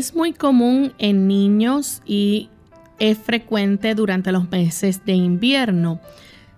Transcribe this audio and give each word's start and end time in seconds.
Es 0.00 0.14
muy 0.14 0.32
común 0.32 0.94
en 0.96 1.28
niños 1.28 2.00
y 2.06 2.48
es 2.98 3.18
frecuente 3.18 3.94
durante 3.94 4.32
los 4.32 4.50
meses 4.50 5.04
de 5.04 5.12
invierno. 5.12 6.00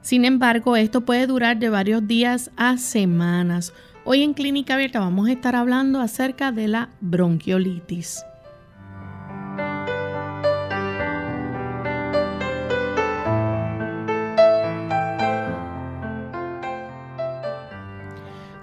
Sin 0.01 0.25
embargo, 0.25 0.77
esto 0.77 1.01
puede 1.01 1.27
durar 1.27 1.59
de 1.59 1.69
varios 1.69 2.07
días 2.07 2.53
a 2.57 2.79
semanas. 2.79 3.73
Hoy 4.05 4.23
en 4.23 4.35
Clínica 4.35 4.75
Abierta 4.75 5.01
vamos 5.01 5.29
a 5.29 5.33
estar 5.33 5.57
hablando 5.57 5.99
acerca 5.99 6.53
de 6.53 6.69
la 6.69 6.91
bronquiolitis. 7.01 8.23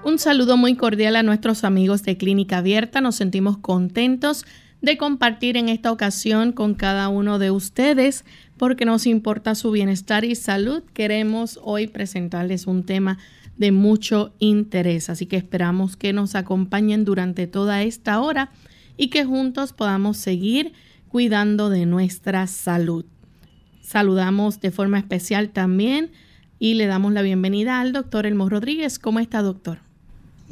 Un 0.06 0.20
saludo 0.20 0.56
muy 0.56 0.76
cordial 0.76 1.18
a 1.18 1.24
nuestros 1.24 1.66
amigos 1.66 2.04
de 2.04 2.16
Clínica 2.16 2.60
Abierta. 2.60 3.02
Nos 3.02 3.18
sentimos 3.18 3.58
contentos 3.58 4.46
de 4.82 4.98
compartir 4.98 5.58
en 5.58 5.70
esta 5.70 5.92
ocasión 5.92 6.52
con 6.52 6.74
cada 6.74 7.10
uno 7.10 7.40
de 7.40 7.52
ustedes 7.52 8.24
porque 8.58 8.86
nos 8.86 9.08
importa 9.08 9.56
su 9.56 9.72
bienestar 9.72 10.26
y 10.26 10.36
salud. 10.36 10.84
Queremos 10.94 11.60
hoy 11.64 11.88
presentarles 11.88 12.68
un 12.68 12.84
tema 12.84 13.18
de 13.58 13.72
mucho 13.72 14.34
interés, 14.40 15.10
así 15.10 15.26
que 15.26 15.36
esperamos 15.36 15.98
que 15.98 16.14
nos 16.14 16.36
acompañen 16.36 17.04
durante 17.04 17.46
toda 17.46 17.84
esta 17.84 18.22
hora 18.22 18.52
y 18.96 19.10
que 19.10 19.26
juntos 19.26 19.74
podamos 19.74 20.18
seguir 20.18 20.72
cuidando 21.10 21.70
de 21.70 21.86
nuestra 21.86 22.48
salud. 22.48 23.06
Saludamos 23.82 24.62
de 24.62 24.72
forma 24.72 25.00
especial 25.00 25.50
también 25.50 26.12
y 26.58 26.76
le 26.76 26.86
damos 26.86 27.12
la 27.12 27.22
bienvenida 27.22 27.82
al 27.82 27.92
doctor 27.92 28.26
Elmo 28.26 28.48
Rodríguez. 28.48 29.00
¿Cómo 29.00 29.20
está, 29.20 29.42
doctor? 29.42 29.80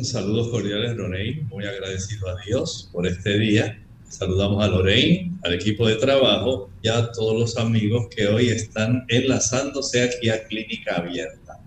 Saludos 0.02 0.50
cordiales, 0.50 0.98
Roney. 0.98 1.42
Muy 1.50 1.66
agradecido 1.66 2.28
a 2.30 2.36
Dios 2.45 2.89
por 2.92 3.08
este 3.08 3.38
día 3.38 3.80
Saludamos 4.10 4.64
a 4.64 4.68
Lorraine, 4.68 5.32
al 5.44 5.54
equipo 5.54 5.88
de 5.88 5.96
trabajo 5.96 6.70
y 6.82 6.88
a 6.88 7.12
todos 7.12 7.38
los 7.40 7.58
amigos 7.58 8.08
que 8.16 8.28
hoy 8.28 8.50
están 8.50 9.06
enlazándose 9.10 10.04
aquí 10.04 10.30
a 10.30 10.44
Clínica 10.48 10.96
Abierta. 10.98 11.60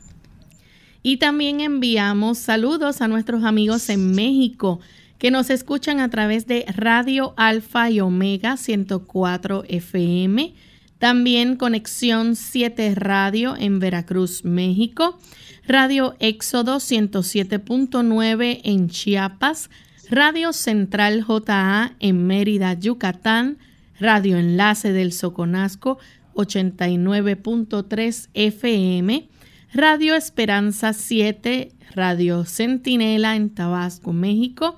Y 1.02 1.16
también 1.16 1.60
enviamos 1.60 2.38
saludos 2.38 3.00
a 3.00 3.08
nuestros 3.08 3.44
amigos 3.44 3.88
en 3.88 4.12
México 4.12 4.80
que 5.18 5.30
nos 5.30 5.50
escuchan 5.50 6.00
a 6.00 6.08
través 6.08 6.46
de 6.46 6.64
Radio 6.74 7.34
Alfa 7.36 7.90
y 7.90 8.00
Omega 8.00 8.56
104 8.56 9.64
FM, 9.68 10.54
también 10.98 11.56
Conexión 11.56 12.36
7 12.36 12.94
Radio 12.94 13.54
en 13.56 13.80
Veracruz, 13.80 14.44
México, 14.44 15.18
Radio 15.66 16.16
Éxodo 16.20 16.76
107.9 16.76 18.60
en 18.64 18.88
Chiapas, 18.88 19.68
Radio 20.10 20.52
Central 20.52 21.24
JA 21.24 21.94
en 22.00 22.26
Mérida, 22.26 22.74
Yucatán, 22.74 23.58
Radio 24.00 24.38
Enlace 24.38 24.92
del 24.92 25.12
Soconasco 25.12 26.00
89.3 26.34 28.28
FM, 28.34 29.28
Radio 29.72 30.16
Esperanza 30.16 30.94
7, 30.94 31.70
Radio 31.94 32.44
Centinela 32.44 33.36
en 33.36 33.50
Tabasco, 33.50 34.12
México 34.12 34.74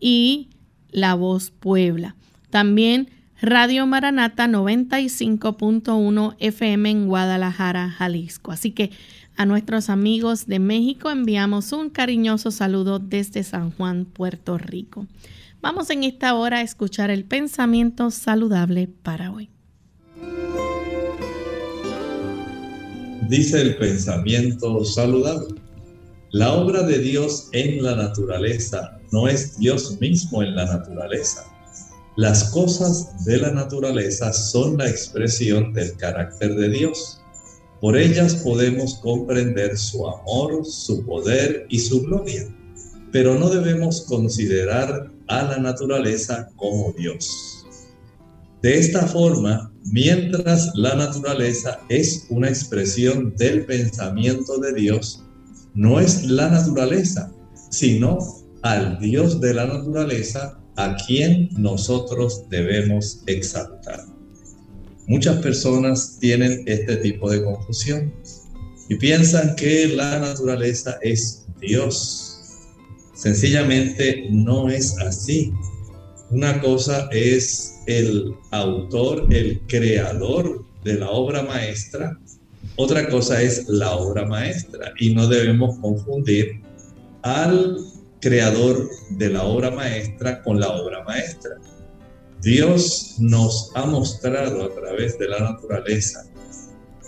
y 0.00 0.48
La 0.90 1.16
Voz 1.16 1.50
Puebla. 1.50 2.16
También 2.48 3.10
Radio 3.42 3.86
Maranata 3.86 4.46
95.1 4.46 6.36
FM 6.38 6.90
en 6.90 7.08
Guadalajara, 7.08 7.90
Jalisco. 7.90 8.52
Así 8.52 8.70
que 8.70 8.90
a 9.36 9.46
nuestros 9.46 9.88
amigos 9.88 10.46
de 10.46 10.58
México 10.58 11.10
enviamos 11.10 11.72
un 11.72 11.90
cariñoso 11.90 12.50
saludo 12.50 12.98
desde 12.98 13.42
San 13.44 13.70
Juan, 13.70 14.04
Puerto 14.04 14.58
Rico. 14.58 15.06
Vamos 15.60 15.90
en 15.90 16.04
esta 16.04 16.34
hora 16.34 16.58
a 16.58 16.62
escuchar 16.62 17.10
el 17.10 17.24
pensamiento 17.24 18.10
saludable 18.10 18.88
para 19.02 19.30
hoy. 19.30 19.48
Dice 23.28 23.62
el 23.62 23.76
pensamiento 23.76 24.84
saludable. 24.84 25.60
La 26.32 26.52
obra 26.52 26.82
de 26.82 26.98
Dios 26.98 27.48
en 27.52 27.82
la 27.82 27.94
naturaleza 27.94 28.98
no 29.12 29.28
es 29.28 29.58
Dios 29.58 30.00
mismo 30.00 30.42
en 30.42 30.56
la 30.56 30.66
naturaleza. 30.66 31.44
Las 32.16 32.50
cosas 32.50 33.24
de 33.24 33.38
la 33.38 33.50
naturaleza 33.50 34.32
son 34.32 34.76
la 34.76 34.88
expresión 34.88 35.72
del 35.72 35.96
carácter 35.96 36.54
de 36.56 36.68
Dios 36.68 37.21
por 37.82 37.98
ellas 37.98 38.36
podemos 38.36 38.94
comprender 39.00 39.76
su 39.76 40.06
amor, 40.06 40.64
su 40.64 41.04
poder 41.04 41.66
y 41.68 41.80
su 41.80 42.02
gloria, 42.02 42.46
pero 43.10 43.36
no 43.36 43.50
debemos 43.50 44.02
considerar 44.02 45.10
a 45.26 45.42
la 45.42 45.58
naturaleza 45.58 46.48
como 46.54 46.92
Dios. 46.92 47.66
De 48.62 48.78
esta 48.78 49.08
forma, 49.08 49.72
mientras 49.90 50.70
la 50.76 50.94
naturaleza 50.94 51.80
es 51.88 52.24
una 52.30 52.48
expresión 52.48 53.34
del 53.36 53.66
pensamiento 53.66 54.58
de 54.58 54.74
Dios, 54.74 55.24
no 55.74 55.98
es 55.98 56.22
la 56.22 56.50
naturaleza, 56.50 57.32
sino 57.68 58.18
al 58.62 59.00
Dios 59.00 59.40
de 59.40 59.54
la 59.54 59.66
naturaleza 59.66 60.56
a 60.76 60.94
quien 61.04 61.48
nosotros 61.56 62.44
debemos 62.48 63.24
exaltar. 63.26 64.11
Muchas 65.06 65.38
personas 65.38 66.18
tienen 66.20 66.62
este 66.66 66.96
tipo 66.96 67.30
de 67.30 67.42
confusión 67.42 68.12
y 68.88 68.96
piensan 68.96 69.56
que 69.56 69.88
la 69.88 70.20
naturaleza 70.20 70.98
es 71.02 71.46
Dios. 71.60 72.40
Sencillamente 73.14 74.26
no 74.30 74.68
es 74.68 74.96
así. 74.98 75.52
Una 76.30 76.60
cosa 76.60 77.08
es 77.10 77.74
el 77.86 78.34
autor, 78.50 79.26
el 79.30 79.60
creador 79.66 80.64
de 80.84 80.94
la 80.94 81.10
obra 81.10 81.42
maestra. 81.42 82.18
Otra 82.76 83.08
cosa 83.08 83.42
es 83.42 83.68
la 83.68 83.96
obra 83.96 84.26
maestra. 84.26 84.92
Y 84.98 85.14
no 85.14 85.26
debemos 85.26 85.78
confundir 85.78 86.60
al 87.22 87.76
creador 88.20 88.88
de 89.10 89.30
la 89.30 89.42
obra 89.42 89.70
maestra 89.70 90.42
con 90.42 90.60
la 90.60 90.68
obra 90.68 91.02
maestra. 91.04 91.56
Dios 92.42 93.14
nos 93.20 93.70
ha 93.76 93.86
mostrado 93.86 94.64
a 94.64 94.74
través 94.74 95.16
de 95.16 95.28
la 95.28 95.38
naturaleza 95.38 96.24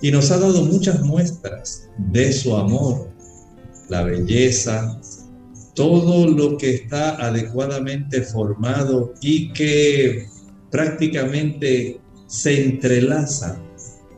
y 0.01 0.13
nos 0.13 0.31
ha 0.31 0.39
dado 0.39 0.63
muchas 0.63 1.03
muestras 1.03 1.89
de 2.13 2.33
su 2.33 2.55
amor, 2.55 3.11
la 3.89 4.05
belleza, 4.05 5.01
todo 5.75 6.29
lo 6.29 6.57
que 6.57 6.75
está 6.75 7.17
adecuadamente 7.17 8.23
formado 8.23 9.13
y 9.21 9.53
que 9.53 10.29
prácticamente 10.71 12.01
se 12.29 12.67
entrelaza 12.67 13.61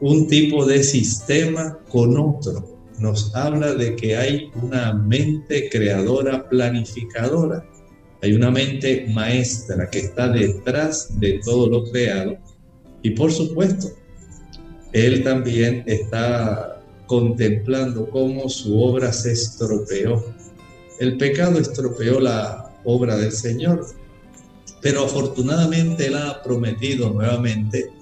un 0.03 0.27
tipo 0.27 0.67
de 0.67 0.85
sistema 0.85 1.79
con 1.89 2.19
otro. 2.19 2.77
Nos 2.99 3.35
habla 3.35 3.73
de 3.73 3.97
que 3.97 4.19
hay 4.19 4.51
una 4.62 4.93
mente 4.93 5.71
creadora 5.71 6.47
planificadora 6.47 7.67
hay 8.26 8.34
una 8.34 8.50
mente 8.50 9.06
maestra 9.12 9.88
que 9.88 10.00
está 10.00 10.28
detrás 10.28 11.08
de 11.20 11.40
todo 11.44 11.69
lo 11.69 11.84
creado 11.84 12.37
y 13.02 13.11
por 13.11 13.32
supuesto, 13.32 13.93
él 14.93 15.23
también 15.23 15.84
está 15.87 16.82
contemplando 17.06 18.11
cómo 18.11 18.49
su 18.49 18.82
obra 18.82 19.12
se 19.12 19.31
estropeó. 19.31 20.25
El 20.99 21.17
pecado 21.17 21.61
estropeó 21.61 22.19
la 22.19 22.75
obra 22.84 23.17
del 23.17 23.31
Señor, 23.31 23.87
pero 24.82 25.05
afortunadamente 25.05 26.06
Él 26.06 26.17
ha 26.17 26.43
prometido 26.43 27.11
nuevamente 27.11 27.93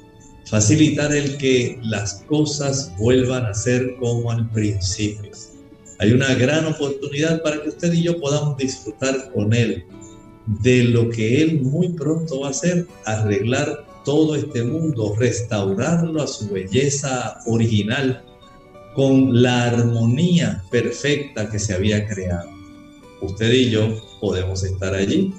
facilitar 0.47 1.15
el 1.15 1.37
que 1.37 1.79
las 1.83 2.25
cosas 2.27 2.97
vuelvan 2.97 3.45
a 3.45 3.53
ser 3.53 3.97
como 4.01 4.31
al 4.31 4.49
principio. 4.51 5.33
Hay 5.99 6.13
una 6.13 6.35
gran 6.35 6.65
oportunidad 6.65 7.43
para 7.43 7.63
que 7.63 7.69
usted 7.69 7.93
y 7.93 8.05
yo 8.05 8.19
podamos 8.19 8.57
disfrutar 8.57 9.31
con 9.35 9.53
Él 9.53 9.85
de 10.47 10.85
lo 10.85 11.09
que 11.09 11.43
Él 11.43 11.63
muy 11.63 11.91
pronto 11.91 12.41
va 12.41 12.49
a 12.49 12.51
hacer, 12.51 12.87
arreglar 13.05 13.87
todo 14.05 14.37
este 14.37 14.63
mundo, 14.63 15.15
restaurarlo 15.19 16.23
a 16.23 16.27
su 16.27 16.49
belleza 16.51 17.39
original, 17.47 18.23
con 18.95 19.43
la 19.43 19.65
armonía 19.65 20.63
perfecta 20.71 21.51
que 21.51 21.59
se 21.59 21.75
había 21.75 22.07
creado. 22.07 22.49
Usted 23.23 23.53
y 23.53 23.71
yo 23.71 23.89
podemos 24.21 24.63
estar 24.63 24.95
allí. 24.95 25.33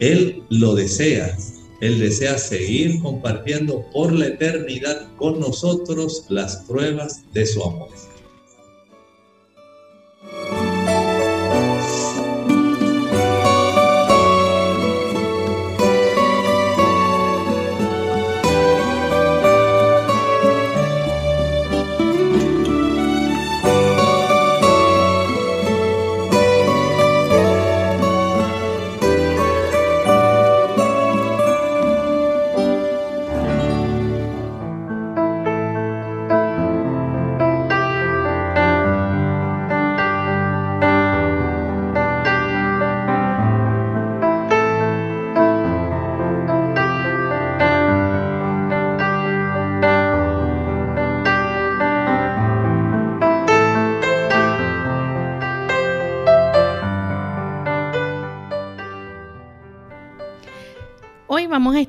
Él 0.00 0.42
lo 0.50 0.74
desea. 0.74 1.36
Él 1.80 2.00
desea 2.00 2.36
seguir 2.38 3.00
compartiendo 3.00 3.86
por 3.92 4.12
la 4.12 4.26
eternidad 4.26 5.08
con 5.16 5.40
nosotros 5.40 6.26
las 6.28 6.56
pruebas 6.68 7.24
de 7.32 7.46
su 7.46 7.62
amor. 7.62 7.88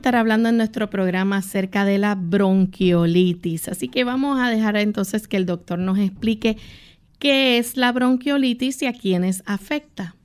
Estar 0.09 0.21
hablando 0.21 0.49
en 0.49 0.57
nuestro 0.57 0.89
programa 0.89 1.37
acerca 1.37 1.85
de 1.85 1.99
la 1.99 2.15
bronquiolitis. 2.15 3.67
Así 3.67 3.89
que 3.89 4.03
vamos 4.03 4.39
a 4.41 4.49
dejar 4.49 4.75
entonces 4.77 5.27
que 5.27 5.37
el 5.37 5.45
doctor 5.45 5.77
nos 5.77 5.99
explique 5.99 6.57
qué 7.19 7.59
es 7.59 7.77
la 7.77 7.91
bronquiolitis 7.91 8.81
y 8.81 8.87
a 8.87 8.93
quiénes 8.93 9.43
afecta. 9.45 10.15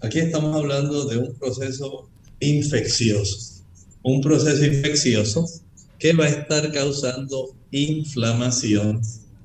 Aquí 0.00 0.20
estamos 0.20 0.54
hablando 0.54 1.06
de 1.06 1.18
un 1.18 1.34
proceso 1.34 2.08
infeccioso, 2.38 3.64
un 4.04 4.20
proceso 4.20 4.64
infeccioso 4.64 5.44
que 5.98 6.12
va 6.12 6.26
a 6.26 6.28
estar 6.28 6.70
causando 6.70 7.52
inflamación 7.72 9.02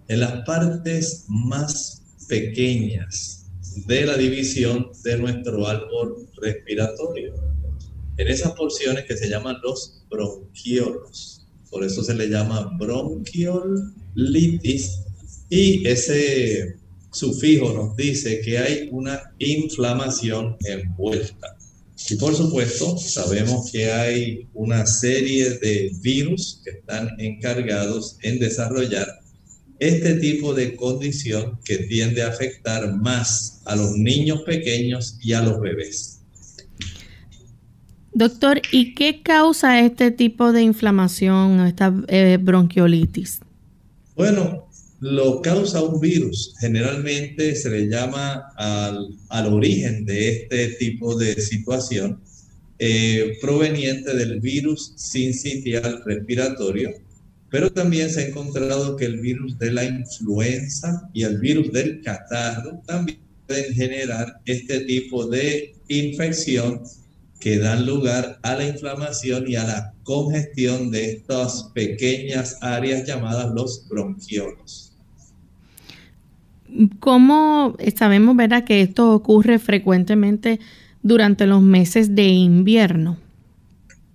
en 0.09 0.19
las 0.19 0.45
partes 0.45 1.25
más 1.27 2.03
pequeñas 2.27 3.47
de 3.87 4.05
la 4.05 4.15
división 4.15 4.91
de 5.03 5.17
nuestro 5.17 5.65
árbol 5.65 6.29
respiratorio 6.39 7.50
en 8.21 8.27
esas 8.27 8.51
porciones 8.53 9.05
que 9.05 9.17
se 9.17 9.27
llaman 9.27 9.57
los 9.63 10.03
bronquiolos. 10.09 11.47
Por 11.69 11.83
eso 11.83 12.03
se 12.03 12.13
le 12.13 12.29
llama 12.29 12.69
bronquiolitis 12.77 14.99
y 15.49 15.87
ese 15.87 16.75
sufijo 17.11 17.73
nos 17.73 17.95
dice 17.95 18.41
que 18.41 18.57
hay 18.57 18.89
una 18.91 19.33
inflamación 19.39 20.57
envuelta. 20.65 21.57
Y 22.09 22.15
por 22.15 22.35
supuesto, 22.35 22.97
sabemos 22.97 23.71
que 23.71 23.91
hay 23.91 24.47
una 24.53 24.85
serie 24.85 25.51
de 25.51 25.91
virus 26.01 26.61
que 26.63 26.71
están 26.71 27.09
encargados 27.19 28.17
en 28.21 28.39
desarrollar 28.39 29.07
este 29.79 30.15
tipo 30.15 30.53
de 30.53 30.75
condición 30.75 31.59
que 31.65 31.77
tiende 31.79 32.21
a 32.21 32.27
afectar 32.27 32.93
más 32.95 33.61
a 33.65 33.75
los 33.75 33.97
niños 33.97 34.41
pequeños 34.45 35.17
y 35.21 35.33
a 35.33 35.41
los 35.41 35.59
bebés. 35.59 36.20
Doctor, 38.13 38.61
¿y 38.71 38.93
qué 38.93 39.21
causa 39.21 39.79
este 39.79 40.11
tipo 40.11 40.51
de 40.51 40.63
inflamación, 40.63 41.65
esta 41.65 41.93
eh, 42.07 42.37
bronquiolitis? 42.41 43.39
Bueno, 44.15 44.67
lo 44.99 45.41
causa 45.41 45.81
un 45.81 45.99
virus. 45.99 46.53
Generalmente 46.59 47.55
se 47.55 47.69
le 47.69 47.87
llama 47.87 48.53
al, 48.57 49.53
origen 49.53 50.05
de 50.05 50.29
este 50.29 50.67
tipo 50.75 51.17
de 51.17 51.39
situación 51.41 52.21
eh, 52.79 53.37
proveniente 53.41 54.15
del 54.15 54.41
virus 54.41 54.93
sincitial 54.97 56.03
respiratorio, 56.05 56.91
pero 57.49 57.71
también 57.71 58.09
se 58.09 58.21
ha 58.21 58.27
encontrado 58.27 58.95
que 58.97 59.05
el 59.05 59.21
virus 59.21 59.57
de 59.57 59.71
la 59.71 59.85
influenza 59.85 61.09
y 61.13 61.23
el 61.23 61.39
virus 61.39 61.71
del 61.71 62.01
catarro 62.01 62.81
también 62.85 63.19
pueden 63.47 63.73
generar 63.73 64.41
este 64.45 64.81
tipo 64.81 65.27
de 65.27 65.73
infección 65.87 66.81
que 67.41 67.57
dan 67.57 67.85
lugar 67.85 68.39
a 68.43 68.55
la 68.55 68.67
inflamación 68.67 69.45
y 69.47 69.55
a 69.55 69.65
la 69.65 69.93
congestión 70.03 70.91
de 70.91 71.11
estas 71.11 71.63
pequeñas 71.73 72.57
áreas 72.61 73.05
llamadas 73.05 73.51
los 73.53 73.87
bronquiolos. 73.89 74.93
¿Cómo 76.99 77.75
sabemos, 77.97 78.37
verdad, 78.37 78.63
que 78.63 78.81
esto 78.81 79.13
ocurre 79.13 79.59
frecuentemente 79.59 80.59
durante 81.01 81.47
los 81.47 81.63
meses 81.63 82.15
de 82.15 82.27
invierno? 82.27 83.17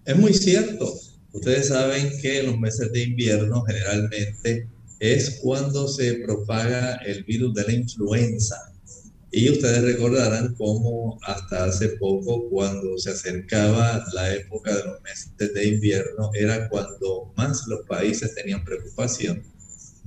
Es 0.05 0.17
muy 0.17 0.33
cierto. 0.33 0.95
Ustedes 1.33 1.69
saben 1.69 2.09
que 2.23 2.41
en 2.41 2.47
los 2.47 2.59
meses 2.59 2.93
de 2.93 3.03
invierno 3.03 3.63
generalmente 3.63 4.69
es 5.01 5.41
cuando 5.43 5.89
se 5.89 6.15
propaga 6.25 6.95
el 7.05 7.25
virus 7.25 7.53
de 7.55 7.65
la 7.65 7.73
influenza 7.73 8.73
y 9.37 9.51
ustedes 9.51 9.83
recordarán 9.83 10.55
cómo 10.55 11.19
hasta 11.23 11.67
hace 11.67 11.91
poco, 11.91 12.49
cuando 12.49 12.97
se 12.97 13.11
acercaba 13.11 14.03
la 14.15 14.35
época 14.35 14.75
de 14.75 14.85
los 14.85 15.03
meses 15.03 15.53
de 15.53 15.69
invierno, 15.69 16.31
era 16.33 16.71
cuando 16.71 17.35
más 17.37 17.67
los 17.67 17.81
países 17.87 18.35
tenían 18.35 18.65
preocupación 18.65 19.43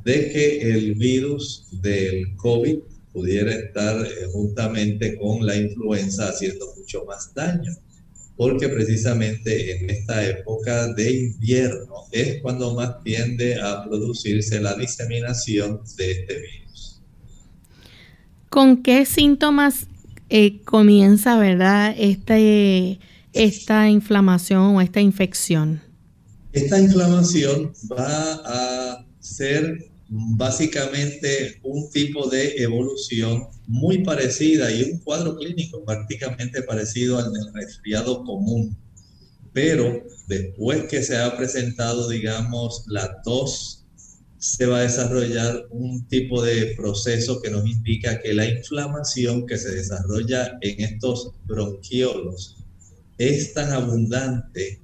de 0.04 0.32
que 0.32 0.62
el 0.72 0.96
virus 0.96 1.68
del 1.80 2.36
COVID 2.38 2.80
pudiera 3.13 3.54
estar 3.54 4.04
eh, 4.04 4.25
juntamente 4.32 5.15
con 5.20 5.46
la 5.46 5.56
influenza 5.56 6.30
haciendo 6.30 6.74
mucho 6.75 7.06
más 7.06 7.32
daño. 7.36 7.72
Porque 8.36 8.68
precisamente 8.68 9.75
en 9.75 9.92
esta 9.92 10.27
época 10.27 10.92
de 10.94 11.12
invierno 11.12 12.08
es 12.12 12.42
cuando 12.42 12.74
más 12.74 13.04
tiende 13.04 13.62
a 13.62 13.84
producirse 13.84 14.60
la 14.60 14.74
diseminación 14.74 15.82
de 15.98 16.12
este 16.13 16.34
virus. 16.39 16.69
¿Con 18.50 18.82
qué 18.82 19.06
síntomas 19.06 19.88
eh, 20.29 20.62
comienza, 20.63 21.38
verdad, 21.38 21.94
este, 21.98 23.00
esta 23.34 23.89
inflamación 23.89 24.75
o 24.75 24.82
esta 24.82 25.01
infección? 25.01 25.82
Esta 26.51 26.79
inflamación 26.79 27.72
va 27.91 28.41
a 28.46 29.06
ser 29.20 29.91
básicamente 30.10 31.60
un 31.62 31.91
tipo 31.91 32.27
de 32.27 32.56
evolución 32.63 33.48
muy 33.68 34.00
parecida 34.03 34.72
y 34.72 34.82
un 34.82 35.00
cuadro 35.00 35.38
clínico 35.38 35.84
prácticamente 35.86 36.63
parecido 36.63 37.20
al 37.20 37.32
del 37.32 37.53
resfriado 37.53 38.24
común. 38.24 38.75
Pero 39.53 40.03
después 40.27 40.86
que 40.86 41.03
se 41.03 41.18
ha 41.18 41.38
presentado, 41.38 42.10
digamos, 42.10 42.84
la 42.88 43.22
tos 43.22 43.79
se 44.39 44.65
va 44.65 44.79
a 44.79 44.84
desarrollar 44.84 45.67
un 45.69 46.08
tipo 46.08 46.41
de 46.41 46.74
proceso 46.77 47.41
que 47.41 47.50
nos 47.50 47.67
indica 47.67 48.22
que 48.22 48.34
la 48.34 48.48
inflamación 48.48 49.46
que 49.46 49.58
se 49.58 49.75
desarrolla 49.75 50.58
en 50.62 50.81
estos 50.81 51.31
bronquiolos 51.46 52.55
es 53.17 53.53
tan 53.53 53.74
abundante 53.74 54.81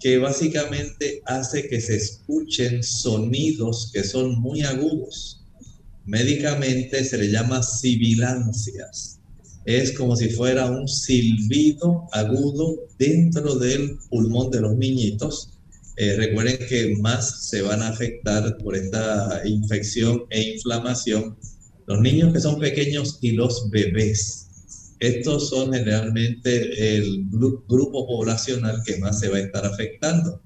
que 0.00 0.18
básicamente 0.18 1.22
hace 1.24 1.68
que 1.68 1.80
se 1.80 1.96
escuchen 1.96 2.82
sonidos 2.82 3.90
que 3.92 4.02
son 4.02 4.40
muy 4.40 4.62
agudos. 4.62 5.44
Médicamente 6.04 7.04
se 7.04 7.16
le 7.16 7.30
llama 7.30 7.62
sibilancias. 7.62 9.20
Es 9.64 9.92
como 9.92 10.16
si 10.16 10.28
fuera 10.30 10.66
un 10.66 10.86
silbido 10.88 12.08
agudo 12.12 12.88
dentro 12.98 13.54
del 13.56 13.98
pulmón 14.10 14.50
de 14.50 14.60
los 14.60 14.76
niñitos 14.76 15.55
eh, 15.96 16.14
recuerden 16.16 16.58
que 16.68 16.94
más 17.00 17.48
se 17.48 17.62
van 17.62 17.82
a 17.82 17.88
afectar 17.88 18.56
por 18.58 18.76
esta 18.76 19.40
infección 19.46 20.24
e 20.30 20.54
inflamación 20.54 21.36
los 21.86 22.00
niños 22.00 22.32
que 22.32 22.40
son 22.40 22.58
pequeños 22.58 23.18
y 23.22 23.32
los 23.32 23.70
bebés. 23.70 24.48
Estos 24.98 25.48
son 25.48 25.72
generalmente 25.72 26.96
el 26.96 27.24
grupo 27.30 28.06
poblacional 28.06 28.82
que 28.84 28.98
más 28.98 29.20
se 29.20 29.28
va 29.28 29.38
a 29.38 29.40
estar 29.40 29.64
afectando. 29.64 30.42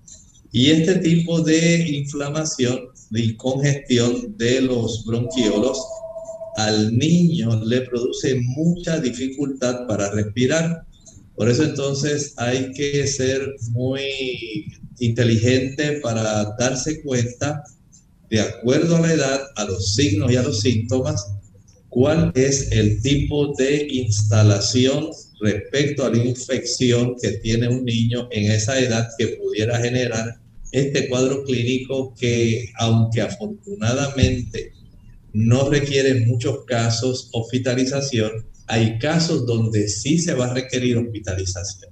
Y 0.52 0.70
este 0.70 0.96
tipo 0.96 1.40
de 1.40 1.88
inflamación 1.88 2.80
y 3.12 3.36
congestión 3.36 4.36
de 4.36 4.60
los 4.60 5.04
bronquiolos 5.04 5.78
al 6.56 6.96
niño 6.96 7.64
le 7.64 7.82
produce 7.82 8.40
mucha 8.40 9.00
dificultad 9.00 9.86
para 9.86 10.10
respirar 10.10 10.84
Por 11.40 11.48
eso 11.48 11.64
entonces 11.64 12.34
hay 12.36 12.70
que 12.74 13.06
ser 13.06 13.40
muy 13.70 14.02
inteligente 14.98 15.92
para 16.02 16.54
darse 16.58 17.00
cuenta, 17.00 17.64
de 18.28 18.42
acuerdo 18.42 18.96
a 18.96 19.00
la 19.00 19.14
edad, 19.14 19.40
a 19.56 19.64
los 19.64 19.94
signos 19.94 20.30
y 20.30 20.36
a 20.36 20.42
los 20.42 20.60
síntomas, 20.60 21.32
cuál 21.88 22.30
es 22.34 22.70
el 22.72 23.00
tipo 23.00 23.54
de 23.56 23.88
instalación 23.90 25.08
respecto 25.40 26.04
a 26.04 26.10
la 26.10 26.22
infección 26.22 27.16
que 27.18 27.30
tiene 27.38 27.68
un 27.68 27.86
niño 27.86 28.28
en 28.32 28.52
esa 28.52 28.78
edad 28.78 29.08
que 29.16 29.28
pudiera 29.28 29.80
generar 29.80 30.42
este 30.72 31.08
cuadro 31.08 31.42
clínico 31.44 32.14
que, 32.20 32.70
aunque 32.76 33.22
afortunadamente 33.22 34.74
no 35.32 35.70
requiere 35.70 36.26
muchos 36.26 36.66
casos 36.66 37.30
hospitalización, 37.32 38.49
hay 38.70 38.98
casos 38.98 39.46
donde 39.46 39.88
sí 39.88 40.18
se 40.18 40.32
va 40.34 40.46
a 40.46 40.54
requerir 40.54 40.96
hospitalización. 40.96 41.90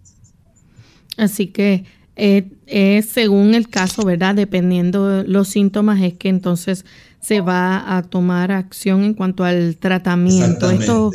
Así 1.16 1.48
que 1.48 1.84
eh, 2.14 2.50
es 2.66 3.06
según 3.06 3.54
el 3.54 3.68
caso, 3.68 4.04
¿verdad? 4.04 4.34
Dependiendo 4.34 5.24
los 5.24 5.48
síntomas, 5.48 6.00
es 6.02 6.14
que 6.14 6.28
entonces 6.28 6.84
se 7.20 7.40
va 7.40 7.96
a 7.96 8.02
tomar 8.02 8.52
acción 8.52 9.02
en 9.02 9.14
cuanto 9.14 9.42
al 9.44 9.76
tratamiento. 9.76 10.70
Esto 10.70 11.12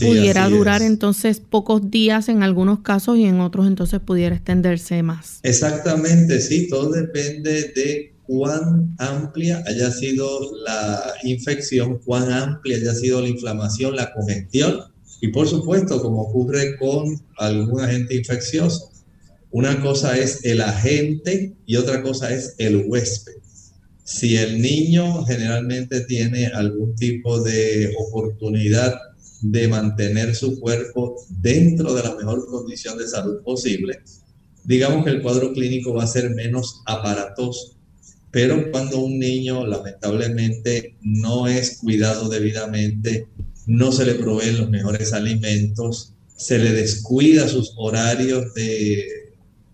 pudiera 0.00 0.48
durar 0.50 0.82
entonces 0.82 1.40
pocos 1.40 1.90
días 1.90 2.28
en 2.28 2.42
algunos 2.42 2.80
casos 2.80 3.16
y 3.16 3.24
en 3.24 3.40
otros 3.40 3.66
entonces 3.66 4.00
pudiera 4.00 4.36
extenderse 4.36 5.02
más. 5.02 5.40
Exactamente, 5.42 6.40
sí, 6.40 6.68
todo 6.68 6.90
depende 6.90 7.72
de 7.74 8.14
cuán 8.24 8.94
amplia 8.98 9.62
haya 9.66 9.90
sido 9.90 10.56
la 10.64 11.14
infección, 11.22 11.98
cuán 12.04 12.30
amplia 12.30 12.76
haya 12.76 12.92
sido 12.92 13.22
la 13.22 13.28
inflamación, 13.28 13.96
la 13.96 14.12
congestión 14.12 14.95
y 15.26 15.32
por 15.32 15.48
supuesto, 15.48 16.00
como 16.00 16.22
ocurre 16.22 16.76
con 16.78 17.20
algún 17.36 17.80
agente 17.80 18.14
infeccioso, 18.14 18.92
una 19.50 19.80
cosa 19.82 20.16
es 20.16 20.44
el 20.44 20.60
agente 20.60 21.52
y 21.66 21.74
otra 21.74 22.00
cosa 22.00 22.32
es 22.32 22.54
el 22.58 22.84
huésped. 22.86 23.32
Si 24.04 24.36
el 24.36 24.62
niño 24.62 25.24
generalmente 25.24 26.02
tiene 26.02 26.46
algún 26.46 26.94
tipo 26.94 27.40
de 27.40 27.92
oportunidad 27.98 28.94
de 29.42 29.66
mantener 29.66 30.36
su 30.36 30.60
cuerpo 30.60 31.16
dentro 31.28 31.92
de 31.94 32.04
la 32.04 32.14
mejor 32.14 32.46
condición 32.46 32.96
de 32.96 33.08
salud 33.08 33.42
posible, 33.42 33.98
digamos 34.62 35.04
que 35.04 35.10
el 35.10 35.22
cuadro 35.22 35.52
clínico 35.52 35.92
va 35.92 36.04
a 36.04 36.06
ser 36.06 36.30
menos 36.36 36.82
aparatoso. 36.86 37.72
Pero 38.30 38.70
cuando 38.70 39.00
un 39.00 39.18
niño 39.18 39.66
lamentablemente 39.66 40.94
no 41.00 41.48
es 41.48 41.78
cuidado 41.78 42.28
debidamente, 42.28 43.26
no 43.66 43.92
se 43.92 44.06
le 44.06 44.14
proveen 44.14 44.58
los 44.58 44.70
mejores 44.70 45.12
alimentos, 45.12 46.12
se 46.36 46.58
le 46.58 46.72
descuida 46.72 47.48
sus 47.48 47.72
horarios 47.76 48.54
de 48.54 49.26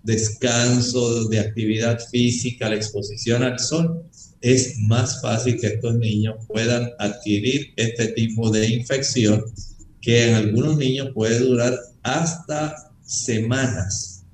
descanso, 0.02 1.28
de 1.28 1.38
actividad 1.38 2.00
física, 2.10 2.68
la 2.68 2.76
exposición 2.76 3.42
al 3.42 3.58
sol, 3.58 4.02
es 4.40 4.78
más 4.78 5.20
fácil 5.20 5.60
que 5.60 5.68
estos 5.68 5.94
niños 5.94 6.36
puedan 6.48 6.90
adquirir 6.98 7.72
este 7.76 8.08
tipo 8.08 8.50
de 8.50 8.68
infección 8.68 9.44
que 10.00 10.28
en 10.28 10.34
algunos 10.34 10.76
niños 10.76 11.10
puede 11.14 11.38
durar 11.38 11.78
hasta 12.02 12.90
semanas. 13.04 14.24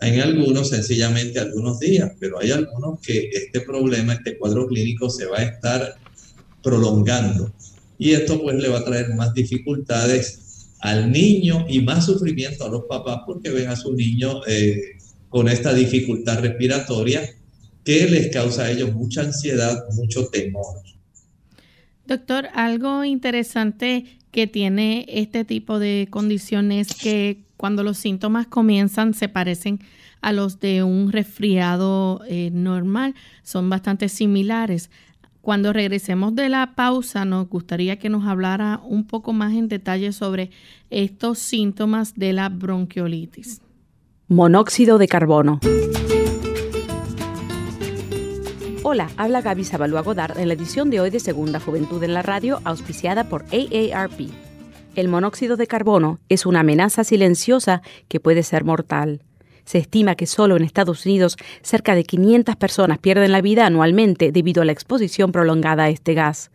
En 0.00 0.18
algunos 0.18 0.70
sencillamente 0.70 1.38
algunos 1.38 1.78
días, 1.78 2.10
pero 2.18 2.40
hay 2.40 2.52
algunos 2.52 3.00
que 3.00 3.28
este 3.34 3.60
problema, 3.60 4.14
este 4.14 4.38
cuadro 4.38 4.66
clínico 4.66 5.10
se 5.10 5.26
va 5.26 5.40
a 5.40 5.42
estar 5.42 5.94
prolongando. 6.62 7.52
Y 8.00 8.12
esto 8.12 8.40
pues 8.40 8.56
le 8.56 8.68
va 8.68 8.78
a 8.78 8.84
traer 8.84 9.14
más 9.14 9.34
dificultades 9.34 10.70
al 10.80 11.12
niño 11.12 11.66
y 11.68 11.80
más 11.82 12.06
sufrimiento 12.06 12.64
a 12.64 12.70
los 12.70 12.84
papás 12.88 13.20
porque 13.26 13.50
ven 13.50 13.68
a 13.68 13.76
su 13.76 13.92
niño 13.92 14.40
eh, 14.46 14.96
con 15.28 15.48
esta 15.48 15.74
dificultad 15.74 16.40
respiratoria 16.40 17.20
que 17.84 18.08
les 18.08 18.32
causa 18.32 18.62
a 18.64 18.70
ellos 18.70 18.94
mucha 18.94 19.20
ansiedad, 19.20 19.84
mucho 19.92 20.28
temor. 20.28 20.80
Doctor, 22.06 22.48
algo 22.54 23.04
interesante 23.04 24.06
que 24.30 24.46
tiene 24.46 25.04
este 25.06 25.44
tipo 25.44 25.78
de 25.78 26.08
condiciones 26.10 26.94
que 26.94 27.44
cuando 27.58 27.82
los 27.82 27.98
síntomas 27.98 28.46
comienzan 28.46 29.12
se 29.12 29.28
parecen 29.28 29.80
a 30.22 30.32
los 30.32 30.58
de 30.58 30.82
un 30.82 31.12
resfriado 31.12 32.22
eh, 32.26 32.50
normal, 32.50 33.14
son 33.42 33.68
bastante 33.68 34.08
similares. 34.08 34.90
Cuando 35.42 35.72
regresemos 35.72 36.34
de 36.34 36.50
la 36.50 36.74
pausa, 36.74 37.24
nos 37.24 37.48
gustaría 37.48 37.98
que 37.98 38.10
nos 38.10 38.26
hablara 38.26 38.80
un 38.84 39.06
poco 39.06 39.32
más 39.32 39.54
en 39.54 39.68
detalle 39.68 40.12
sobre 40.12 40.50
estos 40.90 41.38
síntomas 41.38 42.14
de 42.14 42.34
la 42.34 42.50
bronquiolitis. 42.50 43.62
Monóxido 44.28 44.98
de 44.98 45.08
carbono. 45.08 45.60
Hola, 48.82 49.10
habla 49.16 49.40
Gaby 49.40 49.64
Zabalúa 49.64 50.02
Godard 50.02 50.38
en 50.38 50.48
la 50.48 50.54
edición 50.54 50.90
de 50.90 51.00
hoy 51.00 51.10
de 51.10 51.20
Segunda 51.20 51.58
Juventud 51.58 52.02
en 52.02 52.12
la 52.12 52.22
Radio, 52.22 52.60
auspiciada 52.64 53.28
por 53.28 53.44
AARP. 53.44 54.30
El 54.94 55.08
monóxido 55.08 55.56
de 55.56 55.66
carbono 55.66 56.18
es 56.28 56.44
una 56.44 56.60
amenaza 56.60 57.02
silenciosa 57.02 57.80
que 58.08 58.20
puede 58.20 58.42
ser 58.42 58.64
mortal. 58.64 59.22
Se 59.64 59.78
estima 59.78 60.14
que 60.14 60.26
solo 60.26 60.56
en 60.56 60.64
Estados 60.64 61.06
Unidos 61.06 61.36
cerca 61.62 61.94
de 61.94 62.04
500 62.04 62.56
personas 62.56 62.98
pierden 62.98 63.32
la 63.32 63.40
vida 63.40 63.66
anualmente 63.66 64.32
debido 64.32 64.62
a 64.62 64.64
la 64.64 64.72
exposición 64.72 65.32
prolongada 65.32 65.84
a 65.84 65.88
este 65.90 66.14
gas. 66.14 66.50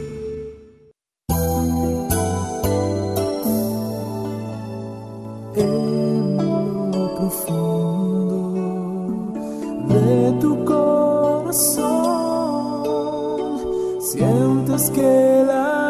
corazón. 11.47 12.83
Sientes 14.01 14.89
que 14.91 15.43
la 15.45 15.86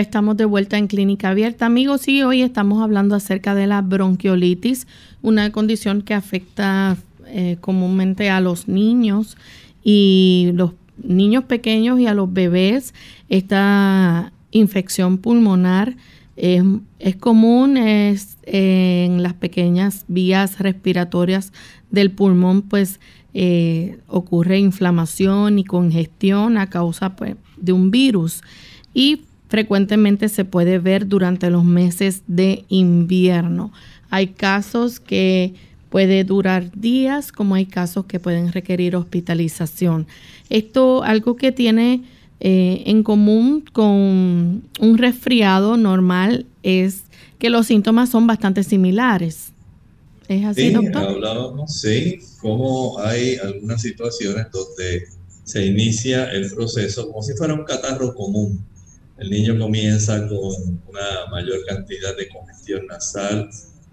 Estamos 0.00 0.38
de 0.38 0.46
vuelta 0.46 0.78
en 0.78 0.86
Clínica 0.86 1.28
Abierta, 1.28 1.66
amigos, 1.66 2.08
y 2.08 2.22
hoy 2.22 2.40
estamos 2.40 2.82
hablando 2.82 3.14
acerca 3.14 3.54
de 3.54 3.66
la 3.66 3.82
bronquiolitis, 3.82 4.86
una 5.20 5.52
condición 5.52 6.00
que 6.00 6.14
afecta 6.14 6.96
eh, 7.26 7.58
comúnmente 7.60 8.30
a 8.30 8.40
los 8.40 8.66
niños 8.66 9.36
y 9.84 10.52
los 10.54 10.72
niños 10.96 11.44
pequeños 11.44 12.00
y 12.00 12.06
a 12.06 12.14
los 12.14 12.32
bebés. 12.32 12.94
Esta 13.28 14.32
infección 14.52 15.18
pulmonar 15.18 15.98
es, 16.34 16.64
común 17.20 17.76
es, 17.76 18.38
en 18.44 19.22
las 19.22 19.34
pequeñas 19.34 20.06
vías 20.08 20.60
respiratorias 20.60 21.52
del 21.90 22.10
pulmón, 22.10 22.62
pues 22.62 23.00
eh, 23.34 23.98
ocurre 24.06 24.60
inflamación 24.60 25.58
y 25.58 25.64
congestión 25.64 26.56
a 26.56 26.70
causa 26.70 27.16
pues, 27.16 27.36
de 27.58 27.74
un 27.74 27.90
virus. 27.90 28.40
Y 28.94 29.24
frecuentemente 29.50 30.28
se 30.28 30.44
puede 30.44 30.78
ver 30.78 31.08
durante 31.08 31.50
los 31.50 31.64
meses 31.64 32.22
de 32.28 32.64
invierno. 32.68 33.72
Hay 34.08 34.28
casos 34.28 35.00
que 35.00 35.54
puede 35.90 36.22
durar 36.22 36.70
días, 36.70 37.32
como 37.32 37.56
hay 37.56 37.66
casos 37.66 38.06
que 38.06 38.20
pueden 38.20 38.52
requerir 38.52 38.94
hospitalización. 38.94 40.06
Esto 40.50 41.02
algo 41.02 41.34
que 41.34 41.50
tiene 41.50 42.04
eh, 42.38 42.84
en 42.86 43.02
común 43.02 43.64
con 43.72 44.62
un 44.78 44.98
resfriado 44.98 45.76
normal 45.76 46.46
es 46.62 47.02
que 47.40 47.50
los 47.50 47.66
síntomas 47.66 48.08
son 48.08 48.28
bastante 48.28 48.62
similares. 48.62 49.52
¿Es 50.28 50.44
así, 50.44 50.68
sí, 50.68 50.70
doctor? 50.70 51.08
Hablábamos, 51.08 51.74
sí, 51.80 52.20
como 52.40 53.00
hay 53.00 53.34
algunas 53.38 53.82
situaciones 53.82 54.46
donde 54.52 55.08
se 55.42 55.66
inicia 55.66 56.30
el 56.30 56.48
proceso 56.52 57.08
como 57.08 57.20
si 57.24 57.32
fuera 57.32 57.52
un 57.52 57.64
catarro 57.64 58.14
común 58.14 58.64
el 59.20 59.30
niño 59.30 59.58
comienza 59.58 60.26
con 60.28 60.82
una 60.88 61.26
mayor 61.30 61.64
cantidad 61.66 62.16
de 62.16 62.28
congestión 62.28 62.86
nasal, 62.86 63.50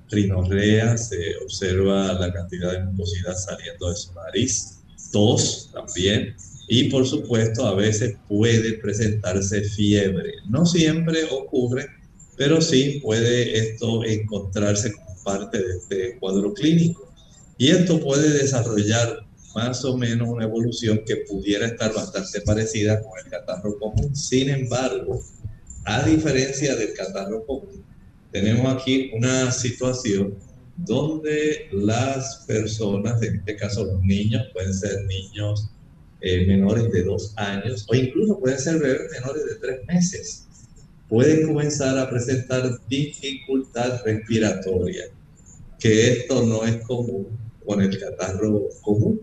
rinorrea, 0.09 0.97
se 0.97 1.35
observa 1.43 2.13
la 2.13 2.31
cantidad 2.31 2.71
de 2.71 2.85
mucosidad 2.85 3.35
saliendo 3.35 3.89
de 3.89 3.95
su 3.97 4.13
nariz, 4.13 4.79
tos 5.11 5.69
también, 5.73 6.33
y 6.69 6.85
por 6.85 7.05
supuesto 7.05 7.65
a 7.67 7.75
veces 7.75 8.15
puede 8.29 8.73
presentarse 8.73 9.63
fiebre. 9.63 10.31
No 10.49 10.65
siempre 10.65 11.25
ocurre, 11.29 11.87
pero 12.37 12.61
sí 12.61 13.01
puede 13.03 13.57
esto 13.57 14.05
encontrarse 14.05 14.93
como 14.93 15.23
parte 15.23 15.57
de 15.57 15.77
este 15.77 16.17
cuadro 16.19 16.53
clínico. 16.53 17.13
Y 17.57 17.69
esto 17.69 17.99
puede 17.99 18.29
desarrollar 18.29 19.26
más 19.57 19.83
o 19.85 19.97
menos 19.97 20.29
una 20.29 20.43
evolución 20.43 21.01
que 21.03 21.15
pudiera 21.27 21.65
estar 21.65 21.91
bastante 21.91 22.41
parecida 22.41 23.01
con 23.01 23.13
el 23.17 23.31
catarro 23.31 23.79
común. 23.79 24.15
Sin 24.15 24.49
embargo, 24.49 25.19
a 25.83 26.03
diferencia 26.03 26.75
del 26.75 26.93
catarro 26.93 27.43
común, 27.43 27.83
tenemos 28.31 28.71
aquí 28.71 29.09
una 29.15 29.51
situación 29.51 30.35
donde 30.75 31.69
las 31.71 32.43
personas, 32.45 33.19
en 33.23 33.37
este 33.37 33.55
caso 33.55 33.83
los 33.83 33.99
niños, 34.03 34.43
pueden 34.53 34.75
ser 34.75 35.05
niños 35.05 35.71
eh, 36.21 36.45
menores 36.45 36.91
de 36.91 37.01
dos 37.01 37.33
años 37.37 37.87
o 37.89 37.95
incluso 37.95 38.39
pueden 38.39 38.59
ser 38.59 38.77
bebés 38.77 39.09
menores 39.11 39.43
de 39.43 39.55
tres 39.55 39.79
meses, 39.87 40.45
pueden 41.09 41.47
comenzar 41.47 41.97
a 41.97 42.07
presentar 42.07 42.79
dificultad 42.87 44.03
respiratoria, 44.05 45.05
que 45.79 46.11
esto 46.11 46.45
no 46.45 46.63
es 46.63 46.77
común 46.85 47.25
con 47.65 47.81
el 47.81 47.99
catarro 47.99 48.61
común. 48.83 49.19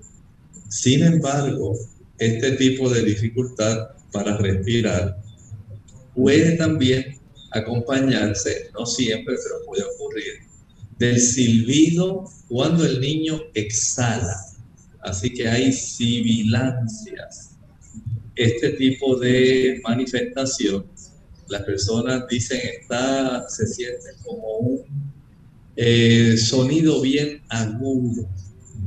Sin 0.75 1.05
embargo, 1.05 1.79
este 2.19 2.51
tipo 2.57 2.91
de 2.91 3.05
dificultad 3.05 3.91
para 4.11 4.37
respirar 4.39 5.17
puede 6.17 6.57
también 6.57 7.17
acompañarse, 7.53 8.71
no 8.77 8.85
siempre, 8.85 9.37
pero 9.37 9.65
puede 9.67 9.85
ocurrir, 9.85 10.33
del 10.99 11.21
silbido 11.21 12.29
cuando 12.49 12.85
el 12.85 13.01
niño 13.01 13.41
exhala. 13.55 14.37
Así 15.03 15.33
que 15.33 15.47
hay 15.47 15.73
sibilancias. 15.73 17.51
Este 18.35 18.71
tipo 18.71 19.17
de 19.21 19.81
manifestación, 19.85 20.87
las 21.51 21.63
personas 21.63 22.25
dicen, 22.29 22.61
está, 22.81 23.49
se 23.49 23.65
siente 23.69 24.09
como 24.25 24.57
un 24.59 24.83
eh, 25.77 26.37
sonido 26.37 27.01
bien 27.01 27.43
agudo, 27.49 28.29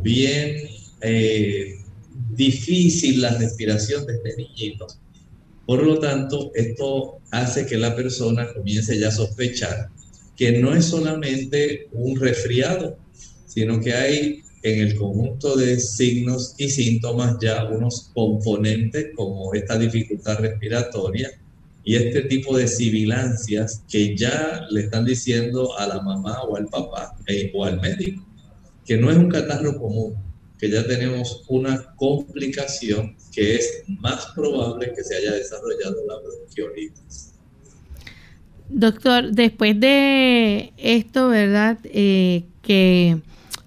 bien 0.02 0.68
eh, 1.02 1.77
difícil 2.38 3.22
la 3.22 3.38
respiración 3.38 4.06
de 4.06 4.14
este 4.14 4.36
niñito. 4.38 4.88
Por 5.66 5.84
lo 5.84 6.00
tanto, 6.00 6.52
esto 6.56 7.18
hace 7.32 7.66
que 7.66 7.78
la 7.78 7.96
persona 7.96 8.54
comience 8.54 8.98
ya 8.98 9.10
a 9.10 9.12
sospechar 9.12 9.90
que 10.38 10.60
no 10.60 10.74
es 10.74 10.86
solamente 10.86 11.90
un 11.92 12.16
resfriado, 12.16 12.98
sino 13.48 13.82
que 13.82 13.94
hay 13.94 14.44
en 14.62 14.82
el 14.82 14.96
conjunto 14.96 15.58
de 15.58 15.80
signos 15.80 16.54
y 16.58 16.70
síntomas 16.70 17.38
ya 17.42 17.66
unos 17.66 18.12
componentes 18.14 19.08
como 19.16 19.54
esta 19.54 19.78
dificultad 19.78 20.40
respiratoria 20.40 21.32
y 21.84 21.96
este 21.96 22.24
tipo 22.24 22.56
de 22.56 22.68
sibilancias 22.68 23.84
que 23.90 24.16
ya 24.16 24.68
le 24.70 24.82
están 24.82 25.06
diciendo 25.06 25.78
a 25.78 25.88
la 25.88 26.02
mamá 26.02 26.44
o 26.44 26.56
al 26.56 26.68
papá 26.68 27.16
o 27.54 27.66
al 27.66 27.82
médico 27.82 28.28
que 28.86 28.98
no 28.98 29.12
es 29.12 29.18
un 29.18 29.30
catarro 29.30 29.78
común, 29.78 30.16
que 30.60 30.70
ya 30.72 30.86
tenemos 30.86 31.44
una 31.48 31.94
complicación 31.96 33.16
que 33.32 33.56
es 33.56 33.84
más 33.88 34.28
probable 34.36 34.92
que 34.96 35.04
se 35.04 35.16
haya 35.16 35.34
desarrollado 35.34 36.04
la 36.08 36.16
bronquiolitis. 36.20 37.34
Doctor, 38.70 39.32
después 39.32 39.80
de 39.80 40.74
esto, 40.78 41.30
¿verdad? 41.30 41.78
Eh, 41.86 42.44
que 42.62 43.22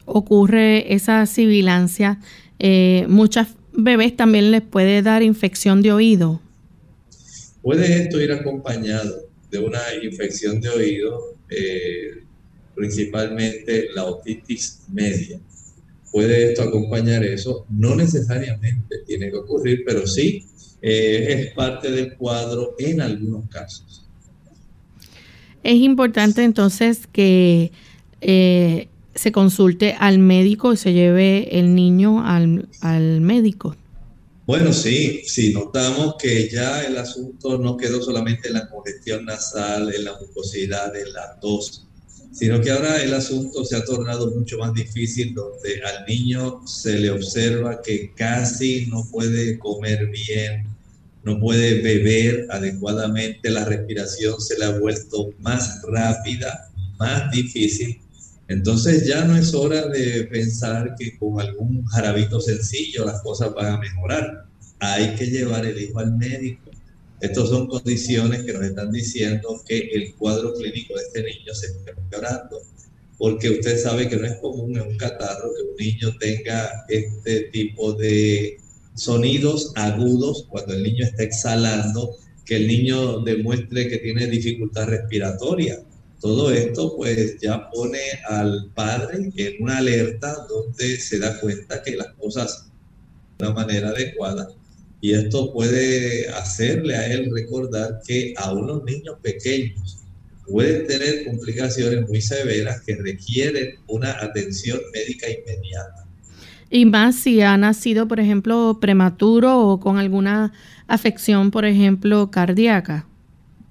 ocurre 0.05 0.93
esa 0.93 1.25
sibilancia, 1.27 2.21
eh, 2.59 3.07
muchas 3.09 3.49
bebés 3.73 4.17
también 4.17 4.51
les 4.51 4.63
puede 4.63 5.01
dar 5.03 5.23
infección 5.23 5.81
de 5.83 5.93
oído. 5.93 6.41
Puede 7.63 8.03
esto 8.03 8.21
ir 8.21 8.33
acompañado 8.33 9.23
de 9.51 9.59
una 9.59 9.81
infección 10.03 10.61
de 10.61 10.69
oído, 10.69 11.37
eh, 11.49 12.25
principalmente 12.75 13.89
la 13.95 14.05
otitis 14.05 14.81
media 14.89 15.41
puede 16.11 16.51
esto 16.51 16.63
acompañar 16.63 17.25
eso. 17.25 17.67
No 17.71 17.95
necesariamente 17.95 18.99
tiene 19.07 19.31
que 19.31 19.37
ocurrir, 19.37 19.83
pero 19.87 20.07
sí 20.07 20.47
eh, 20.83 21.27
es 21.29 21.55
parte 21.55 21.91
del 21.91 22.17
cuadro 22.17 22.75
en 22.79 23.01
algunos 23.01 23.49
casos. 23.49 24.05
Es 25.63 25.77
importante 25.77 26.43
entonces 26.43 27.07
que 27.07 27.71
eh, 28.21 28.89
se 29.15 29.33
consulte 29.33 29.95
al 29.99 30.19
médico 30.19 30.73
y 30.73 30.77
se 30.77 30.93
lleve 30.93 31.59
el 31.59 31.75
niño 31.75 32.25
al, 32.25 32.69
al 32.81 33.21
médico. 33.21 33.77
Bueno, 34.47 34.73
sí, 34.73 35.23
sí, 35.27 35.53
notamos 35.53 36.17
que 36.19 36.49
ya 36.49 36.83
el 36.83 36.99
asunto 36.99 37.59
no 37.59 37.77
quedó 37.77 38.03
solamente 38.03 38.49
en 38.49 38.55
la 38.55 38.69
congestión 38.69 39.25
nasal, 39.25 39.95
en 39.95 40.05
la 40.05 40.19
mucosidad, 40.19 40.97
en 40.97 41.13
la 41.13 41.39
tos, 41.39 41.87
sino 42.33 42.61
que 42.61 42.71
ahora 42.71 43.03
el 43.03 43.13
asunto 43.13 43.65
se 43.65 43.77
ha 43.77 43.85
tornado 43.85 44.31
mucho 44.31 44.59
más 44.59 44.73
difícil, 44.75 45.35
donde 45.35 45.83
al 45.83 46.07
niño 46.07 46.67
se 46.67 46.99
le 46.99 47.11
observa 47.11 47.83
que 47.83 48.13
casi 48.15 48.87
no 48.87 49.07
puede 49.11 49.59
comer 49.59 50.07
bien, 50.07 50.67
no 51.25 51.39
puede 51.41 51.83
beber 51.83 52.47
adecuadamente, 52.51 53.51
la 53.51 53.65
respiración 53.65 54.41
se 54.41 54.59
le 54.59 54.65
ha 54.65 54.79
vuelto 54.79 55.31
más 55.41 55.83
rápida, 55.83 56.71
más 56.99 57.31
difícil. 57.33 58.01
Entonces 58.49 59.07
ya 59.07 59.25
no 59.25 59.37
es 59.37 59.55
hora 59.55 59.87
de 59.87 60.25
pensar 60.25 60.95
que 60.99 61.19
con 61.19 61.41
algún 61.41 61.85
jarabito 61.87 62.41
sencillo 62.41 63.05
las 63.05 63.23
cosas 63.23 63.55
van 63.55 63.75
a 63.75 63.79
mejorar. 63.79 64.47
Hay 64.79 65.15
que 65.15 65.27
llevar 65.27 65.67
el 65.67 65.81
hijo 65.81 65.99
al 65.99 66.17
médico 66.17 66.70
estas 67.21 67.51
son 67.51 67.67
condiciones 67.67 68.45
que 68.45 68.53
nos 68.53 68.63
están 68.63 68.91
diciendo 68.91 69.63
que 69.67 69.91
el 69.93 70.15
cuadro 70.15 70.55
clínico 70.55 70.95
de 70.95 71.03
este 71.03 71.23
niño 71.23 71.55
se 71.55 71.67
está 71.67 71.91
empeorando, 71.91 72.63
porque 73.19 73.51
usted 73.51 73.79
sabe 73.79 74.09
que 74.09 74.17
no 74.17 74.27
es 74.27 74.37
común 74.37 74.77
en 74.77 74.89
un 74.89 74.97
catarro 74.97 75.51
que 75.55 75.63
un 75.63 75.77
niño 75.77 76.17
tenga 76.19 76.87
este 76.89 77.41
tipo 77.53 77.93
de 77.93 78.59
sonidos 78.95 79.73
agudos 79.77 80.47
cuando 80.49 80.73
el 80.73 80.83
niño 80.83 81.05
está 81.05 81.25
exhalando, 81.25 82.17
que 82.47 82.57
el 82.57 82.67
niño 82.67 83.21
demuestre 83.21 83.89
que 83.89 83.99
tiene 83.99 84.27
dificultad 84.27 84.89
respiratoria. 84.89 85.83
Todo 86.21 86.51
esto 86.51 86.97
pues 86.97 87.39
ya 87.41 87.71
pone 87.71 88.01
al 88.29 88.71
padre 88.75 89.31
en 89.37 89.63
una 89.63 89.79
alerta 89.79 90.47
donde 90.49 90.97
se 90.97 91.19
da 91.19 91.39
cuenta 91.39 91.83
que 91.83 91.97
las 91.97 92.09
cosas 92.15 92.71
de 93.39 93.47
una 93.47 93.55
manera 93.55 93.91
adecuada 93.91 94.49
y 95.01 95.15
esto 95.15 95.53
puede 95.53 96.29
hacerle 96.29 96.95
a 96.95 97.07
él 97.13 97.31
recordar 97.35 98.01
que 98.07 98.35
a 98.37 98.53
unos 98.53 98.85
niños 98.85 99.17
pequeños 99.23 99.99
pueden 100.47 100.87
tener 100.87 101.25
complicaciones 101.25 102.09
muy 102.09 102.21
severas 102.21 102.83
que 102.83 102.97
requieren 102.97 103.77
una 103.87 104.11
atención 104.23 104.81
médica 104.93 105.27
inmediata. 105.29 106.07
Y 106.71 106.85
más 106.87 107.17
si 107.17 107.41
ha 107.41 107.57
nacido, 107.57 108.07
por 108.07 108.21
ejemplo, 108.21 108.79
prematuro 108.81 109.59
o 109.59 109.81
con 109.81 109.99
alguna 109.99 110.53
afección, 110.87 111.51
por 111.51 111.65
ejemplo, 111.65 112.31
cardíaca. 112.31 113.07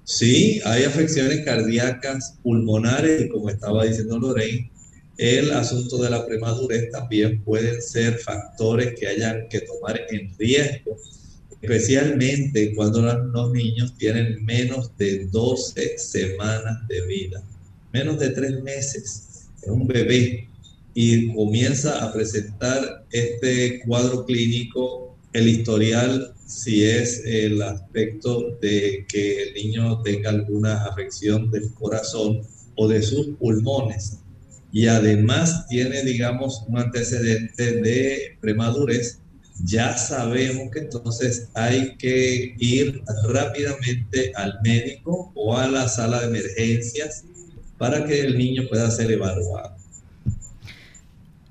Sí, 0.04 0.60
hay 0.64 0.84
afecciones 0.84 1.44
cardíacas, 1.44 2.36
pulmonares, 2.42 3.22
y 3.22 3.28
como 3.28 3.48
estaba 3.48 3.84
diciendo 3.84 4.18
Lorraine, 4.18 4.70
el 5.16 5.52
asunto 5.52 5.98
de 5.98 6.10
la 6.10 6.26
premadurez 6.26 6.90
también 6.90 7.42
pueden 7.44 7.80
ser 7.80 8.18
factores 8.18 8.98
que 8.98 9.06
hayan 9.06 9.48
que 9.48 9.60
tomar 9.60 10.00
en 10.10 10.34
riesgo, 10.38 10.96
especialmente 11.62 12.74
cuando 12.74 13.02
los 13.02 13.52
niños 13.52 13.94
tienen 13.98 14.44
menos 14.44 14.96
de 14.96 15.26
12 15.26 15.98
semanas 15.98 16.86
de 16.88 17.06
vida, 17.06 17.42
menos 17.92 18.18
de 18.18 18.30
3 18.30 18.62
meses, 18.62 19.46
es 19.62 19.68
un 19.68 19.86
bebé, 19.86 20.48
y 20.94 21.32
comienza 21.34 22.04
a 22.04 22.12
presentar 22.12 23.04
este 23.12 23.80
cuadro 23.86 24.24
clínico, 24.24 25.16
el 25.32 25.48
historial, 25.48 26.34
si 26.46 26.82
es 26.84 27.22
el 27.24 27.62
aspecto 27.62 28.58
de 28.60 29.06
que 29.08 29.42
el 29.44 29.54
niño 29.54 30.02
tenga 30.02 30.30
alguna 30.30 30.84
afección 30.86 31.50
del 31.50 31.72
corazón 31.74 32.42
o 32.74 32.88
de 32.88 33.02
sus 33.02 33.28
pulmones. 33.38 34.18
Y 34.72 34.86
además 34.86 35.68
tiene, 35.68 36.02
digamos, 36.02 36.64
un 36.66 36.78
antecedente 36.78 37.80
de 37.80 38.36
premadurez, 38.40 39.20
ya 39.64 39.96
sabemos 39.96 40.70
que 40.72 40.80
entonces 40.80 41.48
hay 41.54 41.96
que 41.96 42.54
ir 42.58 43.02
rápidamente 43.28 44.32
al 44.34 44.58
médico 44.62 45.32
o 45.34 45.56
a 45.56 45.68
la 45.68 45.88
sala 45.88 46.20
de 46.20 46.26
emergencias 46.26 47.24
para 47.78 48.04
que 48.04 48.20
el 48.20 48.36
niño 48.38 48.64
pueda 48.68 48.90
ser 48.90 49.10
evaluado. 49.10 49.74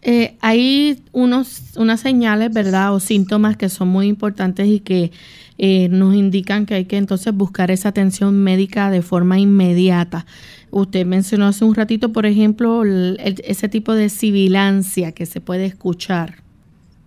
Eh, 0.01 0.37
hay 0.39 1.03
unos, 1.11 1.61
unas 1.75 1.99
señales, 1.99 2.53
¿verdad? 2.53 2.93
O 2.93 2.99
síntomas 2.99 3.57
que 3.57 3.67
son 3.67 3.89
muy 3.89 4.07
importantes 4.07 4.67
y 4.67 4.79
que 4.79 5.11
eh, 5.57 5.89
nos 5.89 6.15
indican 6.15 6.65
que 6.65 6.75
hay 6.75 6.85
que 6.85 6.97
entonces 6.97 7.33
buscar 7.33 7.69
esa 7.69 7.89
atención 7.89 8.41
médica 8.41 8.89
de 8.91 9.01
forma 9.01 9.39
inmediata. 9.39 10.25
Usted 10.71 11.05
mencionó 11.05 11.47
hace 11.47 11.65
un 11.65 11.75
ratito, 11.75 12.13
por 12.13 12.25
ejemplo, 12.25 12.83
ese 12.85 13.67
tipo 13.67 13.93
de 13.93 14.09
sibilancia 14.09 15.11
que 15.11 15.25
se 15.25 15.41
puede 15.41 15.65
escuchar. 15.65 16.48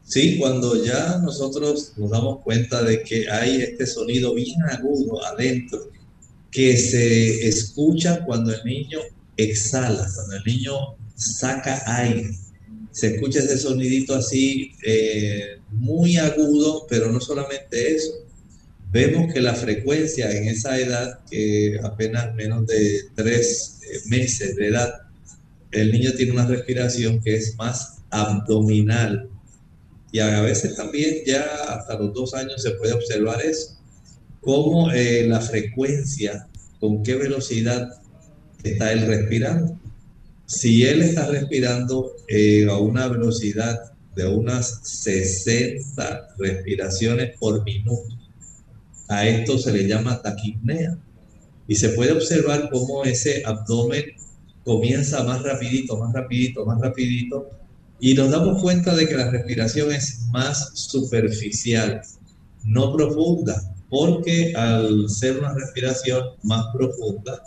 Sí, 0.04 0.38
cuando 0.38 0.84
ya 0.84 1.18
nosotros 1.18 1.92
nos 1.96 2.10
damos 2.10 2.40
cuenta 2.42 2.82
de 2.82 3.02
que 3.02 3.30
hay 3.30 3.62
este 3.62 3.86
sonido 3.86 4.34
bien 4.34 4.62
agudo 4.64 5.24
adentro, 5.24 5.90
que 6.50 6.76
se 6.76 7.48
escucha 7.48 8.24
cuando 8.24 8.52
el 8.52 8.62
niño 8.64 8.98
exhala, 9.36 10.06
cuando 10.14 10.36
el 10.36 10.44
niño 10.44 10.74
saca 11.16 11.82
aire. 11.86 12.30
Se 12.90 13.14
escucha 13.14 13.38
ese 13.38 13.56
sonidito 13.56 14.14
así 14.14 14.72
eh, 14.84 15.60
muy 15.70 16.18
agudo, 16.18 16.86
pero 16.90 17.10
no 17.10 17.20
solamente 17.20 17.94
eso, 17.94 18.12
Vemos 18.92 19.32
que 19.32 19.40
la 19.40 19.54
frecuencia 19.54 20.30
en 20.30 20.48
esa 20.48 20.78
edad, 20.78 21.20
que 21.30 21.80
apenas 21.82 22.34
menos 22.34 22.66
de 22.66 23.04
tres 23.14 23.78
eh, 23.80 24.00
meses 24.08 24.54
de 24.54 24.68
edad, 24.68 24.92
el 25.70 25.92
niño 25.92 26.12
tiene 26.12 26.32
una 26.32 26.46
respiración 26.46 27.22
que 27.22 27.36
es 27.36 27.56
más 27.56 28.02
abdominal. 28.10 29.30
Y 30.12 30.20
a 30.20 30.42
veces 30.42 30.76
también 30.76 31.24
ya 31.26 31.42
hasta 31.68 31.98
los 31.98 32.12
dos 32.12 32.34
años 32.34 32.62
se 32.62 32.72
puede 32.72 32.92
observar 32.92 33.40
eso. 33.40 33.78
Cómo 34.42 34.90
eh, 34.92 35.26
la 35.26 35.40
frecuencia, 35.40 36.48
con 36.78 37.02
qué 37.02 37.14
velocidad 37.14 37.88
está 38.62 38.92
él 38.92 39.06
respirando. 39.06 39.78
Si 40.44 40.84
él 40.84 41.00
está 41.00 41.28
respirando 41.28 42.12
eh, 42.28 42.66
a 42.68 42.76
una 42.76 43.08
velocidad 43.08 43.92
de 44.14 44.26
unas 44.26 44.80
60 44.82 46.28
respiraciones 46.38 47.38
por 47.38 47.64
minuto, 47.64 48.14
a 49.08 49.26
esto 49.26 49.58
se 49.58 49.72
le 49.72 49.88
llama 49.88 50.20
taquipnea. 50.20 50.98
Y 51.66 51.76
se 51.76 51.90
puede 51.90 52.12
observar 52.12 52.68
cómo 52.70 53.04
ese 53.04 53.42
abdomen 53.46 54.04
comienza 54.64 55.24
más 55.24 55.42
rapidito, 55.42 55.96
más 55.96 56.12
rapidito, 56.12 56.66
más 56.66 56.80
rapidito. 56.80 57.48
Y 58.02 58.14
nos 58.14 58.30
damos 58.30 58.60
cuenta 58.60 58.94
de 58.94 59.08
que 59.08 59.16
la 59.16 59.30
respiración 59.30 59.92
es 59.92 60.22
más 60.32 60.72
superficial, 60.74 62.02
no 62.64 62.92
profunda, 62.92 63.62
porque 63.88 64.52
al 64.56 65.08
ser 65.08 65.38
una 65.38 65.54
respiración 65.54 66.22
más 66.42 66.66
profunda, 66.74 67.40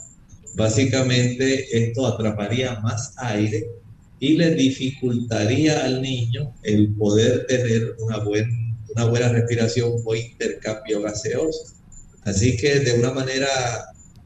básicamente 0.56 1.68
esto 1.78 2.08
atraparía 2.08 2.80
más 2.80 3.14
aire 3.18 3.68
y 4.20 4.38
le 4.38 4.56
dificultaría 4.56 5.84
al 5.84 6.02
niño 6.02 6.54
el 6.64 6.96
poder 6.96 7.46
tener 7.48 7.98
una 8.00 8.20
buena 8.20 8.66
una 8.96 9.06
buena 9.06 9.30
respiración, 9.30 10.02
buen 10.04 10.22
intercambio 10.22 11.02
gaseoso. 11.02 11.74
Así 12.24 12.56
que 12.56 12.80
de 12.80 12.98
una 12.98 13.12
manera 13.12 13.48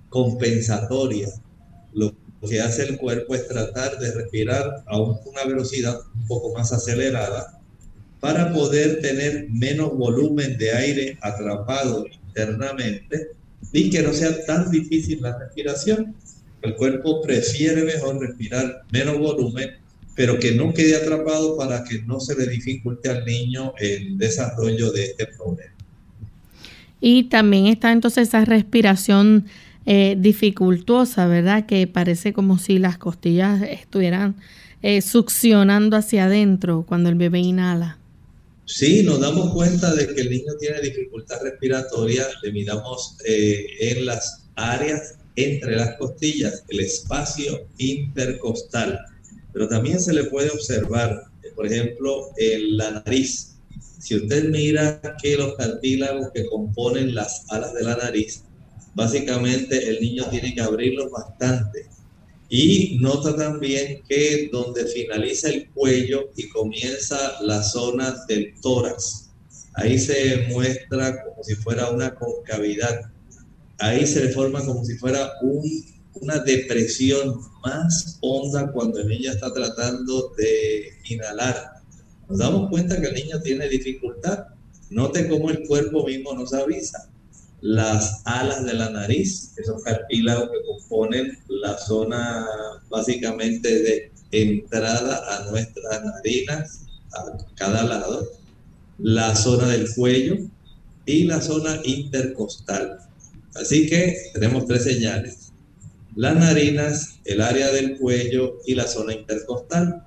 compensatoria, 0.10 1.28
lo 2.42 2.48
que 2.48 2.62
hace 2.62 2.84
el 2.84 2.98
cuerpo 2.98 3.36
es 3.36 3.48
tratar 3.48 4.00
de 4.00 4.12
respirar 4.12 4.84
a 4.86 5.00
una 5.00 5.44
velocidad 5.46 6.00
un 6.16 6.28
poco 6.28 6.54
más 6.58 6.72
acelerada 6.72 7.60
para 8.20 8.54
poder 8.54 9.02
tener 9.02 9.48
menos 9.50 9.96
volumen 9.96 10.58
de 10.58 10.72
aire 10.72 11.18
atrapado 11.22 12.06
internamente 12.28 13.30
y 13.72 13.90
que 13.90 14.02
no 14.02 14.14
sea 14.14 14.46
tan 14.46 14.70
difícil 14.72 15.22
la 15.22 15.38
respiración. 15.38 16.16
El 16.62 16.76
cuerpo 16.76 17.22
prefiere 17.22 17.84
mejor 17.84 18.20
respirar 18.20 18.84
menos 18.92 19.18
volumen 19.18 19.80
pero 20.20 20.38
que 20.38 20.52
no 20.52 20.74
quede 20.74 20.98
atrapado 20.98 21.56
para 21.56 21.82
que 21.86 22.02
no 22.02 22.20
se 22.20 22.36
le 22.36 22.46
dificulte 22.46 23.08
al 23.08 23.24
niño 23.24 23.74
el 23.80 24.18
desarrollo 24.18 24.92
de 24.92 25.06
este 25.06 25.28
problema. 25.28 25.72
Y 27.00 27.30
también 27.30 27.68
está 27.68 27.94
entonces 27.94 28.28
esa 28.28 28.44
respiración 28.44 29.46
eh, 29.90 30.16
¿verdad? 31.28 31.66
Que 31.66 31.88
parece 31.88 32.34
como 32.34 32.60
si 32.60 32.80
las 32.80 32.98
costillas 32.98 33.62
estuvieran 33.64 34.36
eh, 34.82 35.02
succionando 35.02 35.98
hacia 35.98 36.26
adentro 36.26 36.86
cuando 36.88 37.10
el 37.10 37.16
bebé 37.16 37.40
inhala. 37.40 37.98
Sí, 38.66 39.02
nos 39.04 39.20
damos 39.20 39.54
cuenta 39.54 39.94
de 39.96 40.14
que 40.14 40.22
el 40.22 40.30
niño 40.30 40.54
tiene 40.60 40.80
dificultad 40.82 41.42
respiratoria, 41.42 42.28
le 42.44 42.52
miramos 42.52 43.18
eh, 43.26 43.66
en 43.80 44.06
las 44.06 44.46
áreas 44.56 45.16
entre 45.36 45.76
las 45.76 45.96
costillas, 45.98 46.64
el 46.70 46.82
espacio 46.82 47.68
intercostal 47.78 49.00
pero 49.54 49.68
también 49.68 50.00
se 50.00 50.14
le 50.14 50.26
puede 50.26 50.50
observar, 50.50 51.24
por 51.56 51.66
ejemplo, 51.66 52.30
en 52.38 52.78
la 52.78 52.92
nariz. 52.92 53.56
Si 54.00 54.16
usted 54.16 54.50
mira 54.50 55.02
que 55.22 55.36
los 55.36 55.56
cartílagos 55.56 56.32
que 56.34 56.46
componen 56.46 57.16
las 57.16 57.46
alas 57.50 57.74
de 57.74 57.84
la 57.84 57.98
nariz, 57.98 58.44
básicamente 59.00 59.90
el 59.90 60.02
niño 60.02 60.30
tiene 60.30 60.54
que 60.54 60.60
abrirlos 60.62 61.10
bastante. 61.10 61.88
Y 62.50 62.98
nota 63.00 63.34
también 63.34 64.04
que 64.10 64.50
donde 64.52 64.86
finaliza 64.86 65.48
el 65.50 65.70
cuello 65.70 66.32
y 66.36 66.50
comienza 66.50 67.18
la 67.42 67.64
zona 67.64 68.14
del 68.28 68.54
tórax, 68.62 69.30
ahí 69.76 69.98
se 69.98 70.48
muestra 70.50 71.24
como 71.24 71.42
si 71.44 71.56
fuera 71.56 71.90
una 71.92 72.14
concavidad. 72.14 73.12
Ahí 73.78 74.06
se 74.06 74.26
le 74.26 74.30
forma 74.34 74.66
como 74.66 74.84
si 74.84 74.98
fuera 74.98 75.32
un 75.44 75.64
una 76.22 76.40
depresión 76.40 77.40
más 77.64 78.18
honda 78.20 78.70
cuando 78.74 79.00
el 79.00 79.08
niño 79.08 79.32
está 79.32 79.54
tratando 79.54 80.34
de 80.38 80.90
inhalar. 81.08 81.56
Nos 82.28 82.40
damos 82.40 82.70
cuenta 82.70 83.00
que 83.00 83.08
el 83.08 83.14
niño 83.14 83.40
tiene 83.42 83.70
dificultad. 83.70 84.48
Note 84.90 85.30
cómo 85.30 85.50
el 85.50 85.66
cuerpo 85.66 86.06
mismo 86.06 86.34
nos 86.34 86.54
avisa. 86.54 87.10
Las 87.62 88.22
alas 88.26 88.66
de 88.66 88.74
la 88.74 88.90
nariz, 88.90 89.54
esos 89.58 89.84
cartílagos 89.84 90.50
que 90.52 90.66
componen 90.66 91.38
la 91.48 91.78
zona 91.78 92.46
básicamente 92.90 93.82
de 93.82 94.12
entrada 94.32 95.22
a 95.38 95.50
nuestras 95.52 96.04
narinas, 96.04 96.82
a 97.14 97.38
cada 97.56 97.84
lado, 97.84 98.28
la 98.98 99.36
zona 99.36 99.68
del 99.68 99.94
cuello 99.94 100.38
y 101.06 101.24
la 101.24 101.42
zona 101.42 101.80
intercostal. 101.84 103.00
Así 103.56 103.90
que 103.90 104.16
tenemos 104.34 104.66
tres 104.66 104.84
señales 104.84 105.50
las 106.20 106.36
narinas, 106.36 107.20
el 107.24 107.40
área 107.40 107.72
del 107.72 107.98
cuello 107.98 108.60
y 108.66 108.76
la 108.76 108.88
zona 108.88 109.14
intercostal. 109.14 110.04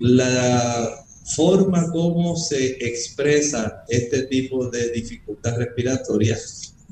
La 0.00 1.04
forma 1.36 1.90
como 1.92 2.36
se 2.36 2.84
expresa 2.84 3.84
este 3.88 4.22
tipo 4.22 4.68
de 4.68 4.90
dificultad 4.90 5.56
respiratoria 5.56 6.36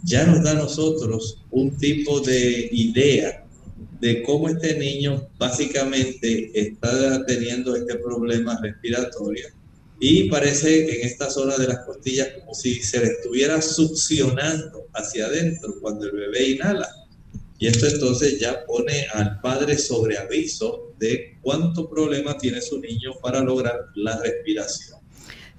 ya 0.02 0.26
nos 0.26 0.42
da 0.42 0.52
a 0.52 0.54
nosotros 0.54 1.38
un 1.50 1.76
tipo 1.76 2.20
de 2.20 2.68
idea 2.72 3.44
de 4.00 4.22
cómo 4.22 4.48
este 4.48 4.78
niño 4.78 5.28
básicamente 5.38 6.50
está 6.54 7.24
teniendo 7.26 7.76
este 7.76 7.96
problema 7.96 8.58
respiratorio 8.60 9.48
y 10.00 10.28
parece 10.28 10.96
en 10.96 11.06
esta 11.06 11.30
zona 11.30 11.56
de 11.56 11.68
las 11.68 11.80
costillas 11.86 12.28
como 12.40 12.54
si 12.54 12.82
se 12.82 12.98
le 12.98 13.06
estuviera 13.06 13.62
succionando 13.62 14.86
hacia 14.94 15.26
adentro 15.26 15.74
cuando 15.80 16.06
el 16.06 16.12
bebé 16.12 16.50
inhala 16.50 16.88
y 17.62 17.68
esto 17.68 17.86
entonces 17.86 18.40
ya 18.40 18.64
pone 18.66 19.06
al 19.14 19.40
padre 19.40 19.78
sobre 19.78 20.18
aviso 20.18 20.92
de 20.98 21.38
cuánto 21.42 21.88
problema 21.88 22.36
tiene 22.36 22.60
su 22.60 22.80
niño 22.80 23.12
para 23.22 23.40
lograr 23.40 23.86
la 23.94 24.20
respiración. 24.20 24.98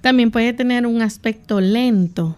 También 0.02 0.30
puede 0.30 0.52
tener 0.52 0.86
un 0.86 1.00
aspecto 1.00 1.62
lento. 1.62 2.36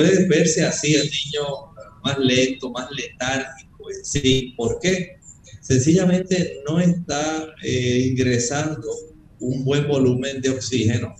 Puede 0.00 0.26
verse 0.28 0.64
así 0.64 0.94
el 0.94 1.02
niño 1.02 1.74
más 2.02 2.18
lento, 2.18 2.70
más 2.70 2.90
letárgico. 2.90 3.84
Sí, 4.02 4.54
¿por 4.56 4.78
qué? 4.80 5.18
Sencillamente 5.60 6.62
no 6.66 6.80
está 6.80 7.54
eh, 7.62 8.06
ingresando 8.10 8.88
un 9.40 9.62
buen 9.62 9.86
volumen 9.86 10.40
de 10.40 10.48
oxígeno 10.48 11.14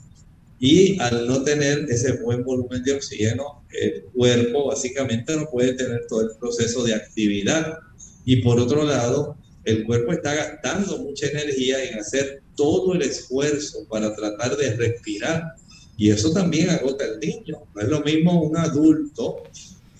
y 0.59 0.99
al 0.99 1.27
no 1.27 1.43
tener 1.43 1.91
ese 1.91 2.13
buen 2.23 2.43
volumen 2.43 2.83
de 2.83 2.95
oxígeno, 2.95 3.67
el 3.71 4.05
cuerpo 4.15 4.69
básicamente 4.69 5.37
no 5.37 5.45
puede 5.51 5.75
tener 5.75 6.07
todo 6.09 6.23
el 6.23 6.39
proceso 6.39 6.83
de 6.83 6.95
actividad. 6.95 7.81
Y 8.25 8.37
por 8.37 8.59
otro 8.59 8.85
lado, 8.85 9.37
el 9.65 9.85
cuerpo 9.85 10.13
está 10.13 10.35
gastando 10.35 10.97
mucha 11.01 11.27
energía 11.27 11.85
en 11.85 11.99
hacer 11.99 12.43
todo 12.57 12.95
el 12.95 13.03
esfuerzo 13.03 13.87
para 13.91 14.17
tratar 14.17 14.57
de 14.57 14.75
respirar. 14.77 15.43
Y 16.01 16.09
eso 16.09 16.33
también 16.33 16.71
agota 16.71 17.05
al 17.05 17.21
niño. 17.21 17.63
No 17.75 17.83
es 17.83 17.89
lo 17.89 18.01
mismo 18.01 18.43
un 18.43 18.57
adulto, 18.57 19.43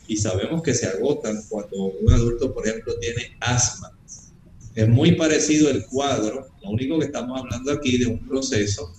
y 0.09 0.17
sabemos 0.17 0.63
que 0.63 0.73
se 0.73 0.87
agotan 0.87 1.43
cuando 1.51 1.77
un 1.77 2.11
adulto, 2.11 2.55
por 2.55 2.67
ejemplo, 2.67 2.95
tiene 3.01 3.37
asma. 3.41 3.93
Es 4.75 4.89
muy 4.89 5.13
parecido 5.13 5.69
el 5.69 5.85
cuadro, 5.85 6.49
lo 6.63 6.71
único 6.71 6.99
que 6.99 7.05
estamos 7.05 7.39
hablando 7.39 7.71
aquí 7.71 7.99
de 7.99 8.07
un 8.07 8.27
proceso 8.27 8.91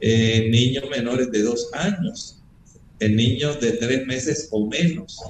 en 0.00 0.50
niños 0.50 0.90
menores 0.90 1.30
de 1.30 1.44
dos 1.44 1.70
años, 1.72 2.40
en 2.98 3.14
niños 3.14 3.60
de 3.60 3.70
tres 3.74 4.04
meses 4.08 4.48
o 4.50 4.66
menos. 4.66 5.20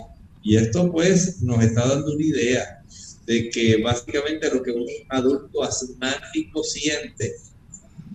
Y 0.43 0.57
esto 0.57 0.91
pues 0.91 1.43
nos 1.43 1.63
está 1.63 1.87
dando 1.87 2.15
una 2.15 2.25
idea 2.25 2.83
de 3.27 3.51
que 3.51 3.77
básicamente 3.83 4.51
lo 4.51 4.63
que 4.63 4.71
un 4.71 4.87
adulto 5.11 5.65
asmático 5.65 6.65
siente 6.65 7.35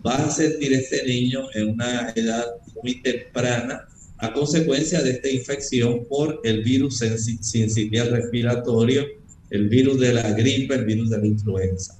va 0.04 0.15
a 0.15 0.32
sentir 0.32 0.74
este 0.74 1.06
niño 1.06 1.48
en 1.54 1.70
una 1.70 2.12
edad 2.15 2.46
muy 2.81 3.01
temprana 3.01 3.88
a 4.17 4.31
consecuencia 4.31 5.01
de 5.01 5.11
esta 5.11 5.29
infección 5.29 6.05
por 6.07 6.41
el 6.43 6.63
virus 6.63 6.99
sincitial 6.99 8.11
respiratorio, 8.11 9.05
el 9.49 9.67
virus 9.69 9.99
de 9.99 10.13
la 10.13 10.31
gripe, 10.31 10.75
el 10.75 10.85
virus 10.85 11.09
de 11.09 11.17
la 11.17 11.25
influenza. 11.25 11.97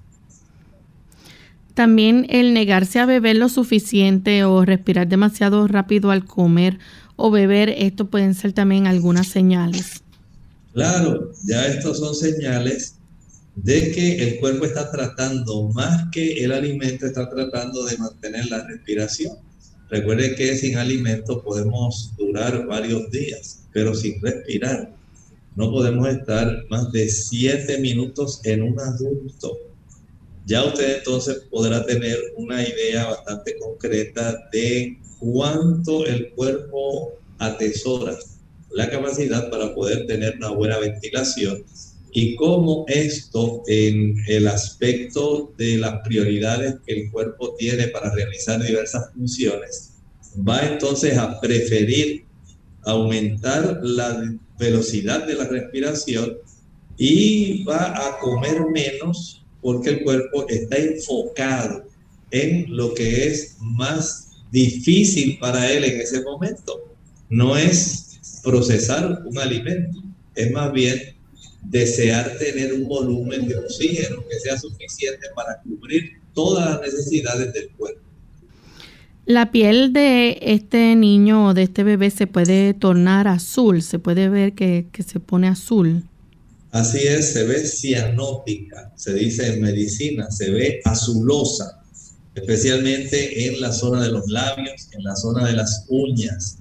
También 1.73 2.25
el 2.29 2.53
negarse 2.53 2.99
a 2.99 3.05
beber 3.05 3.35
lo 3.35 3.49
suficiente 3.49 4.45
o 4.45 4.63
respirar 4.63 5.09
demasiado 5.09 5.67
rápido 5.67 6.09
al 6.09 6.23
comer 6.23 6.79
o 7.17 7.31
beber, 7.31 7.69
esto 7.69 8.09
pueden 8.09 8.33
ser 8.33 8.53
también 8.53 8.88
algunas 8.88 9.27
señales. 9.27 10.01
Claro, 10.73 11.31
ya 11.45 11.67
estos 11.67 11.99
son 11.99 12.15
señales 12.15 12.95
de 13.55 13.91
que 13.91 14.17
el 14.23 14.39
cuerpo 14.39 14.65
está 14.65 14.91
tratando, 14.91 15.69
más 15.69 16.09
que 16.11 16.43
el 16.43 16.51
alimento, 16.51 17.05
está 17.05 17.29
tratando 17.29 17.85
de 17.85 17.97
mantener 17.97 18.45
la 18.47 18.65
respiración. 18.67 19.38
Recuerden 19.89 20.36
que 20.36 20.56
sin 20.56 20.78
alimento 20.78 21.43
podemos 21.43 22.12
durar 22.17 22.65
varios 22.65 23.10
días, 23.12 23.65
pero 23.71 23.93
sin 23.93 24.21
respirar. 24.21 24.91
No 25.56 25.71
podemos 25.71 26.08
estar 26.10 26.65
más 26.69 26.91
de 26.91 27.08
siete 27.08 27.78
minutos 27.78 28.41
en 28.43 28.63
un 28.63 28.80
adulto. 28.80 29.58
Ya 30.45 30.63
usted 30.63 30.98
entonces 30.98 31.43
podrá 31.50 31.86
tener 31.86 32.17
una 32.36 32.62
idea 32.62 33.06
bastante 33.06 33.58
concreta 33.58 34.50
de 34.52 34.98
cuánto 35.19 36.06
el 36.06 36.30
cuerpo 36.32 37.13
atesora 37.39 38.17
la 38.71 38.89
capacidad 38.89 39.50
para 39.50 39.74
poder 39.74 40.06
tener 40.06 40.36
una 40.38 40.50
buena 40.50 40.78
ventilación 40.78 41.63
y 42.17 42.36
cómo 42.38 42.86
esto 42.88 43.62
en 43.67 44.15
el 44.28 44.47
aspecto 44.47 45.54
de 45.58 45.78
las 45.78 46.01
prioridades 46.01 46.75
que 46.86 46.93
el 46.93 47.12
cuerpo 47.12 47.56
tiene 47.60 47.89
para 47.89 48.10
realizar 48.15 48.63
diversas 48.63 49.12
funciones 49.13 49.95
va 50.47 50.65
entonces 50.65 51.17
a 51.17 51.39
preferir 51.41 52.23
aumentar 52.84 53.80
la 53.84 54.34
velocidad 54.58 55.28
de 55.28 55.36
la 55.36 55.45
respiración 55.45 56.38
y 56.97 57.63
va 57.65 58.08
a 58.08 58.17
comer 58.19 58.62
menos 58.73 59.43
porque 59.62 59.89
el 59.89 60.04
cuerpo 60.04 60.47
está 60.47 60.78
enfocado 60.78 61.84
en 62.32 62.65
lo 62.69 62.93
que 62.93 63.28
es 63.28 63.58
más 63.60 64.32
difícil 64.51 65.38
para 65.39 65.69
él 65.69 65.84
en 65.84 65.99
ese 65.99 66.21
momento. 66.21 66.95
No 67.30 67.58
es 67.58 68.39
procesar 68.43 69.23
un 69.25 69.38
alimento, 69.38 70.01
es 70.36 70.51
más 70.51 70.71
bien 70.71 71.14
desear 71.69 72.38
tener 72.38 72.73
un 72.73 72.88
volumen 72.88 73.47
de 73.47 73.58
oxígeno 73.58 74.23
que 74.30 74.39
sea 74.39 74.58
suficiente 74.58 75.28
para 75.36 75.62
cubrir 75.62 76.13
todas 76.34 76.69
las 76.69 76.82
necesidades 76.82 77.54
del 77.54 77.69
cuerpo. 77.71 78.01
La 79.25 79.51
piel 79.51 79.91
de 79.91 80.38
este 80.41 80.95
niño 80.95 81.47
o 81.47 81.54
de 81.56 81.63
este 81.63 81.84
bebé 81.84 82.12
se 82.12 82.28
puede 82.28 82.75
tornar 82.75 83.28
azul, 83.28 83.82
se 83.82 83.97
puede 83.97 84.30
ver 84.30 84.54
que, 84.54 84.88
que 84.91 85.01
se 85.01 85.19
pone 85.19 85.47
azul. 85.47 86.04
Así 86.71 86.99
es, 86.99 87.32
se 87.34 87.45
ve 87.45 87.65
cianótica, 87.65 88.91
se 88.95 89.13
dice 89.13 89.54
en 89.54 89.62
medicina, 89.62 90.30
se 90.30 90.51
ve 90.51 90.82
azulosa, 90.84 91.82
especialmente 92.36 93.47
en 93.47 93.62
la 93.62 93.71
zona 93.71 94.04
de 94.04 94.12
los 94.12 94.28
labios, 94.28 94.89
en 94.91 95.04
la 95.04 95.15
zona 95.15 95.47
de 95.47 95.54
las 95.54 95.86
uñas. 95.88 96.58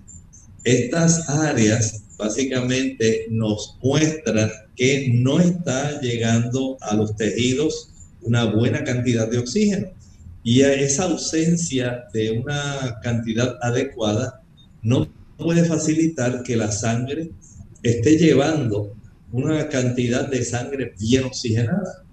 Estas 0.62 1.28
áreas 1.28 2.03
básicamente 2.16 3.26
nos 3.30 3.76
muestran 3.82 4.50
que 4.76 5.10
no 5.12 5.40
está 5.40 6.00
llegando 6.00 6.76
a 6.80 6.94
los 6.94 7.16
tejidos 7.16 7.90
una 8.22 8.44
buena 8.44 8.84
cantidad 8.84 9.28
de 9.28 9.38
oxígeno. 9.38 9.88
Y 10.42 10.62
esa 10.62 11.04
ausencia 11.04 12.04
de 12.12 12.32
una 12.32 12.98
cantidad 13.02 13.56
adecuada 13.62 14.42
no 14.82 15.08
puede 15.36 15.64
facilitar 15.64 16.42
que 16.42 16.56
la 16.56 16.70
sangre 16.70 17.30
esté 17.82 18.18
llevando 18.18 18.94
una 19.32 19.68
cantidad 19.68 20.28
de 20.28 20.44
sangre 20.44 20.94
bien 20.98 21.24
oxigenada. 21.24 22.04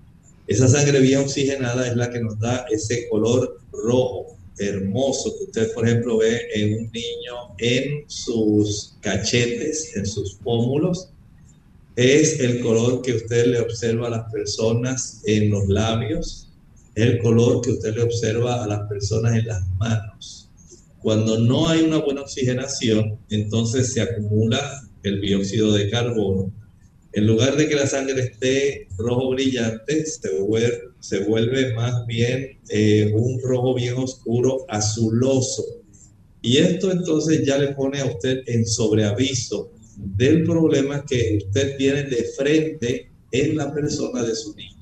Esa 0.47 0.67
sangre 0.67 0.99
bien 0.99 1.19
oxigenada 1.19 1.87
es 1.87 1.95
la 1.95 2.09
que 2.09 2.19
nos 2.19 2.39
da 2.39 2.65
ese 2.71 3.07
color 3.09 3.61
rojo 3.71 4.37
hermoso 4.61 5.35
que 5.37 5.45
usted, 5.45 5.73
por 5.73 5.87
ejemplo, 5.87 6.17
ve 6.17 6.41
en 6.53 6.73
un 6.73 6.91
niño 6.91 7.55
en 7.57 8.03
sus 8.07 8.95
cachetes, 9.01 9.95
en 9.95 10.05
sus 10.05 10.35
pómulos. 10.35 11.09
Es 11.95 12.39
el 12.39 12.61
color 12.61 13.01
que 13.01 13.13
usted 13.13 13.47
le 13.47 13.59
observa 13.59 14.07
a 14.07 14.11
las 14.11 14.31
personas 14.31 15.21
en 15.25 15.49
los 15.49 15.67
labios, 15.67 16.47
el 16.95 17.19
color 17.19 17.61
que 17.61 17.71
usted 17.71 17.95
le 17.95 18.03
observa 18.03 18.63
a 18.63 18.67
las 18.67 18.87
personas 18.87 19.35
en 19.35 19.47
las 19.47 19.67
manos. 19.77 20.49
Cuando 20.99 21.39
no 21.39 21.67
hay 21.67 21.81
una 21.81 21.97
buena 21.97 22.21
oxigenación, 22.21 23.19
entonces 23.29 23.93
se 23.93 24.01
acumula 24.01 24.87
el 25.03 25.19
dióxido 25.19 25.73
de 25.73 25.89
carbono 25.89 26.51
en 27.13 27.27
lugar 27.27 27.57
de 27.57 27.67
que 27.67 27.75
la 27.75 27.87
sangre 27.87 28.21
esté 28.21 28.87
rojo 28.97 29.31
brillante, 29.31 30.05
se 30.05 31.19
vuelve, 31.25 31.73
más 31.73 32.05
bien 32.07 32.59
eh, 32.69 33.11
un 33.13 33.41
rojo 33.41 33.75
bien 33.75 33.95
oscuro, 33.95 34.65
azuloso. 34.69 35.63
Y 36.41 36.57
esto 36.57 36.91
entonces 36.91 37.45
ya 37.45 37.57
le 37.57 37.69
pone 37.69 37.99
a 37.99 38.05
usted 38.05 38.43
en 38.47 38.65
sobreaviso 38.65 39.71
del 39.97 40.43
problema 40.43 41.05
que 41.05 41.39
usted 41.45 41.77
tiene 41.77 42.03
de 42.03 42.23
frente 42.37 43.11
en 43.31 43.57
la 43.57 43.73
persona 43.73 44.23
de 44.23 44.35
su 44.35 44.55
niño. 44.55 44.80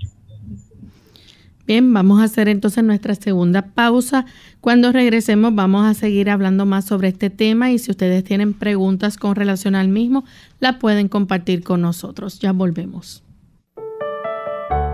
Bien, 1.70 1.94
vamos 1.94 2.20
a 2.20 2.24
hacer 2.24 2.50
entonces 2.50 2.84
nuestra 2.84 3.14
segunda 3.14 3.62
pausa. 3.62 4.26
Cuando 4.60 4.92
regresemos 4.92 5.54
vamos 5.54 5.86
a 5.86 5.94
seguir 5.94 6.32
hablando 6.32 6.66
más 6.66 6.86
sobre 6.86 7.10
este 7.10 7.30
tema 7.30 7.70
y 7.70 7.78
si 7.78 7.92
ustedes 7.92 8.24
tienen 8.24 8.56
preguntas 8.56 9.18
con 9.18 9.36
relación 9.36 9.76
al 9.76 9.88
mismo, 9.88 10.26
la 10.60 10.80
pueden 10.80 11.10
compartir 11.10 11.64
con 11.64 11.82
nosotros. 11.82 12.40
Ya 12.40 12.54
volvemos. 12.54 13.22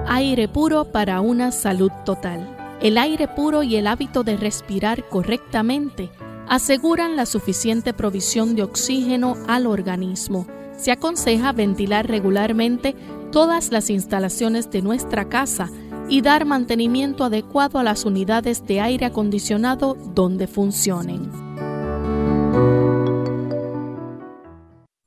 Aire 0.05 0.49
puro 0.49 0.91
para 0.91 1.21
una 1.21 1.53
salud 1.53 1.91
total. 2.03 2.45
El 2.81 2.97
aire 2.97 3.29
puro 3.29 3.63
y 3.63 3.77
el 3.77 3.87
hábito 3.87 4.25
de 4.25 4.35
respirar 4.35 5.07
correctamente 5.07 6.11
aseguran 6.49 7.15
la 7.15 7.25
suficiente 7.25 7.93
provisión 7.93 8.53
de 8.57 8.63
oxígeno 8.63 9.37
al 9.47 9.65
organismo. 9.65 10.45
Se 10.75 10.91
aconseja 10.91 11.53
ventilar 11.53 12.05
regularmente 12.09 12.97
todas 13.31 13.71
las 13.71 13.89
instalaciones 13.89 14.69
de 14.71 14.81
nuestra 14.81 15.29
casa 15.29 15.69
y 16.09 16.21
dar 16.21 16.45
mantenimiento 16.45 17.23
adecuado 17.23 17.79
a 17.79 17.83
las 17.83 18.05
unidades 18.05 18.65
de 18.65 18.81
aire 18.81 19.05
acondicionado 19.05 19.95
donde 20.13 20.47
funcionen. 20.47 21.29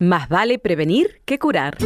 Más 0.01 0.29
vale 0.29 0.59
prevenir 0.59 1.23
que 1.25 1.39
curar. 1.39 1.77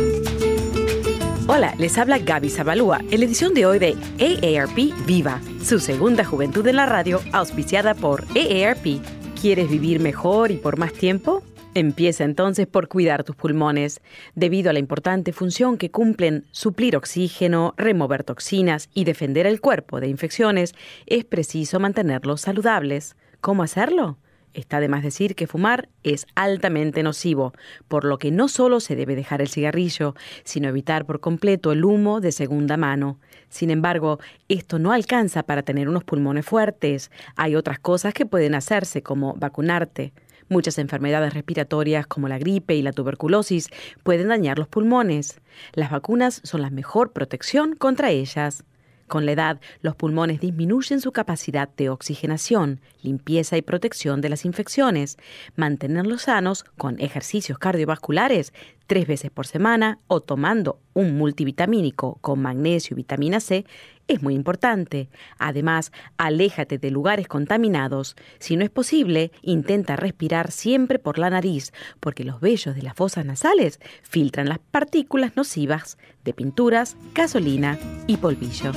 Hola, 1.48 1.74
les 1.78 1.98
habla 1.98 2.18
Gaby 2.18 2.50
Zabalúa 2.50 3.00
en 3.10 3.20
la 3.20 3.26
edición 3.26 3.52
de 3.52 3.66
hoy 3.66 3.78
de 3.78 3.96
AARP 4.20 5.06
Viva, 5.06 5.40
su 5.62 5.80
segunda 5.80 6.24
juventud 6.24 6.66
en 6.66 6.76
la 6.76 6.86
radio, 6.86 7.20
auspiciada 7.32 7.94
por 7.94 8.24
AARP. 8.36 9.02
¿Quieres 9.40 9.68
vivir 9.68 9.98
mejor 9.98 10.50
y 10.50 10.56
por 10.56 10.78
más 10.78 10.92
tiempo? 10.92 11.42
Empieza 11.74 12.24
entonces 12.24 12.66
por 12.66 12.88
cuidar 12.88 13.24
tus 13.24 13.34
pulmones. 13.34 14.02
Debido 14.34 14.68
a 14.68 14.72
la 14.74 14.78
importante 14.78 15.32
función 15.32 15.78
que 15.78 15.90
cumplen 15.90 16.44
suplir 16.50 16.96
oxígeno, 16.96 17.72
remover 17.78 18.24
toxinas 18.24 18.90
y 18.92 19.04
defender 19.04 19.46
el 19.46 19.62
cuerpo 19.62 19.98
de 19.98 20.08
infecciones, 20.08 20.74
es 21.06 21.24
preciso 21.24 21.80
mantenerlos 21.80 22.42
saludables. 22.42 23.16
¿Cómo 23.40 23.62
hacerlo? 23.62 24.18
Está 24.52 24.80
de 24.80 24.88
más 24.88 25.02
decir 25.02 25.34
que 25.34 25.46
fumar 25.46 25.88
es 26.02 26.26
altamente 26.34 27.02
nocivo, 27.02 27.54
por 27.88 28.04
lo 28.04 28.18
que 28.18 28.30
no 28.30 28.48
solo 28.48 28.80
se 28.80 28.94
debe 28.94 29.16
dejar 29.16 29.40
el 29.40 29.48
cigarrillo, 29.48 30.14
sino 30.44 30.68
evitar 30.68 31.06
por 31.06 31.20
completo 31.20 31.72
el 31.72 31.86
humo 31.86 32.20
de 32.20 32.32
segunda 32.32 32.76
mano. 32.76 33.18
Sin 33.48 33.70
embargo, 33.70 34.18
esto 34.48 34.78
no 34.78 34.92
alcanza 34.92 35.42
para 35.42 35.62
tener 35.62 35.88
unos 35.88 36.04
pulmones 36.04 36.44
fuertes. 36.44 37.10
Hay 37.34 37.56
otras 37.56 37.78
cosas 37.78 38.12
que 38.12 38.26
pueden 38.26 38.54
hacerse, 38.54 39.02
como 39.02 39.32
vacunarte. 39.34 40.12
Muchas 40.48 40.78
enfermedades 40.78 41.34
respiratorias 41.34 42.06
como 42.06 42.28
la 42.28 42.38
gripe 42.38 42.74
y 42.74 42.82
la 42.82 42.92
tuberculosis 42.92 43.68
pueden 44.02 44.28
dañar 44.28 44.58
los 44.58 44.68
pulmones. 44.68 45.40
Las 45.72 45.90
vacunas 45.90 46.40
son 46.44 46.62
la 46.62 46.70
mejor 46.70 47.12
protección 47.12 47.74
contra 47.74 48.10
ellas. 48.10 48.64
Con 49.12 49.26
la 49.26 49.32
edad, 49.32 49.60
los 49.82 49.94
pulmones 49.94 50.40
disminuyen 50.40 51.02
su 51.02 51.12
capacidad 51.12 51.68
de 51.76 51.90
oxigenación, 51.90 52.80
limpieza 53.02 53.58
y 53.58 53.62
protección 53.62 54.22
de 54.22 54.30
las 54.30 54.46
infecciones. 54.46 55.18
Mantenerlos 55.54 56.22
sanos 56.22 56.64
con 56.78 56.98
ejercicios 56.98 57.58
cardiovasculares 57.58 58.54
tres 58.86 59.06
veces 59.06 59.30
por 59.30 59.46
semana 59.46 59.98
o 60.08 60.20
tomando 60.20 60.78
un 60.94 61.16
multivitamínico 61.16 62.18
con 62.20 62.40
magnesio 62.40 62.94
y 62.94 62.96
vitamina 62.96 63.40
C 63.40 63.64
es 64.08 64.22
muy 64.22 64.34
importante. 64.34 65.08
Además, 65.38 65.92
aléjate 66.16 66.78
de 66.78 66.90
lugares 66.90 67.28
contaminados. 67.28 68.16
Si 68.38 68.56
no 68.56 68.64
es 68.64 68.70
posible, 68.70 69.32
intenta 69.42 69.96
respirar 69.96 70.50
siempre 70.50 70.98
por 70.98 71.18
la 71.18 71.30
nariz, 71.30 71.72
porque 72.00 72.24
los 72.24 72.40
vellos 72.40 72.74
de 72.74 72.82
las 72.82 72.94
fosas 72.94 73.24
nasales 73.24 73.80
filtran 74.02 74.48
las 74.48 74.58
partículas 74.58 75.36
nocivas 75.36 75.98
de 76.24 76.34
pinturas, 76.34 76.96
gasolina 77.14 77.78
y 78.06 78.16
polvillo. 78.16 78.72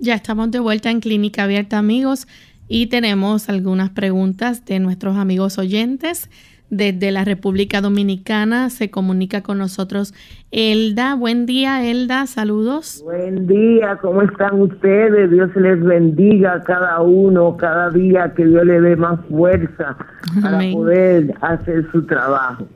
Ya 0.00 0.14
estamos 0.14 0.52
de 0.52 0.60
vuelta 0.60 0.92
en 0.92 1.00
Clínica 1.00 1.42
Abierta, 1.42 1.76
amigos, 1.76 2.28
y 2.68 2.86
tenemos 2.86 3.48
algunas 3.48 3.90
preguntas 3.90 4.64
de 4.64 4.78
nuestros 4.78 5.16
amigos 5.16 5.58
oyentes. 5.58 6.30
Desde 6.70 7.10
la 7.10 7.24
República 7.24 7.80
Dominicana 7.80 8.70
se 8.70 8.90
comunica 8.92 9.42
con 9.42 9.58
nosotros 9.58 10.14
Elda. 10.52 11.16
Buen 11.16 11.46
día, 11.46 11.84
Elda. 11.84 12.26
Saludos. 12.26 13.02
Buen 13.04 13.48
día, 13.48 13.98
¿cómo 14.00 14.22
están 14.22 14.60
ustedes? 14.60 15.32
Dios 15.32 15.50
les 15.56 15.82
bendiga 15.82 16.54
a 16.54 16.62
cada 16.62 17.00
uno, 17.00 17.56
cada 17.56 17.90
día 17.90 18.32
que 18.36 18.44
Dios 18.44 18.64
le 18.66 18.80
dé 18.80 18.94
más 18.94 19.18
fuerza 19.28 19.96
para 20.40 20.60
poder 20.70 21.34
hacer 21.40 21.90
su 21.90 22.06
trabajo. 22.06 22.68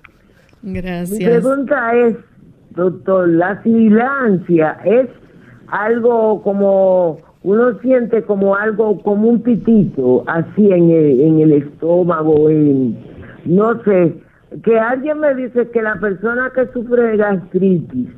Gracias. 0.63 1.19
Mi 1.21 1.25
pregunta 1.25 1.95
es, 1.95 2.17
doctor, 2.71 3.29
¿la 3.29 3.63
sibilancia 3.63 4.79
es 4.85 5.07
algo 5.73 6.43
como 6.43 7.19
uno 7.43 7.79
siente 7.81 8.23
como 8.23 8.55
algo 8.55 9.01
como 9.03 9.29
un 9.29 9.43
pitito 9.43 10.23
así 10.27 10.71
en 10.71 10.91
el, 10.91 11.21
en 11.21 11.41
el 11.41 11.53
estómago 11.53 12.51
en 12.51 12.97
no 13.47 13.83
sé 13.83 14.15
que 14.63 14.79
alguien 14.79 15.19
me 15.19 15.35
dice 15.35 15.71
que 15.71 15.81
la 15.81 15.97
persona 15.97 16.53
que 16.55 16.67
sufre 16.69 17.03
de 17.03 17.17
gastritis 17.17 18.09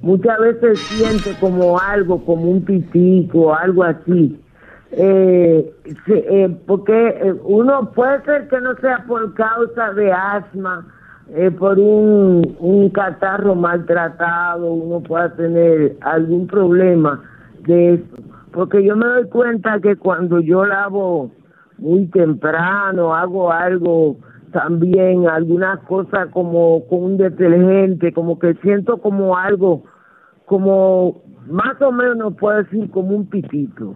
muchas 0.00 0.38
veces 0.38 0.78
siente 0.78 1.38
como 1.38 1.78
algo 1.78 2.24
como 2.24 2.50
un 2.50 2.64
pitito 2.64 3.54
algo 3.54 3.84
así. 3.84 4.40
Eh, 4.92 5.70
eh, 6.06 6.56
porque 6.66 7.08
eh, 7.08 7.34
uno 7.44 7.90
puede 7.92 8.22
ser 8.22 8.48
que 8.48 8.60
no 8.60 8.74
sea 8.76 9.04
por 9.06 9.34
causa 9.34 9.92
de 9.92 10.12
asma 10.12 10.86
eh, 11.34 11.50
por 11.50 11.78
un, 11.78 12.56
un 12.60 12.88
catarro 12.90 13.54
maltratado, 13.54 14.72
uno 14.72 15.00
pueda 15.00 15.34
tener 15.34 15.96
algún 16.00 16.46
problema 16.46 17.22
de 17.66 17.94
eso. 17.94 18.16
Porque 18.52 18.84
yo 18.84 18.96
me 18.96 19.06
doy 19.06 19.28
cuenta 19.28 19.80
que 19.80 19.96
cuando 19.96 20.40
yo 20.40 20.64
lavo 20.64 21.32
muy 21.78 22.06
temprano, 22.06 23.14
hago 23.14 23.50
algo 23.50 24.16
también, 24.52 25.28
algunas 25.28 25.80
cosas 25.80 26.28
como 26.30 26.86
con 26.86 27.02
un 27.02 27.16
detergente, 27.16 28.12
como 28.12 28.38
que 28.38 28.54
siento 28.62 28.98
como 28.98 29.36
algo, 29.36 29.82
como 30.46 31.22
más 31.48 31.80
o 31.82 31.90
menos 31.90 32.34
puedo 32.36 32.58
decir 32.58 32.88
como 32.90 33.16
un 33.16 33.26
pitito, 33.26 33.94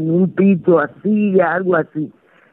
un 0.00 0.32
pito 0.36 0.78
así, 0.78 1.40
algo 1.40 1.76
así 1.76 2.12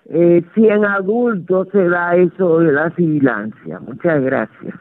eh, 0.10 0.44
si 0.54 0.68
en 0.68 0.86
adultos 0.86 1.68
se 1.72 1.88
da 1.90 2.16
eso 2.16 2.60
de 2.60 2.72
la 2.72 2.96
sibilancia. 2.96 3.80
Muchas 3.80 4.22
gracias. 4.24 4.76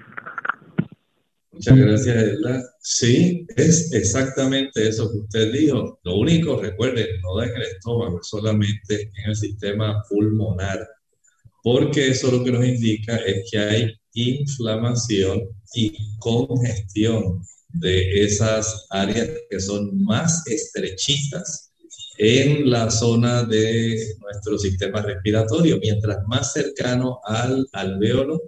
Muchas 1.53 1.79
gracias, 1.79 2.17
Edla. 2.17 2.63
Sí, 2.81 3.47
es 3.57 3.93
exactamente 3.93 4.89
eso 4.89 5.11
que 5.11 5.19
usted 5.19 5.53
dijo. 5.53 6.01
Lo 6.03 6.17
único, 6.17 6.61
recuerden, 6.61 7.07
no 7.23 7.37
da 7.39 7.47
en 7.47 7.55
el 7.55 7.63
estómago, 7.63 8.21
solamente 8.23 9.03
en 9.03 9.31
el 9.31 9.37
sistema 9.37 10.03
pulmonar, 10.09 10.87
porque 11.63 12.09
eso 12.09 12.31
lo 12.33 12.45
que 12.45 12.53
nos 12.53 12.65
indica 12.65 13.17
es 13.17 13.49
que 13.51 13.59
hay 13.59 13.95
inflamación 14.15 15.43
y 15.75 16.19
congestión 16.19 17.41
de 17.69 18.25
esas 18.25 18.87
áreas 18.91 19.29
que 19.49 19.61
son 19.61 20.03
más 20.03 20.47
estrechitas 20.47 21.64
en 22.19 22.71
la 22.71 22.91
zona 22.91 23.43
de 23.45 24.15
nuestro 24.21 24.59
sistema 24.59 25.03
respiratorio. 25.03 25.79
Mientras 25.81 26.19
más 26.27 26.53
cercano 26.53 27.21
al 27.25 27.67
alveolo, 27.73 28.41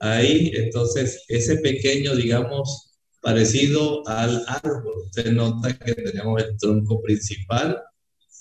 ahí 0.00 0.52
entonces 0.54 1.24
ese 1.28 1.56
pequeño, 1.58 2.14
digamos, 2.16 2.90
parecido 3.20 4.06
al 4.08 4.44
árbol. 4.46 4.94
Usted 5.06 5.32
nota 5.32 5.78
que 5.78 5.94
tenemos 5.94 6.42
el 6.42 6.56
tronco 6.58 7.02
principal, 7.02 7.80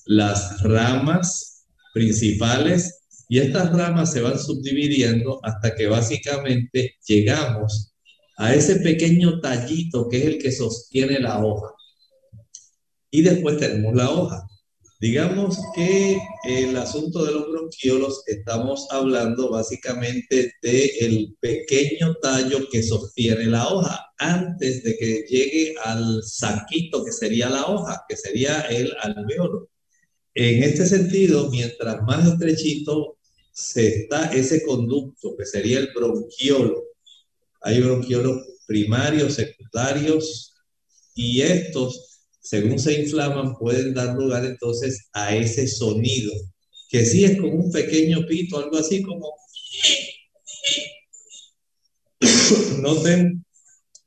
las 0.05 0.61
ramas 0.63 1.65
principales 1.93 2.99
y 3.27 3.39
estas 3.39 3.71
ramas 3.71 4.11
se 4.11 4.21
van 4.21 4.39
subdividiendo 4.39 5.39
hasta 5.43 5.75
que 5.75 5.87
básicamente 5.87 6.95
llegamos 7.05 7.93
a 8.37 8.55
ese 8.55 8.77
pequeño 8.77 9.39
tallito 9.41 10.07
que 10.09 10.17
es 10.17 10.25
el 10.25 10.37
que 10.39 10.51
sostiene 10.51 11.19
la 11.19 11.43
hoja. 11.43 11.73
Y 13.11 13.21
después 13.21 13.57
tenemos 13.57 13.93
la 13.95 14.09
hoja. 14.09 14.48
Digamos 15.01 15.57
que 15.73 16.19
el 16.43 16.75
asunto 16.75 17.23
de 17.23 17.31
los 17.31 17.49
bronquiolos 17.49 18.21
estamos 18.27 18.85
hablando 18.91 19.49
básicamente 19.49 20.55
del 20.61 21.37
pequeño 21.39 22.15
tallo 22.21 22.67
que 22.69 22.83
sostiene 22.83 23.45
la 23.45 23.69
hoja 23.69 24.07
antes 24.17 24.83
de 24.83 24.97
que 24.97 25.25
llegue 25.29 25.75
al 25.85 26.21
saquito 26.23 27.05
que 27.05 27.13
sería 27.13 27.49
la 27.49 27.67
hoja, 27.67 28.03
que 28.09 28.17
sería 28.17 28.59
el 28.63 28.93
alveolo. 29.01 29.69
En 30.33 30.63
este 30.63 30.85
sentido, 30.85 31.49
mientras 31.49 32.01
más 32.03 32.27
estrechito 32.27 33.19
se 33.53 33.87
está 33.87 34.33
ese 34.33 34.65
conducto 34.65 35.33
que 35.37 35.45
sería 35.45 35.79
el 35.79 35.93
bronquiolo, 35.95 36.83
hay 37.61 37.81
bronquiolos 37.81 38.41
primarios, 38.67 39.35
secundarios, 39.35 40.53
y 41.15 41.41
estos 41.41 42.18
según 42.39 42.79
se 42.79 43.01
inflaman, 43.01 43.55
pueden 43.55 43.93
dar 43.93 44.15
lugar 44.15 44.45
entonces 44.45 45.07
a 45.13 45.35
ese 45.35 45.67
sonido, 45.67 46.33
que 46.89 47.05
sí 47.05 47.25
es 47.25 47.39
como 47.39 47.53
un 47.53 47.71
pequeño 47.71 48.25
pito, 48.27 48.57
algo 48.57 48.77
así 48.77 49.01
como... 49.01 49.33
Noten 52.81 53.45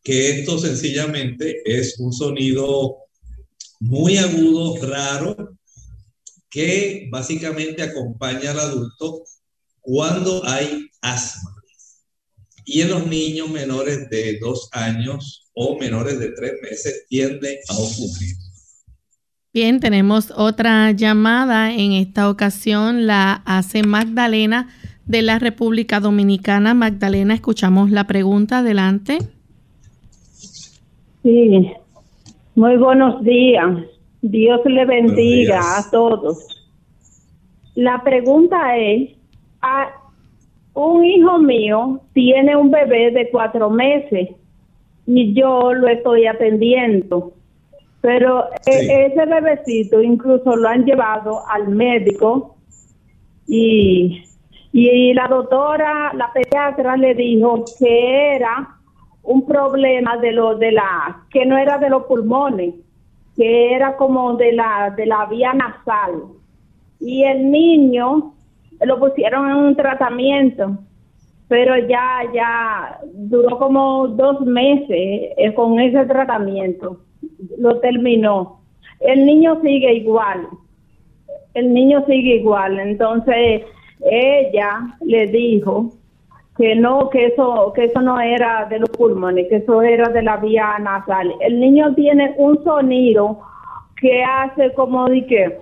que 0.03 0.31
esto 0.31 0.59
sencillamente 0.59 1.63
es 1.65 1.99
un 2.01 2.13
sonido 2.13 2.97
muy 3.81 4.17
agudo, 4.17 4.77
raro, 4.85 5.57
que 6.51 7.09
básicamente 7.11 7.83
acompaña 7.83 8.51
al 8.51 8.61
adulto 8.61 9.25
cuando 9.81 10.45
hay 10.45 10.89
asma. 11.01 11.52
Y 12.65 12.81
en 12.83 12.91
los 12.91 13.07
niños 13.07 13.51
menores 13.51 14.09
de 14.11 14.39
dos 14.41 14.69
años 14.73 15.51
o 15.55 15.79
menores 15.79 16.19
de 16.19 16.31
tres 16.31 16.53
meses 16.63 17.07
tiende 17.09 17.59
a 17.69 17.75
ocurrir. 17.75 18.37
Bien, 19.53 19.81
tenemos 19.81 20.33
otra 20.35 20.93
llamada. 20.93 21.75
En 21.75 21.93
esta 21.93 22.31
ocasión 22.31 23.07
la 23.07 23.43
hace 23.45 23.83
Magdalena 23.83 24.69
de 25.05 25.21
la 25.21 25.39
República 25.39 26.01
Dominicana. 26.01 26.73
Magdalena, 26.73 27.35
escuchamos 27.35 27.91
la 27.91 28.07
pregunta. 28.07 28.59
Adelante. 28.59 29.19
Sí, 31.23 31.71
muy 32.55 32.77
buenos 32.77 33.23
días. 33.23 33.85
Dios 34.23 34.61
le 34.65 34.87
bendiga 34.87 35.79
a 35.79 35.91
todos. 35.91 36.47
La 37.75 38.03
pregunta 38.03 38.77
es, 38.79 39.11
a, 39.61 39.89
un 40.75 41.05
hijo 41.05 41.39
mío 41.39 42.01
tiene 42.13 42.57
un 42.57 42.71
bebé 42.71 43.11
de 43.11 43.31
cuatro 43.31 43.71
meses 43.71 44.31
y 45.07 45.35
yo 45.35 45.73
lo 45.73 45.89
estoy 45.89 46.27
atendiendo 46.27 47.33
pero 48.03 48.49
e, 48.67 49.07
ese 49.07 49.27
bebecito 49.27 50.03
incluso 50.03 50.57
lo 50.57 50.69
han 50.69 50.85
llevado 50.85 51.41
al 51.49 51.69
médico 51.69 52.57
y, 53.47 54.25
y 54.73 55.15
la 55.15 55.29
doctora, 55.29 56.13
la 56.15 56.33
pediatra 56.33 56.97
le 56.97 57.15
dijo 57.15 57.65
que 57.79 58.35
era 58.35 58.77
un 59.23 59.47
problema 59.47 60.17
de 60.17 60.33
lo 60.33 60.57
de 60.57 60.73
la 60.73 61.25
que 61.31 61.47
no 61.47 61.57
era 61.57 61.79
de 61.79 61.91
los 61.91 62.05
pulmones, 62.05 62.75
que 63.37 63.73
era 63.73 63.97
como 63.97 64.35
de 64.35 64.53
la 64.53 64.93
de 64.97 65.07
la 65.07 65.27
vía 65.27 65.55
nasal. 65.55 66.25
Y 66.99 67.23
el 67.23 67.51
niño 67.51 68.35
lo 68.85 68.99
pusieron 68.99 69.51
en 69.51 69.57
un 69.57 69.77
tratamiento, 69.77 70.79
pero 71.49 71.77
ya 71.77 72.23
ya 72.35 72.99
duró 73.13 73.59
como 73.59 74.09
dos 74.09 74.41
meses 74.43 75.33
eh, 75.37 75.55
con 75.55 75.79
ese 75.81 76.05
tratamiento 76.07 77.01
lo 77.59 77.79
terminó. 77.81 78.61
El 79.01 79.27
niño 79.27 79.61
sigue 79.63 79.95
igual, 79.95 80.49
el 81.55 81.73
niño 81.73 82.05
sigue 82.07 82.37
igual. 82.37 82.79
Entonces 82.79 83.63
ella 84.01 84.97
le 85.05 85.27
dijo 85.27 85.91
que 86.57 86.75
no, 86.75 87.09
que 87.09 87.27
eso, 87.27 87.73
que 87.75 87.85
eso 87.85 88.01
no 88.01 88.21
era 88.21 88.67
de 88.67 88.81
los 88.81 88.91
pulmones, 88.91 89.49
que 89.49 89.57
eso 89.57 89.83
era 89.83 90.09
de 90.09 90.23
la 90.23 90.37
vía 90.37 90.79
nasal. 90.79 91.33
El 91.41 91.61
niño 91.61 91.95
tiene 91.95 92.35
un 92.37 92.63
sonido 92.63 93.41
que 93.97 94.23
hace 94.23 94.73
como 94.75 95.09
de 95.09 95.27
que 95.27 95.59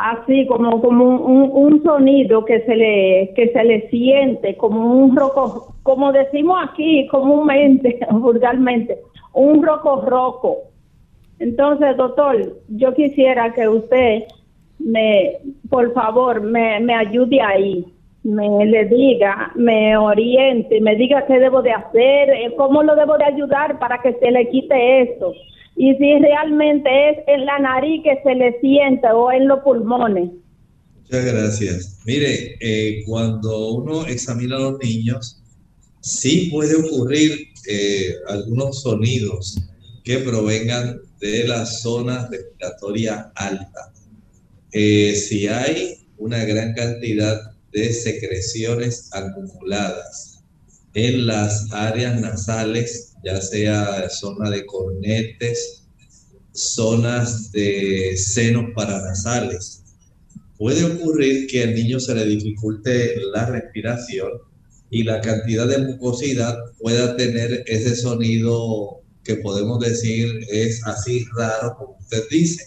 así 0.00 0.46
como 0.46 0.80
como 0.80 1.04
un, 1.04 1.50
un, 1.52 1.82
sonido 1.82 2.44
que 2.44 2.60
se 2.62 2.74
le 2.74 3.32
que 3.36 3.52
se 3.52 3.64
le 3.64 3.88
siente 3.90 4.56
como 4.56 4.94
un 4.94 5.14
roco 5.14 5.74
como 5.82 6.10
decimos 6.10 6.58
aquí 6.62 7.06
comúnmente 7.08 7.98
vulgarmente 8.10 8.98
un 9.32 9.62
roco 9.62 10.02
roco. 10.02 10.58
Entonces, 11.38 11.96
doctor, 11.96 12.56
yo 12.68 12.94
quisiera 12.94 13.52
que 13.52 13.68
usted 13.68 14.24
me, 14.78 15.38
por 15.68 15.92
favor, 15.94 16.42
me, 16.42 16.80
me 16.80 16.94
ayude 16.94 17.40
ahí, 17.40 17.84
me 18.22 18.66
le 18.66 18.84
diga, 18.86 19.52
me 19.54 19.96
oriente, 19.96 20.80
me 20.80 20.96
diga 20.96 21.24
qué 21.26 21.38
debo 21.38 21.62
de 21.62 21.72
hacer, 21.72 22.30
eh, 22.30 22.54
cómo 22.56 22.82
lo 22.82 22.94
debo 22.94 23.16
de 23.16 23.24
ayudar 23.24 23.78
para 23.78 24.00
que 24.02 24.12
se 24.14 24.30
le 24.30 24.48
quite 24.50 25.02
esto. 25.02 25.32
Y 25.82 25.94
si 25.94 26.18
realmente 26.18 26.90
es 27.08 27.18
en 27.26 27.46
la 27.46 27.58
nariz 27.58 28.02
que 28.04 28.20
se 28.22 28.34
le 28.34 28.60
sienta 28.60 29.16
o 29.16 29.32
en 29.32 29.48
los 29.48 29.60
pulmones. 29.60 30.28
Muchas 31.04 31.24
gracias. 31.24 31.98
Mire, 32.04 32.58
eh, 32.60 33.02
cuando 33.06 33.76
uno 33.76 34.04
examina 34.04 34.56
a 34.56 34.58
los 34.58 34.78
niños, 34.78 35.40
sí 36.00 36.50
puede 36.50 36.76
ocurrir 36.76 37.32
eh, 37.66 38.14
algunos 38.28 38.82
sonidos 38.82 39.56
que 40.04 40.18
provengan 40.18 41.00
de 41.18 41.48
la 41.48 41.64
zona 41.64 42.28
respiratoria 42.30 43.32
alta. 43.34 43.90
Eh, 44.72 45.14
si 45.14 45.48
hay 45.48 46.06
una 46.18 46.44
gran 46.44 46.74
cantidad 46.74 47.40
de 47.72 47.90
secreciones 47.90 49.08
acumuladas 49.14 50.42
en 50.92 51.26
las 51.26 51.72
áreas 51.72 52.20
nasales, 52.20 53.09
ya 53.24 53.40
sea 53.40 54.08
zona 54.10 54.50
de 54.50 54.66
cornetes, 54.66 55.84
zonas 56.52 57.52
de 57.52 58.16
senos 58.16 58.66
paranasales, 58.74 59.82
puede 60.58 60.84
ocurrir 60.84 61.46
que 61.46 61.62
al 61.62 61.74
niño 61.74 62.00
se 62.00 62.14
le 62.14 62.26
dificulte 62.26 63.16
la 63.32 63.46
respiración 63.46 64.30
y 64.90 65.04
la 65.04 65.20
cantidad 65.20 65.66
de 65.66 65.78
mucosidad 65.78 66.56
pueda 66.78 67.16
tener 67.16 67.64
ese 67.66 67.94
sonido 67.94 69.00
que 69.24 69.36
podemos 69.36 69.78
decir 69.80 70.40
es 70.50 70.84
así 70.86 71.24
raro 71.36 71.76
como 71.78 71.96
usted 71.98 72.24
dice. 72.30 72.66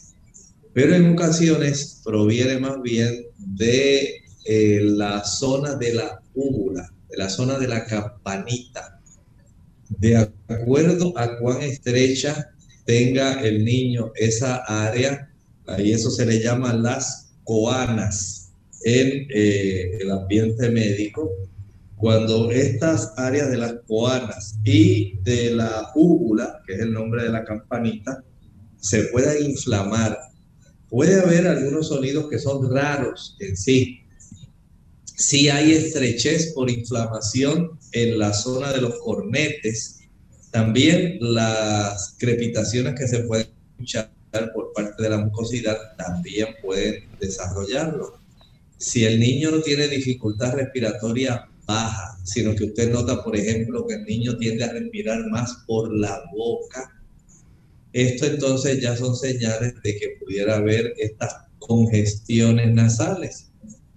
Pero 0.74 0.95
en 0.95 1.14
ocasiones 1.14 2.01
proviene 2.04 2.60
más 2.60 2.82
bien 2.82 3.28
de 3.38 4.24
eh, 4.45 4.80
la 4.82 5.24
zona 5.24 5.76
de 5.76 5.93
la 5.93 6.22
úvula, 6.34 6.91
de 7.10 7.18
la 7.18 7.30
zona 7.30 7.60
de 7.60 7.68
la 7.68 7.86
campanita. 7.86 9.01
De 10.00 10.30
acuerdo 10.48 11.18
a 11.18 11.38
cuán 11.39 11.62
estrecha 11.62 12.52
tenga 12.86 13.41
el 13.41 13.64
niño 13.64 14.12
esa 14.16 14.58
área, 14.88 15.30
ahí 15.68 15.91
eso 15.91 16.10
se 16.10 16.26
le 16.26 16.41
llama 16.41 16.74
las 16.74 17.34
coanas 17.44 18.52
en 18.84 19.28
eh, 19.34 19.98
el 20.02 20.12
ambiente 20.12 20.70
médico, 20.70 21.32
cuando 21.96 22.52
estas 22.52 23.14
áreas 23.18 23.50
de 23.50 23.58
las 23.58 23.76
coanas 23.88 24.60
y 24.66 25.18
de 25.20 25.52
la 25.52 25.91
úvula, 25.96 26.62
que 26.68 26.74
es 26.74 26.80
el 26.82 26.91
nombre 26.91 27.24
de 27.24 27.30
la 27.30 27.46
campanita, 27.46 28.22
se 28.78 29.04
puedan 29.06 29.41
inflamar, 29.41 30.20
puede 30.89 31.22
haber 31.22 31.48
algunos 31.48 31.88
sonidos 31.88 32.30
que 32.30 32.39
son 32.39 32.70
raros 32.70 33.38
en 33.39 33.56
sí. 33.56 34.03
Si 35.16 35.49
hay 35.49 35.74
estrechez 35.74 36.53
por 36.53 36.70
inflamación 36.70 37.80
en 37.91 38.18
la 38.18 38.34
zona 38.34 38.74
de 38.74 38.82
los 38.82 38.95
cornetes, 38.99 39.99
también 40.51 41.18
las 41.20 42.16
crepitaciones 42.18 42.95
que 42.95 43.07
se 43.07 43.20
pueden 43.22 43.47
escuchar 43.72 44.11
por 44.53 44.74
parte 44.74 45.03
de 45.03 45.09
la 45.09 45.18
mucosidad 45.18 45.78
también 45.97 46.47
pueden 46.61 47.07
desarrollarlo. 47.20 48.20
Si 48.78 49.05
el 49.05 49.20
niño 49.20 49.51
no 49.51 49.61
tiene 49.61 49.88
dificultad 49.88 50.53
respiratoria 50.53 51.47
baja, 51.66 52.18
sino 52.24 52.55
que 52.55 52.66
usted 52.66 52.91
nota, 52.91 53.24
por 53.24 53.36
ejemplo, 53.36 53.86
que 53.88 53.95
el 53.95 54.05
niño 54.05 54.38
tiende 54.38 54.64
a 54.64 54.74
respirar 54.74 55.28
más 55.30 55.64
por 55.68 55.95
la 55.95 56.22
boca. 56.36 57.01
Esto 57.93 58.26
entonces 58.26 58.82
ya 58.82 58.97
son 58.97 59.16
señales 59.16 59.76
de 59.84 59.95
que 59.95 60.18
pudiera 60.20 60.57
haber 60.57 60.93
estas 60.97 61.36
congestiones 61.59 62.74
nasales. 62.74 63.53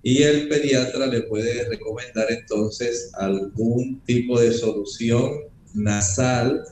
Y 0.07 0.23
el 0.23 0.47
pediatra 0.47 1.09
le 1.09 1.23
puede 1.23 1.69
recomendar 1.69 2.31
entonces 2.31 3.11
algún 3.15 4.01
tipo 4.07 4.39
de 4.39 4.53
solución 4.53 5.33
nasal 5.75 6.63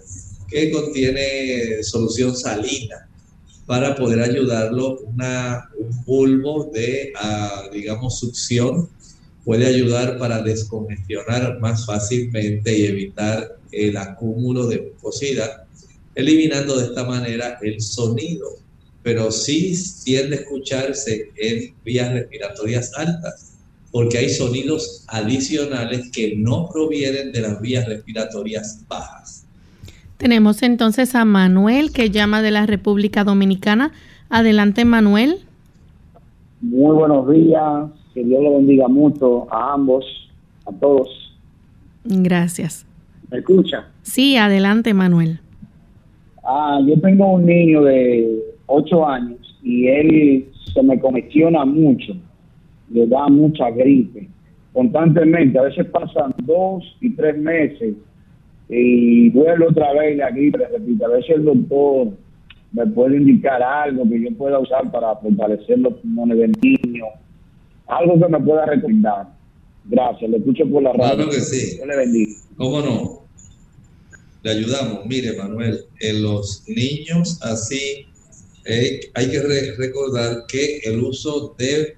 que 0.48 0.70
contiene 0.70 1.82
solución 1.82 2.36
salina 2.36 3.08
para 3.66 3.96
poder 3.96 4.20
ayudarlo. 4.20 5.00
Una, 5.00 5.68
un 5.76 6.04
bulbo 6.04 6.70
de, 6.72 7.12
ah, 7.16 7.64
digamos, 7.72 8.20
succión 8.20 8.88
puede 9.44 9.66
ayudar 9.66 10.16
para 10.16 10.40
descongestionar 10.40 11.58
más 11.58 11.86
fácilmente 11.86 12.78
y 12.78 12.84
evitar 12.84 13.58
el 13.72 13.96
acúmulo 13.96 14.68
de 14.68 14.80
mucosidad, 14.80 15.64
eliminando 16.14 16.78
de 16.78 16.84
esta 16.86 17.02
manera 17.02 17.58
el 17.62 17.80
sonido, 17.80 18.63
pero 19.04 19.30
sí 19.30 19.74
tiende 20.02 20.36
a 20.36 20.40
escucharse 20.40 21.30
en 21.36 21.74
vías 21.84 22.10
respiratorias 22.10 22.90
altas, 22.96 23.52
porque 23.92 24.18
hay 24.18 24.30
sonidos 24.30 25.04
adicionales 25.08 26.10
que 26.10 26.34
no 26.36 26.68
provienen 26.72 27.30
de 27.30 27.42
las 27.42 27.60
vías 27.60 27.86
respiratorias 27.86 28.82
bajas. 28.88 29.46
Tenemos 30.16 30.62
entonces 30.62 31.14
a 31.14 31.26
Manuel 31.26 31.92
que 31.92 32.10
llama 32.10 32.40
de 32.40 32.50
la 32.50 32.64
República 32.64 33.24
Dominicana. 33.24 33.92
Adelante, 34.30 34.86
Manuel. 34.86 35.40
Muy 36.62 36.96
buenos 36.96 37.30
días. 37.30 37.90
Que 38.14 38.24
Dios 38.24 38.42
le 38.42 38.50
bendiga 38.50 38.88
mucho 38.88 39.52
a 39.52 39.74
ambos, 39.74 40.04
a 40.64 40.72
todos. 40.72 41.08
Gracias. 42.04 42.86
¿Me 43.30 43.38
escucha? 43.38 43.88
Sí, 44.02 44.36
adelante, 44.38 44.94
Manuel. 44.94 45.40
Ah, 46.42 46.78
yo 46.86 46.98
tengo 47.00 47.32
un 47.32 47.44
niño 47.44 47.82
de 47.82 48.53
8 48.66 49.06
años 49.06 49.58
y 49.62 49.86
él 49.88 50.48
se 50.72 50.82
me 50.82 50.98
comisiona 50.98 51.64
mucho, 51.64 52.14
le 52.90 53.06
da 53.06 53.28
mucha 53.28 53.70
gripe 53.70 54.28
constantemente. 54.72 55.58
A 55.58 55.62
veces 55.62 55.86
pasan 55.86 56.34
dos 56.42 56.84
y 57.00 57.10
tres 57.10 57.38
meses 57.38 57.94
y 58.68 59.30
vuelve 59.30 59.66
otra 59.66 59.92
vez 59.92 60.16
la 60.16 60.30
gripe, 60.30 60.58
repite. 60.58 61.04
A 61.04 61.08
veces 61.08 61.36
el 61.36 61.44
doctor 61.44 62.08
me 62.72 62.86
puede 62.88 63.16
indicar 63.16 63.62
algo 63.62 64.08
que 64.08 64.20
yo 64.20 64.36
pueda 64.36 64.58
usar 64.58 64.90
para 64.90 65.14
fortalecer 65.16 65.78
los 65.78 65.94
pulmones 65.94 66.38
del 66.38 66.52
niño 66.60 67.04
algo 67.86 68.18
que 68.18 68.28
me 68.28 68.40
pueda 68.40 68.66
recomendar. 68.66 69.28
Gracias, 69.84 70.30
le 70.30 70.38
escucho 70.38 70.68
por 70.68 70.82
la 70.82 70.92
radio. 70.92 71.14
Claro 71.14 71.30
que 71.30 71.40
sí. 71.40 71.76
Dios 71.76 71.86
le 71.86 71.96
bendiga. 71.96 72.32
¿Cómo 72.56 72.80
no? 72.80 73.22
Le 74.42 74.50
ayudamos. 74.50 75.06
Mire, 75.06 75.36
Manuel, 75.36 75.80
en 76.00 76.22
los 76.22 76.64
niños 76.66 77.40
así 77.42 78.06
hay 78.66 79.30
que 79.30 79.40
re- 79.42 79.74
recordar 79.76 80.44
que 80.48 80.78
el 80.84 81.02
uso 81.02 81.54
de 81.58 81.96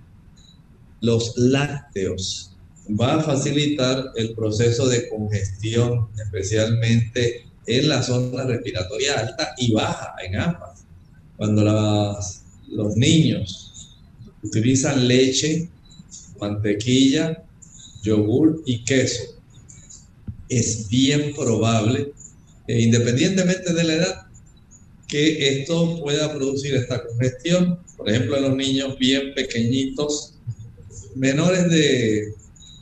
los 1.01 1.37
lácteos 1.37 2.53
va 3.01 3.15
a 3.15 3.23
facilitar 3.23 4.11
el 4.17 4.35
proceso 4.35 4.89
de 4.89 5.09
congestión, 5.09 6.09
especialmente 6.19 7.47
en 7.67 7.89
la 7.89 8.03
zona 8.03 8.45
respiratoria 8.45 9.21
alta 9.21 9.55
y 9.59 9.73
baja, 9.73 10.15
en 10.25 10.37
ambas. 10.37 10.85
Cuando 11.37 11.63
los 12.69 12.97
niños 12.97 13.97
utilizan 14.43 15.07
leche, 15.07 15.69
mantequilla, 16.41 17.43
yogur 18.03 18.63
y 18.67 18.85
queso, 18.85 19.23
es 20.49 20.89
bien 20.89 21.35
probable, 21.35 22.13
eh, 22.69 22.81
independientemente 22.81 23.73
de 23.73 23.85
la 23.85 23.93
edad, 23.95 24.26
que 25.09 25.61
esto 25.61 26.01
pueda 26.01 26.33
producir 26.33 26.75
esta 26.75 27.05
congestión. 27.07 27.79
Por 27.97 28.09
ejemplo, 28.09 28.37
en 28.37 28.43
los 28.43 28.57
niños 28.57 28.99
bien 28.99 29.33
pequeñitos, 29.35 30.35
menores 31.15 31.69
de 31.71 32.35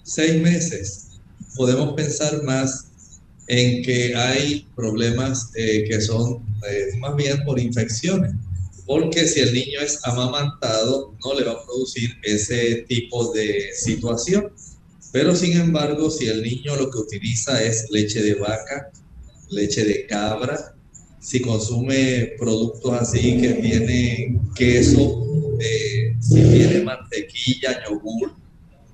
seis 0.03 0.41
meses, 0.41 1.09
podemos 1.57 1.95
pensar 1.95 2.43
más 2.43 2.87
en 3.47 3.83
que 3.83 4.15
hay 4.15 4.67
problemas 4.75 5.51
eh, 5.55 5.85
que 5.89 6.01
son 6.01 6.43
eh, 6.69 6.97
más 6.99 7.15
bien 7.17 7.45
por 7.45 7.59
infecciones. 7.61 8.33
Porque 8.87 9.27
si 9.27 9.41
el 9.41 9.55
niño 9.55 9.81
es 9.81 9.99
amamantado, 10.05 11.15
no 11.25 11.35
le 11.39 11.45
va 11.45 11.53
a 11.53 11.65
producir 11.65 12.11
ese 12.23 12.85
tipo 12.89 13.33
de 13.33 13.71
situación. 13.75 14.53
Pero 15.13 15.35
sin 15.35 15.59
embargo, 15.59 16.11
si 16.11 16.27
el 16.27 16.43
niño 16.43 16.77
lo 16.77 16.91
que 16.91 16.99
utiliza 16.99 17.63
es 17.63 17.87
leche 17.91 18.23
de 18.23 18.35
vaca, 18.35 18.91
leche 19.49 19.85
de 19.85 20.07
cabra, 20.07 20.74
si 21.25 21.41
consume 21.41 22.35
productos 22.39 22.93
así 22.93 23.41
que 23.41 23.55
tienen 23.55 24.41
queso, 24.55 25.25
eh, 25.59 26.15
si 26.21 26.35
tiene 26.35 26.81
mantequilla, 26.81 27.83
yogur, 27.89 28.33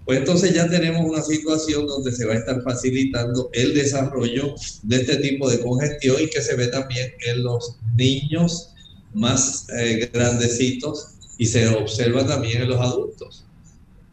pues 0.04 0.20
entonces 0.20 0.54
ya 0.54 0.68
tenemos 0.68 1.04
una 1.10 1.22
situación 1.22 1.86
donde 1.86 2.12
se 2.12 2.24
va 2.24 2.34
a 2.34 2.36
estar 2.36 2.62
facilitando 2.62 3.50
el 3.52 3.74
desarrollo 3.74 4.54
de 4.84 4.96
este 4.96 5.16
tipo 5.16 5.50
de 5.50 5.60
congestión 5.60 6.22
y 6.22 6.30
que 6.30 6.40
se 6.40 6.54
ve 6.54 6.68
también 6.68 7.12
en 7.26 7.42
los 7.42 7.76
niños 7.96 8.74
más 9.12 9.66
eh, 9.76 10.08
grandecitos 10.12 11.14
y 11.36 11.46
se 11.46 11.66
observa 11.66 12.24
también 12.24 12.62
en 12.62 12.68
los 12.68 12.80
adultos, 12.80 13.44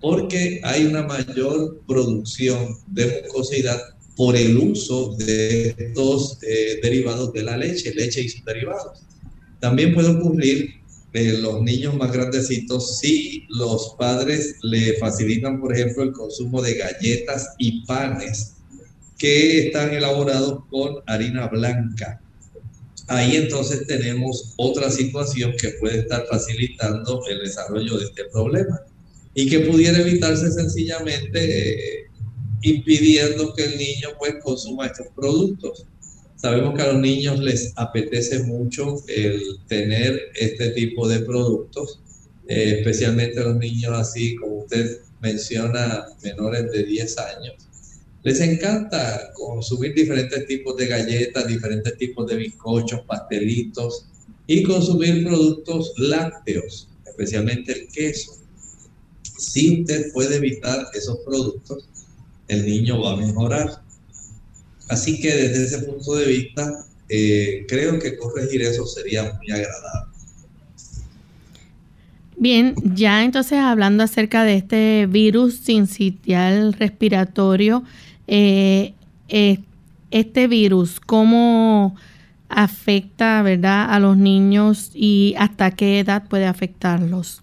porque 0.02 0.60
hay 0.64 0.86
una 0.86 1.04
mayor 1.04 1.82
producción 1.86 2.78
de 2.88 3.22
mucosidad 3.28 3.80
por 4.18 4.36
el 4.36 4.58
uso 4.58 5.16
de 5.16 5.76
estos 5.78 6.40
eh, 6.42 6.80
derivados 6.82 7.32
de 7.34 7.44
la 7.44 7.56
leche, 7.56 7.94
leche 7.94 8.22
y 8.22 8.30
sus 8.30 8.44
derivados. 8.44 9.00
También 9.60 9.94
puede 9.94 10.10
ocurrir 10.10 10.72
en 11.14 11.42
los 11.42 11.62
niños 11.62 11.96
más 11.96 12.12
grandecitos 12.12 13.00
si 13.00 13.46
los 13.50 13.96
padres 13.98 14.56
le 14.64 14.94
facilitan, 14.94 15.62
por 15.62 15.74
ejemplo, 15.74 16.04
el 16.04 16.12
consumo 16.12 16.62
de 16.62 16.76
galletas 16.76 17.50
y 17.60 17.86
panes 17.86 18.56
que 19.18 19.68
están 19.68 19.94
elaborados 19.94 20.64
con 20.70 20.96
harina 21.06 21.48
blanca. 21.48 22.20
Ahí 23.08 23.36
entonces 23.36 23.88
tenemos 23.88 24.54
otra 24.58 24.90
situación 24.90 25.54
que 25.60 25.70
puede 25.80 26.00
estar 26.00 26.26
facilitando 26.30 27.22
el 27.30 27.40
desarrollo 27.40 27.98
de 27.98 28.06
este 28.06 28.26
problema 28.26 28.82
y 29.34 29.48
que 29.48 29.60
pudiera 29.62 30.00
evitarse 30.00 30.52
sencillamente 30.52 32.00
eh, 32.02 32.07
impidiendo 32.62 33.54
que 33.54 33.66
el 33.66 33.78
niño 33.78 34.10
pues 34.18 34.36
consuma 34.44 34.88
estos 34.88 35.08
productos. 35.16 35.86
Sabemos 36.36 36.76
que 36.76 36.82
a 36.84 36.94
los 36.94 37.02
niños 37.02 37.40
les 37.40 37.74
apetece 37.76 38.44
mucho 38.44 39.04
el 39.08 39.42
tener 39.68 40.20
este 40.36 40.70
tipo 40.70 41.08
de 41.08 41.20
productos, 41.20 42.00
eh, 42.48 42.76
especialmente 42.78 43.40
a 43.40 43.46
los 43.46 43.58
niños 43.58 43.92
así 43.94 44.36
como 44.36 44.60
usted 44.60 45.02
menciona, 45.20 46.06
menores 46.24 46.72
de 46.72 46.84
10 46.84 47.18
años. 47.18 47.56
Les 48.24 48.40
encanta 48.42 49.32
consumir 49.34 49.94
diferentes 49.94 50.46
tipos 50.48 50.76
de 50.78 50.88
galletas, 50.88 51.48
diferentes 51.48 51.98
tipos 51.98 52.28
de 52.28 52.36
bizcochos, 52.36 53.02
pastelitos 53.08 54.06
y 54.46 54.64
consumir 54.64 55.24
productos 55.24 55.94
lácteos, 55.98 56.90
especialmente 57.06 57.72
el 57.72 57.88
queso. 57.88 58.34
Si 59.22 59.82
usted 59.82 60.12
puede 60.12 60.36
evitar 60.38 60.88
esos 60.94 61.20
productos, 61.20 61.88
el 62.48 62.66
niño 62.66 63.02
va 63.02 63.14
a 63.14 63.16
mejorar. 63.18 63.82
Así 64.90 65.20
que 65.20 65.34
desde 65.34 65.66
ese 65.66 65.80
punto 65.86 66.16
de 66.16 66.26
vista, 66.26 66.86
eh, 67.10 67.66
creo 67.68 68.00
que 68.00 68.18
corregir 68.18 68.62
eso 68.62 68.86
sería 68.86 69.24
muy 69.24 69.52
agradable. 69.52 70.14
Bien, 72.40 72.76
ya 72.84 73.24
entonces 73.24 73.58
hablando 73.58 74.04
acerca 74.04 74.44
de 74.44 74.58
este 74.58 75.08
virus 75.08 75.56
sincitial 75.56 76.74
respiratorio, 76.74 77.84
eh, 78.28 78.94
este 80.12 80.48
virus, 80.48 81.00
¿cómo 81.00 81.96
afecta, 82.48 83.42
verdad, 83.42 83.92
a 83.92 84.00
los 84.00 84.18
niños 84.18 84.92
y 84.94 85.36
hasta 85.38 85.72
qué 85.72 86.00
edad 86.00 86.28
puede 86.28 86.46
afectarlos? 86.46 87.42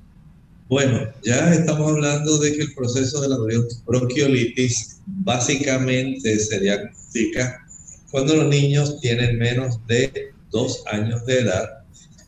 Bueno, 0.68 1.12
ya 1.22 1.52
estamos 1.52 1.90
hablando 1.90 2.38
de 2.38 2.54
que 2.54 2.62
el 2.62 2.74
proceso 2.74 3.20
de 3.20 3.28
la 3.28 3.36
bronquiolitis 3.84 5.00
básicamente 5.06 6.38
se 6.38 6.58
diagnostica 6.58 7.66
cuando 8.10 8.34
los 8.34 8.48
niños 8.48 8.98
tienen 9.00 9.38
menos 9.38 9.78
de 9.86 10.32
dos 10.50 10.82
años 10.86 11.26
de 11.26 11.40
edad 11.40 11.84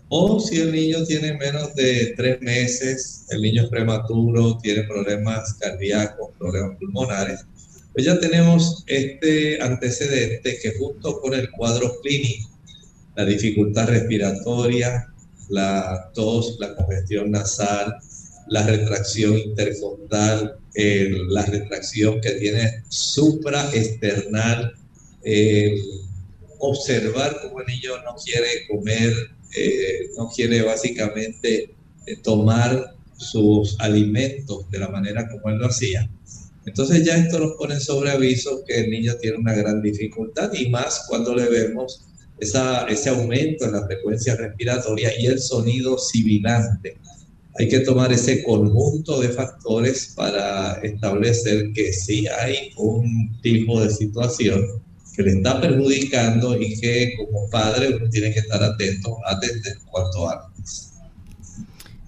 o 0.09 0.39
si 0.39 0.61
el 0.61 0.73
niño 0.73 1.05
tiene 1.05 1.33
menos 1.39 1.75
de 1.75 2.13
tres 2.17 2.41
meses, 2.43 3.25
el 3.31 3.41
niño 3.41 3.63
es 3.63 3.69
prematuro, 3.71 4.59
tiene 4.63 4.85
problemas 4.85 5.55
cardíacos, 5.55 6.31
problemas 6.39 6.77
pulmonares, 6.79 7.41
pues 7.93 8.05
ya 8.05 8.21
tenemos 8.21 8.85
este 8.87 9.61
antecedente 9.63 10.59
que 10.63 10.75
junto 10.79 11.21
con 11.21 11.33
el 11.33 11.51
cuadro 11.51 12.01
clínico, 12.03 12.51
la 13.17 13.25
dificultad 13.25 13.89
respiratoria, 13.89 15.13
la 15.49 16.11
tos, 16.15 16.59
la 16.61 16.75
congestión 16.77 17.31
nasal, 17.31 17.97
la 18.49 18.67
retracción 18.67 19.39
intercostal, 19.39 20.59
eh, 20.75 21.11
la 21.29 21.45
retracción 21.45 22.21
que 22.21 22.33
tiene 22.33 22.85
supraesternal, 22.89 24.75
observar 26.59 27.39
cómo 27.43 27.61
el 27.61 27.67
niño 27.67 27.91
no 28.05 28.15
quiere 28.17 28.67
comer, 28.69 29.13
eh, 29.57 30.11
no 30.17 30.29
quiere 30.29 30.63
básicamente 30.63 31.75
eh, 32.07 32.17
tomar 32.23 32.95
sus 33.17 33.77
alimentos 33.81 34.71
de 34.71 34.79
la 34.79 34.89
manera 34.89 35.29
como 35.29 35.49
él 35.51 35.59
lo 35.59 35.67
hacía. 35.67 36.09
Entonces 36.67 37.05
ya 37.05 37.17
esto 37.17 37.39
nos 37.39 37.53
pone 37.53 37.79
sobre 37.79 38.11
aviso 38.11 38.65
que 38.67 38.81
el 38.81 38.91
niño 38.91 39.15
tiene 39.21 39.39
una 39.39 39.55
gran 39.55 39.81
dificultad 39.81 40.53
y 40.53 40.69
más 40.69 41.05
cuando 41.09 41.35
le 41.35 41.49
vemos 41.49 42.05
esa, 42.39 42.87
ese 42.87 43.09
aumento 43.09 43.65
en 43.65 43.73
la 43.73 43.87
frecuencia 43.87 44.35
respiratoria 44.35 45.13
y 45.19 45.27
el 45.27 45.39
sonido 45.39 45.97
sibilante 45.97 46.99
hay 47.59 47.69
que 47.69 47.81
tomar 47.81 48.13
ese 48.13 48.43
conjunto 48.43 49.21
de 49.21 49.29
factores 49.31 50.13
para 50.17 50.75
establecer 50.83 51.73
que 51.75 51.93
sí 51.93 52.27
hay 52.27 52.71
un 52.77 53.37
tipo 53.43 53.81
de 53.81 53.91
situación 53.91 54.63
que 55.15 55.23
le 55.23 55.33
está 55.33 55.61
perjudicando 55.61 56.61
y 56.61 56.79
que 56.79 57.15
como 57.17 57.49
padre 57.49 57.97
uno 57.97 58.09
tiene 58.11 58.33
que 58.33 58.41
estar 58.41 58.63
atento 58.63 59.17
a 59.27 59.33
atender 59.37 59.79
cuanto 59.91 60.29
antes. 60.29 60.93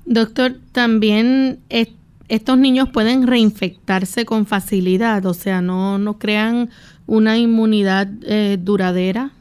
Doctor, 0.04 0.56
también 0.72 1.60
es- 1.68 1.88
estos 2.28 2.58
niños 2.58 2.88
pueden 2.92 3.26
reinfectarse 3.26 4.24
con 4.26 4.46
facilidad, 4.46 5.24
o 5.24 5.32
sea, 5.34 5.62
no, 5.62 5.98
no 5.98 6.18
crean 6.18 6.68
una 7.06 7.38
inmunidad 7.38 8.08
eh, 8.26 8.58
duradera. 8.60 9.32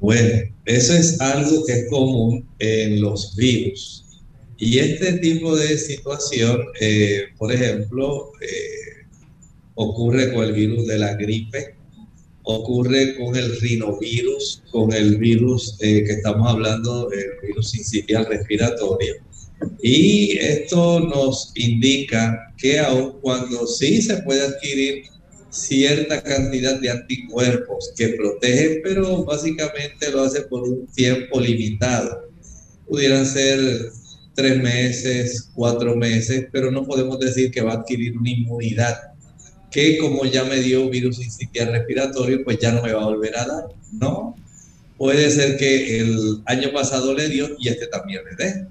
Bueno, 0.00 0.40
eso 0.64 0.92
es 0.94 1.20
algo 1.20 1.64
que 1.64 1.72
es 1.72 1.88
común 1.90 2.44
en 2.58 3.00
los 3.00 3.36
virus. 3.36 4.05
Y 4.58 4.78
este 4.78 5.14
tipo 5.18 5.54
de 5.54 5.76
situación, 5.76 6.64
eh, 6.80 7.26
por 7.36 7.52
ejemplo, 7.52 8.32
eh, 8.40 9.06
ocurre 9.74 10.32
con 10.32 10.44
el 10.44 10.52
virus 10.52 10.86
de 10.86 10.98
la 10.98 11.14
gripe, 11.14 11.76
ocurre 12.44 13.16
con 13.16 13.36
el 13.36 13.60
rinovirus, 13.60 14.62
con 14.70 14.92
el 14.92 15.18
virus 15.18 15.76
eh, 15.80 16.04
que 16.04 16.12
estamos 16.12 16.48
hablando, 16.48 17.10
el 17.10 17.46
virus 17.46 17.70
sincitial 17.70 18.26
respiratorio. 18.26 19.14
Y 19.82 20.38
esto 20.38 21.00
nos 21.00 21.52
indica 21.54 22.54
que 22.56 22.78
aun 22.78 23.20
cuando 23.20 23.66
sí 23.66 24.00
se 24.00 24.18
puede 24.22 24.42
adquirir 24.42 25.04
cierta 25.50 26.22
cantidad 26.22 26.80
de 26.80 26.90
anticuerpos 26.90 27.92
que 27.96 28.08
protegen, 28.08 28.80
pero 28.82 29.24
básicamente 29.24 30.10
lo 30.10 30.22
hace 30.22 30.42
por 30.42 30.62
un 30.62 30.86
tiempo 30.88 31.40
limitado. 31.40 32.28
Pudieran 32.86 33.26
ser 33.26 33.90
tres 34.36 34.62
meses, 34.62 35.50
cuatro 35.54 35.96
meses, 35.96 36.46
pero 36.52 36.70
no 36.70 36.84
podemos 36.84 37.18
decir 37.18 37.50
que 37.50 37.62
va 37.62 37.72
a 37.72 37.76
adquirir 37.76 38.16
una 38.16 38.30
inmunidad 38.30 39.16
que 39.70 39.98
como 39.98 40.24
ya 40.24 40.44
me 40.44 40.60
dio 40.60 40.88
virus 40.88 41.18
incitial 41.18 41.72
respiratorio, 41.72 42.44
pues 42.44 42.58
ya 42.58 42.72
no 42.72 42.82
me 42.82 42.92
va 42.92 43.02
a 43.02 43.06
volver 43.06 43.36
a 43.36 43.44
dar. 43.44 43.64
No, 43.92 44.36
puede 44.96 45.30
ser 45.30 45.56
que 45.56 46.00
el 46.00 46.40
año 46.46 46.72
pasado 46.72 47.12
le 47.12 47.28
dio 47.28 47.48
y 47.58 47.68
este 47.68 47.86
también 47.88 48.22
le 48.24 48.44
dé. 48.44 48.66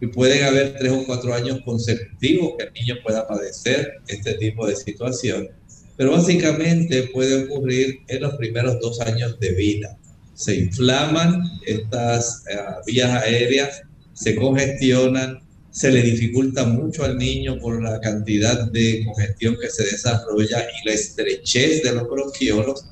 Y 0.00 0.08
pueden 0.08 0.44
haber 0.44 0.76
tres 0.78 0.92
o 0.92 1.04
cuatro 1.04 1.32
años 1.32 1.60
consecutivos 1.64 2.54
que 2.58 2.64
el 2.64 2.72
niño 2.72 2.96
pueda 3.04 3.26
padecer 3.26 4.00
este 4.08 4.34
tipo 4.34 4.66
de 4.66 4.76
situación. 4.76 5.48
Pero 5.96 6.12
básicamente 6.12 7.04
puede 7.14 7.44
ocurrir 7.44 8.00
en 8.08 8.22
los 8.22 8.34
primeros 8.34 8.78
dos 8.80 9.00
años 9.00 9.38
de 9.40 9.52
vida. 9.52 9.96
Se 10.34 10.54
inflaman 10.56 11.40
estas 11.66 12.44
eh, 12.50 12.56
vías 12.86 13.10
aéreas, 13.22 13.82
se 14.16 14.34
congestionan, 14.34 15.40
se 15.70 15.92
le 15.92 16.02
dificulta 16.02 16.64
mucho 16.64 17.04
al 17.04 17.18
niño 17.18 17.58
por 17.60 17.82
la 17.82 18.00
cantidad 18.00 18.70
de 18.72 19.04
congestión 19.04 19.56
que 19.60 19.68
se 19.68 19.84
desarrolla 19.84 20.62
y 20.62 20.88
la 20.88 20.94
estrechez 20.94 21.82
de 21.82 21.92
los 21.92 22.08
bronquiolos. 22.08 22.86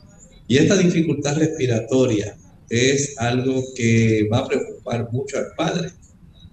Y 0.47 0.59
esta 0.59 0.77
dificultad 0.77 1.39
respiratoria 1.39 2.37
es 2.69 3.19
algo 3.19 3.65
que 3.75 4.29
va 4.31 4.41
a 4.41 4.49
preocupar 4.49 5.11
mucho 5.11 5.39
al 5.39 5.47
padre. 5.57 5.93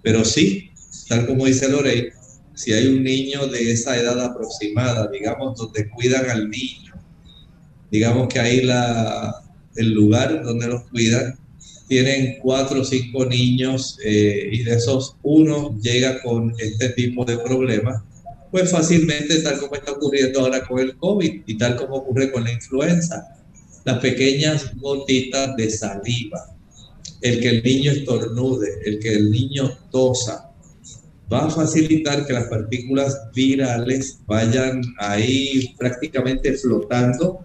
Pero 0.02 0.24
sí, 0.24 0.70
tal 1.06 1.26
como 1.26 1.44
dice 1.44 1.68
Lorey, 1.68 2.08
si 2.54 2.72
hay 2.72 2.86
un 2.86 3.04
niño 3.04 3.46
de 3.48 3.70
esa 3.70 3.98
edad 3.98 4.18
aproximada, 4.24 5.08
digamos, 5.08 5.58
donde 5.58 5.90
cuidan 5.90 6.30
al 6.30 6.48
niño, 6.48 6.94
digamos 7.90 8.28
que 8.28 8.40
ahí 8.40 8.62
la, 8.62 9.34
el 9.76 9.92
lugar 9.92 10.42
donde 10.42 10.66
los 10.66 10.84
cuidan 10.88 11.38
tienen 11.92 12.38
cuatro 12.40 12.80
o 12.80 12.84
cinco 12.86 13.26
niños 13.26 13.98
eh, 14.02 14.48
y 14.50 14.62
de 14.62 14.76
esos 14.76 15.14
uno 15.22 15.78
llega 15.82 16.22
con 16.22 16.54
este 16.58 16.88
tipo 16.88 17.22
de 17.26 17.36
problemas, 17.36 18.02
pues 18.50 18.70
fácilmente, 18.70 19.42
tal 19.42 19.58
como 19.60 19.74
está 19.74 19.92
ocurriendo 19.92 20.40
ahora 20.40 20.66
con 20.66 20.78
el 20.80 20.96
COVID 20.96 21.42
y 21.44 21.58
tal 21.58 21.76
como 21.76 21.96
ocurre 21.96 22.32
con 22.32 22.44
la 22.44 22.52
influenza, 22.52 23.36
las 23.84 23.98
pequeñas 23.98 24.74
gotitas 24.76 25.54
de 25.56 25.68
saliva, 25.68 26.56
el 27.20 27.40
que 27.40 27.48
el 27.50 27.62
niño 27.62 27.90
estornude, 27.90 28.70
el 28.86 28.98
que 28.98 29.12
el 29.12 29.30
niño 29.30 29.76
tosa, 29.90 30.50
va 31.30 31.44
a 31.44 31.50
facilitar 31.50 32.26
que 32.26 32.32
las 32.32 32.44
partículas 32.44 33.18
virales 33.34 34.18
vayan 34.26 34.80
ahí 34.96 35.74
prácticamente 35.76 36.54
flotando. 36.54 37.40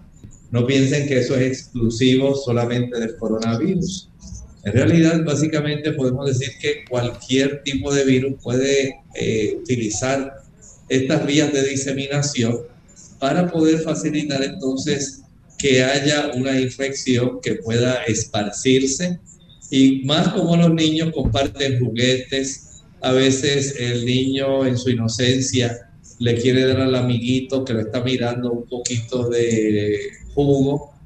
No 0.51 0.65
piensen 0.65 1.05
que 1.05 1.19
eso 1.19 1.35
es 1.35 1.41
exclusivo 1.47 2.33
solamente 2.33 2.97
del 2.97 3.17
coronavirus. 3.17 4.07
En 4.64 4.74
realidad, 4.74 5.24
básicamente 5.24 5.93
podemos 5.93 6.28
decir 6.28 6.53
que 6.60 6.84
cualquier 6.89 7.64
tipo 7.64 7.93
de 7.93 8.03
virus 8.03 8.34
puede 8.41 8.95
eh, 9.16 9.55
utilizar 9.62 10.34
estas 10.89 11.26
vías 11.26 11.53
de 11.53 11.64
diseminación 11.64 12.58
para 13.20 13.49
poder 13.51 13.80
facilitar 13.80 14.43
entonces 14.43 15.22
que 15.58 15.84
haya 15.84 16.32
una 16.36 16.60
infección 16.60 17.39
que 17.41 17.55
pueda 17.55 18.03
esparcirse. 18.03 19.20
Y 19.70 20.03
más 20.05 20.30
como 20.30 20.55
los 20.55 20.74
niños 20.74 21.12
comparten 21.14 21.80
juguetes, 21.80 22.82
a 23.01 23.12
veces 23.12 23.76
el 23.80 24.05
niño 24.05 24.66
en 24.66 24.78
su 24.78 24.89
inocencia 24.89 25.91
le 26.20 26.36
quiere 26.36 26.66
dar 26.66 26.82
al 26.82 26.95
amiguito 26.95 27.64
que 27.64 27.74
lo 27.74 27.82
está 27.82 28.03
mirando 28.03 28.51
un 28.51 28.68
poquito 28.68 29.30
de 29.30 29.99
jugo 30.34 30.96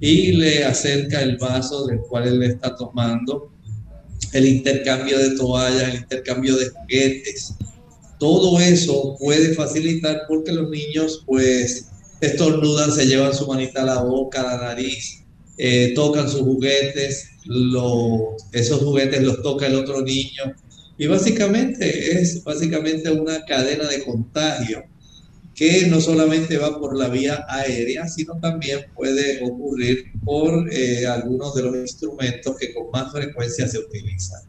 y 0.00 0.32
le 0.32 0.64
acerca 0.64 1.20
el 1.20 1.36
vaso 1.36 1.86
del 1.86 2.00
cual 2.00 2.26
él 2.26 2.42
está 2.42 2.74
tomando, 2.74 3.52
el 4.32 4.46
intercambio 4.46 5.18
de 5.18 5.36
toallas, 5.36 5.94
el 5.94 6.00
intercambio 6.00 6.56
de 6.56 6.70
juguetes. 6.70 7.54
Todo 8.18 8.58
eso 8.58 9.16
puede 9.18 9.54
facilitar 9.54 10.22
porque 10.26 10.52
los 10.52 10.70
niños 10.70 11.22
pues 11.26 11.86
estornudan, 12.20 12.92
se 12.92 13.06
llevan 13.06 13.34
su 13.34 13.46
manita 13.46 13.82
a 13.82 13.86
la 13.86 14.02
boca, 14.02 14.40
a 14.40 14.56
la 14.56 14.62
nariz, 14.68 15.22
eh, 15.58 15.92
tocan 15.94 16.28
sus 16.28 16.42
juguetes, 16.42 17.28
esos 18.52 18.80
juguetes 18.80 19.22
los 19.22 19.42
toca 19.42 19.66
el 19.66 19.74
otro 19.74 20.02
niño 20.02 20.54
y 20.98 21.06
básicamente 21.06 22.20
es 22.20 22.44
básicamente 22.44 23.10
una 23.10 23.44
cadena 23.46 23.88
de 23.88 24.04
contagio 24.04 24.84
que 25.60 25.88
no 25.88 26.00
solamente 26.00 26.56
va 26.56 26.80
por 26.80 26.96
la 26.96 27.10
vía 27.10 27.44
aérea, 27.46 28.08
sino 28.08 28.40
también 28.40 28.86
puede 28.94 29.44
ocurrir 29.44 30.10
por 30.24 30.72
eh, 30.72 31.06
algunos 31.06 31.54
de 31.54 31.62
los 31.64 31.76
instrumentos 31.76 32.56
que 32.56 32.72
con 32.72 32.90
más 32.90 33.12
frecuencia 33.12 33.68
se 33.68 33.78
utilizan. 33.78 34.40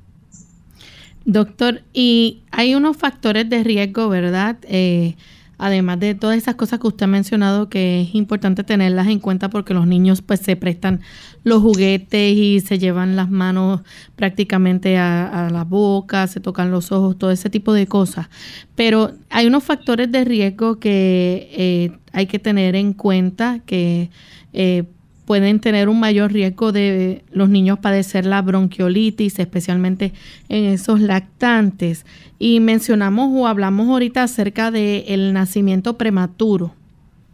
Doctor, 1.26 1.82
y 1.92 2.44
hay 2.50 2.76
unos 2.76 2.96
factores 2.96 3.50
de 3.50 3.62
riesgo, 3.62 4.08
¿verdad? 4.08 4.56
Eh, 4.64 5.18
además 5.62 6.00
de 6.00 6.16
todas 6.16 6.38
esas 6.38 6.56
cosas 6.56 6.80
que 6.80 6.88
usted 6.88 7.04
ha 7.04 7.08
mencionado 7.08 7.70
que 7.70 8.02
es 8.02 8.16
importante 8.16 8.64
tenerlas 8.64 9.08
en 9.08 9.20
cuenta 9.20 9.50
porque 9.50 9.76
los 9.76 9.86
niños 9.86 10.24
pues 10.24 10.40
se 10.40 10.56
prestan 10.56 11.02
los 11.44 11.62
juguetes 11.62 12.36
y 12.36 12.62
se 12.62 12.80
llevan 12.80 13.16
las 13.16 13.30
manos 13.30 13.82
prácticamente 14.16 14.98
a, 14.98 15.50
la 15.52 15.64
boca, 15.64 16.26
se 16.26 16.40
tocan 16.40 16.72
los 16.72 16.92
ojos, 16.92 17.18
todo 17.18 17.30
ese 17.30 17.52
tipo 17.52 17.74
de 17.74 17.86
cosas. 17.86 18.28
Pero 18.76 19.12
hay 19.30 19.46
unos 19.46 19.64
factores 19.64 20.12
de 20.12 20.26
riesgo 20.26 20.80
que 20.80 21.50
eh, 21.54 21.98
hay 22.12 22.26
que 22.26 22.40
tener 22.40 22.76
en 22.76 22.94
cuenta 22.94 23.60
que 23.60 24.10
eh, 24.54 24.86
pueden 25.26 25.60
tener 25.60 25.90
un 25.90 26.00
mayor 26.00 26.34
riesgo 26.34 26.72
de 26.72 27.24
los 27.32 27.50
niños 27.50 27.80
padecer 27.80 28.26
la 28.26 28.42
bronquiolitis, 28.42 29.40
especialmente 29.40 30.14
en 30.50 30.66
esos 30.66 31.00
lactantes. 31.00 32.06
Y 32.40 32.60
mencionamos 32.60 33.30
o 33.34 33.48
hablamos 33.48 33.88
ahorita 33.90 34.24
acerca 34.24 34.72
del 34.72 35.04
el 35.08 35.34
nacimiento 35.34 35.98
prematuro. 35.98 36.76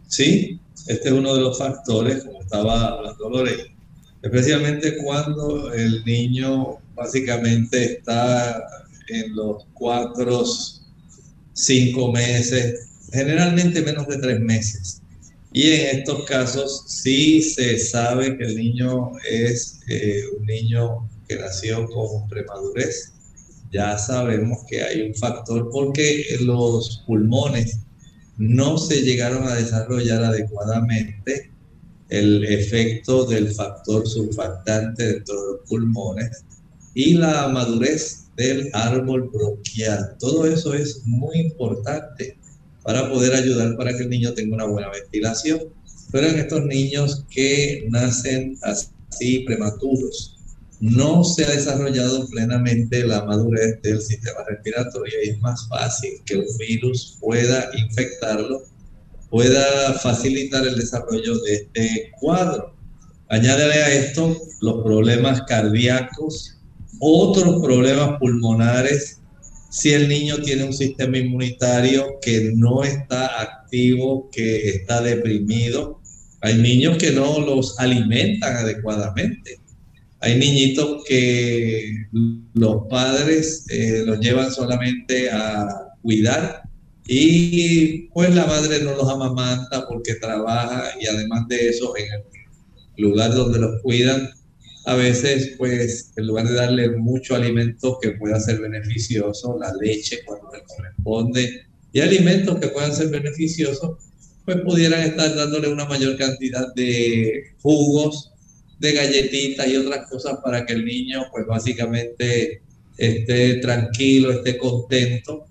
Sí, 0.06 0.58
este 0.86 1.08
es 1.08 1.12
uno 1.12 1.34
de 1.34 1.40
los 1.40 1.58
factores, 1.58 2.24
como 2.24 2.40
estaba 2.40 2.88
hablando 2.88 3.30
Lorena, 3.30 3.64
especialmente 4.22 4.96
cuando 4.98 5.72
el 5.72 6.04
niño 6.04 6.78
básicamente 6.94 7.98
está 7.98 8.62
en 9.08 9.34
los 9.34 9.64
cuatro, 9.74 10.44
cinco 11.52 12.12
meses, 12.12 12.88
generalmente 13.12 13.82
menos 13.82 14.06
de 14.08 14.18
tres 14.18 14.40
meses 14.40 15.02
y 15.58 15.72
en 15.72 15.98
estos 15.98 16.24
casos 16.24 16.84
sí 16.86 17.42
se 17.42 17.80
sabe 17.80 18.38
que 18.38 18.44
el 18.44 18.54
niño 18.54 19.10
es 19.28 19.80
eh, 19.88 20.22
un 20.38 20.46
niño 20.46 21.10
que 21.26 21.34
nació 21.34 21.84
con 21.88 22.28
premadurez. 22.28 23.12
Ya 23.72 23.98
sabemos 23.98 24.58
que 24.68 24.80
hay 24.84 25.02
un 25.02 25.16
factor 25.16 25.68
porque 25.72 26.24
los 26.42 27.02
pulmones 27.08 27.80
no 28.36 28.78
se 28.78 29.02
llegaron 29.02 29.48
a 29.48 29.56
desarrollar 29.56 30.22
adecuadamente 30.22 31.50
el 32.08 32.44
efecto 32.44 33.24
del 33.24 33.48
factor 33.48 34.06
surfactante 34.06 35.14
dentro 35.14 35.34
de 35.34 35.52
los 35.54 35.68
pulmones 35.68 36.44
y 36.94 37.14
la 37.14 37.48
madurez 37.48 38.28
del 38.36 38.70
árbol 38.74 39.28
bronquial. 39.34 40.14
Todo 40.20 40.46
eso 40.46 40.72
es 40.72 41.02
muy 41.04 41.36
importante 41.40 42.38
para 42.88 43.06
poder 43.10 43.34
ayudar 43.34 43.76
para 43.76 43.94
que 43.94 44.04
el 44.04 44.08
niño 44.08 44.32
tenga 44.32 44.54
una 44.54 44.64
buena 44.64 44.88
ventilación. 44.88 45.60
Pero 46.10 46.28
en 46.28 46.38
estos 46.38 46.64
niños 46.64 47.22
que 47.28 47.86
nacen 47.90 48.58
así 48.62 49.40
prematuros, 49.40 50.38
no 50.80 51.22
se 51.22 51.44
ha 51.44 51.50
desarrollado 51.50 52.26
plenamente 52.28 53.06
la 53.06 53.26
madurez 53.26 53.82
del 53.82 54.00
sistema 54.00 54.38
respiratorio 54.48 55.12
y 55.22 55.28
es 55.28 55.40
más 55.40 55.68
fácil 55.68 56.12
que 56.24 56.38
un 56.38 56.46
virus 56.58 57.18
pueda 57.20 57.68
infectarlo, 57.76 58.62
pueda 59.28 59.92
facilitar 60.02 60.66
el 60.66 60.76
desarrollo 60.76 61.38
de 61.40 61.54
este 61.56 62.10
cuadro. 62.18 62.74
Añádele 63.28 63.74
a 63.74 63.92
esto 63.92 64.34
los 64.62 64.82
problemas 64.82 65.42
cardíacos, 65.42 66.56
otros 67.00 67.62
problemas 67.62 68.18
pulmonares 68.18 69.20
si 69.70 69.92
el 69.92 70.08
niño 70.08 70.38
tiene 70.38 70.64
un 70.64 70.72
sistema 70.72 71.18
inmunitario 71.18 72.18
que 72.22 72.52
no 72.54 72.82
está 72.84 73.40
activo, 73.40 74.28
que 74.32 74.70
está 74.70 75.02
deprimido. 75.02 76.00
Hay 76.40 76.54
niños 76.54 76.96
que 76.98 77.12
no 77.12 77.40
los 77.40 77.78
alimentan 77.78 78.56
adecuadamente. 78.56 79.58
Hay 80.20 80.36
niñitos 80.36 81.04
que 81.06 82.06
los 82.54 82.86
padres 82.88 83.66
eh, 83.68 84.02
los 84.04 84.18
llevan 84.20 84.50
solamente 84.50 85.30
a 85.30 85.68
cuidar 86.02 86.62
y 87.06 88.08
pues 88.08 88.34
la 88.34 88.46
madre 88.46 88.82
no 88.82 88.94
los 88.94 89.08
amamanta 89.08 89.86
porque 89.88 90.14
trabaja 90.16 90.90
y 91.00 91.06
además 91.06 91.46
de 91.48 91.68
eso 91.68 91.96
en 91.96 92.06
el 92.12 92.22
lugar 93.02 93.32
donde 93.34 93.60
los 93.60 93.80
cuidan 93.82 94.28
a 94.88 94.94
veces, 94.94 95.54
pues, 95.58 96.12
en 96.16 96.26
lugar 96.26 96.48
de 96.48 96.54
darle 96.54 96.88
mucho 96.96 97.34
alimento 97.34 97.98
que 98.00 98.12
pueda 98.12 98.40
ser 98.40 98.58
beneficioso, 98.58 99.58
la 99.60 99.70
leche 99.78 100.20
cuando 100.24 100.50
le 100.50 100.62
corresponde, 100.64 101.66
y 101.92 102.00
alimentos 102.00 102.58
que 102.58 102.68
puedan 102.68 102.94
ser 102.94 103.08
beneficiosos, 103.08 103.98
pues 104.46 104.56
pudieran 104.62 105.02
estar 105.02 105.34
dándole 105.36 105.68
una 105.68 105.84
mayor 105.84 106.16
cantidad 106.16 106.72
de 106.74 107.54
jugos, 107.60 108.32
de 108.78 108.92
galletitas 108.92 109.68
y 109.68 109.76
otras 109.76 110.08
cosas 110.08 110.38
para 110.42 110.64
que 110.64 110.72
el 110.72 110.86
niño, 110.86 111.26
pues 111.32 111.44
básicamente 111.46 112.62
esté 112.96 113.56
tranquilo, 113.56 114.30
esté 114.30 114.56
contento. 114.56 115.47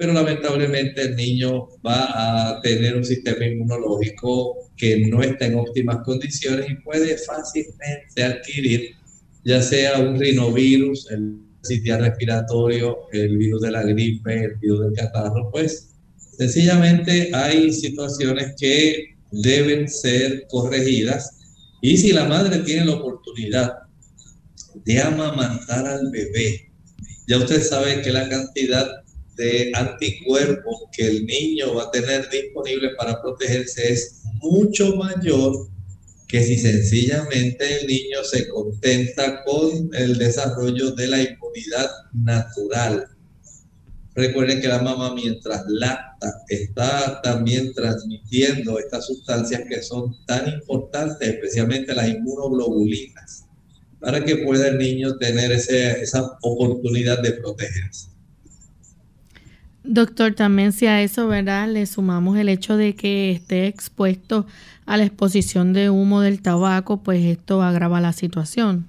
Pero 0.00 0.14
lamentablemente 0.14 1.02
el 1.02 1.14
niño 1.14 1.68
va 1.86 2.54
a 2.54 2.60
tener 2.62 2.96
un 2.96 3.04
sistema 3.04 3.44
inmunológico 3.44 4.70
que 4.74 5.06
no 5.06 5.22
está 5.22 5.44
en 5.44 5.56
óptimas 5.56 5.98
condiciones 6.06 6.70
y 6.70 6.74
puede 6.76 7.18
fácilmente 7.18 8.24
adquirir 8.24 8.94
ya 9.44 9.60
sea 9.60 9.98
un 9.98 10.18
rinovirus, 10.18 11.10
el 11.10 11.36
sistema 11.62 11.98
respiratorio, 11.98 12.96
el 13.12 13.36
virus 13.36 13.60
de 13.60 13.72
la 13.72 13.82
gripe, 13.82 14.44
el 14.44 14.56
virus 14.56 14.80
del 14.80 14.94
catarro, 14.94 15.50
pues 15.52 15.90
sencillamente 16.38 17.30
hay 17.34 17.70
situaciones 17.70 18.54
que 18.58 19.16
deben 19.32 19.86
ser 19.86 20.46
corregidas 20.48 21.36
y 21.82 21.98
si 21.98 22.12
la 22.12 22.24
madre 22.24 22.60
tiene 22.60 22.86
la 22.86 22.94
oportunidad 22.94 23.74
de 24.82 24.98
amamantar 24.98 25.86
al 25.86 26.10
bebé, 26.10 26.70
ya 27.28 27.36
usted 27.36 27.62
sabe 27.62 28.00
que 28.00 28.12
la 28.12 28.26
cantidad 28.30 28.88
de 29.36 29.70
anticuerpos 29.74 30.84
que 30.92 31.06
el 31.06 31.26
niño 31.26 31.74
va 31.74 31.84
a 31.84 31.90
tener 31.90 32.28
disponible 32.30 32.90
para 32.96 33.20
protegerse 33.20 33.92
es 33.92 34.22
mucho 34.42 34.96
mayor 34.96 35.68
que 36.30 36.42
si 36.44 36.56
sencillamente 36.56 37.80
el 37.80 37.86
niño 37.88 38.22
se 38.22 38.48
contenta 38.48 39.42
con 39.44 39.90
el 39.94 40.16
desarrollo 40.16 40.92
de 40.92 41.08
la 41.08 41.20
inmunidad 41.20 41.90
natural. 42.12 43.08
Recuerden 44.14 44.60
que 44.60 44.68
la 44.68 44.80
mamá 44.80 45.12
mientras 45.14 45.64
lacta 45.66 46.44
está 46.48 47.20
también 47.22 47.72
transmitiendo 47.74 48.78
estas 48.78 49.06
sustancias 49.06 49.62
que 49.68 49.82
son 49.82 50.14
tan 50.26 50.48
importantes, 50.48 51.28
especialmente 51.28 51.94
las 51.94 52.08
inmunoglobulinas, 52.08 53.46
para 53.98 54.24
que 54.24 54.36
pueda 54.36 54.68
el 54.68 54.78
niño 54.78 55.16
tener 55.16 55.50
ese, 55.50 56.00
esa 56.00 56.38
oportunidad 56.42 57.20
de 57.22 57.32
protegerse. 57.32 58.09
Doctor, 59.82 60.34
también 60.34 60.72
si 60.72 60.86
a 60.86 61.02
eso, 61.02 61.26
¿verdad? 61.26 61.68
Le 61.68 61.86
sumamos 61.86 62.38
el 62.38 62.48
hecho 62.48 62.76
de 62.76 62.94
que 62.94 63.30
esté 63.32 63.66
expuesto 63.66 64.46
a 64.86 64.96
la 64.96 65.04
exposición 65.04 65.72
de 65.72 65.90
humo 65.90 66.20
del 66.20 66.42
tabaco, 66.42 67.02
pues 67.02 67.24
esto 67.24 67.62
agrava 67.62 68.00
la 68.00 68.12
situación. 68.12 68.86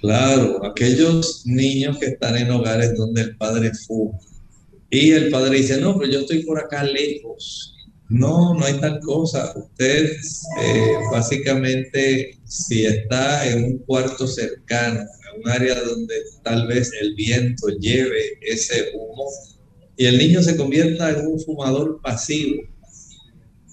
Claro, 0.00 0.64
aquellos 0.64 1.42
niños 1.46 1.98
que 1.98 2.06
están 2.06 2.36
en 2.36 2.50
hogares 2.50 2.94
donde 2.96 3.22
el 3.22 3.36
padre 3.36 3.72
fuma 3.86 4.18
y 4.92 5.12
el 5.12 5.30
padre 5.30 5.56
dice, 5.56 5.80
no, 5.80 5.98
pero 5.98 6.12
yo 6.12 6.20
estoy 6.20 6.42
por 6.44 6.58
acá 6.58 6.84
lejos. 6.84 7.74
No, 8.10 8.52
no 8.52 8.62
hay 8.62 8.74
tal 8.74 9.00
cosa. 9.00 9.54
Usted 9.56 10.12
eh, 10.60 10.94
básicamente, 11.10 12.38
si 12.44 12.84
está 12.84 13.48
en 13.48 13.64
un 13.64 13.78
cuarto 13.78 14.26
cercano, 14.26 15.00
en 15.00 15.40
un 15.40 15.48
área 15.48 15.80
donde 15.80 16.14
tal 16.42 16.66
vez 16.66 16.92
el 17.00 17.14
viento 17.14 17.68
lleve 17.80 18.38
ese 18.42 18.92
humo, 18.94 19.30
y 19.96 20.06
el 20.06 20.18
niño 20.18 20.42
se 20.42 20.56
convierta 20.56 21.10
en 21.10 21.26
un 21.26 21.40
fumador 21.40 22.00
pasivo, 22.02 22.62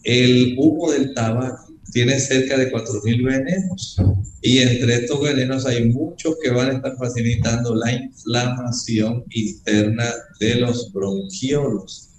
el 0.03 0.55
humo 0.57 0.91
del 0.91 1.13
tabaco 1.13 1.73
tiene 1.91 2.19
cerca 2.19 2.57
de 2.57 2.71
4.000 2.71 3.25
venenos 3.25 3.97
y 4.41 4.59
entre 4.59 4.95
estos 4.95 5.21
venenos 5.21 5.65
hay 5.65 5.85
muchos 5.85 6.35
que 6.41 6.51
van 6.51 6.69
a 6.69 6.73
estar 6.73 6.95
facilitando 6.97 7.75
la 7.75 7.91
inflamación 7.91 9.23
interna 9.31 10.05
de 10.39 10.55
los 10.55 10.91
bronquiolos. 10.93 12.09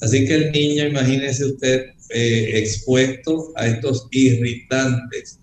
Así 0.00 0.26
que 0.26 0.34
el 0.34 0.52
niño, 0.52 0.86
imagínese 0.86 1.44
usted 1.46 1.86
eh, 2.10 2.50
expuesto 2.54 3.52
a 3.56 3.66
estos 3.66 4.06
irritantes, 4.10 5.38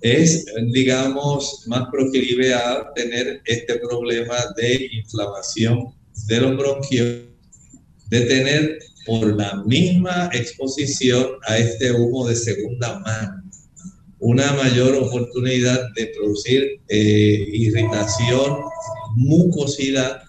es, 0.00 0.46
digamos, 0.72 1.64
más 1.66 1.88
proclive 1.90 2.54
a 2.54 2.92
tener 2.94 3.40
este 3.44 3.76
problema 3.76 4.36
de 4.56 4.88
inflamación 4.92 5.92
de 6.26 6.40
los 6.40 6.56
bronquiolos, 6.56 7.28
de 8.08 8.20
tener 8.22 8.78
por 9.06 9.36
la 9.36 9.62
misma 9.64 10.30
exposición 10.32 11.26
a 11.46 11.58
este 11.58 11.92
humo 11.92 12.28
de 12.28 12.36
segunda 12.36 12.98
mano 13.00 13.48
una 14.20 14.52
mayor 14.54 14.96
oportunidad 14.96 15.80
de 15.94 16.06
producir 16.16 16.80
eh, 16.88 17.48
irritación, 17.52 18.58
mucosidad, 19.16 20.22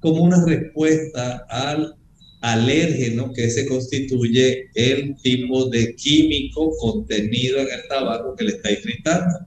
como 0.00 0.22
una 0.22 0.44
respuesta 0.44 1.44
al 1.48 1.96
alérgeno 2.42 3.32
que 3.32 3.50
se 3.50 3.66
constituye 3.66 4.68
el 4.74 5.16
tipo 5.22 5.68
de 5.70 5.94
químico 5.96 6.70
contenido 6.78 7.58
en 7.58 7.68
el 7.72 7.88
tabaco 7.88 8.36
que 8.36 8.44
le 8.44 8.50
está 8.52 8.70
irritando. 8.70 9.46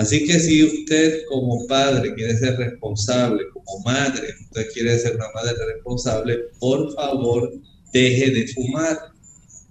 Así 0.00 0.24
que 0.24 0.40
si 0.40 0.64
usted 0.64 1.26
como 1.28 1.66
padre 1.66 2.14
quiere 2.14 2.34
ser 2.34 2.56
responsable, 2.56 3.42
como 3.52 3.80
madre, 3.84 4.28
usted 4.44 4.66
quiere 4.72 4.98
ser 4.98 5.16
una 5.16 5.30
madre 5.34 5.52
responsable, 5.74 6.38
por 6.58 6.90
favor 6.94 7.52
deje 7.92 8.30
de 8.30 8.48
fumar. 8.48 8.98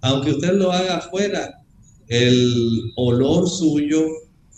Aunque 0.02 0.30
usted 0.30 0.54
lo 0.54 0.72
haga 0.72 0.98
afuera, 0.98 1.52
el 2.10 2.92
olor 2.96 3.50
suyo 3.50 4.06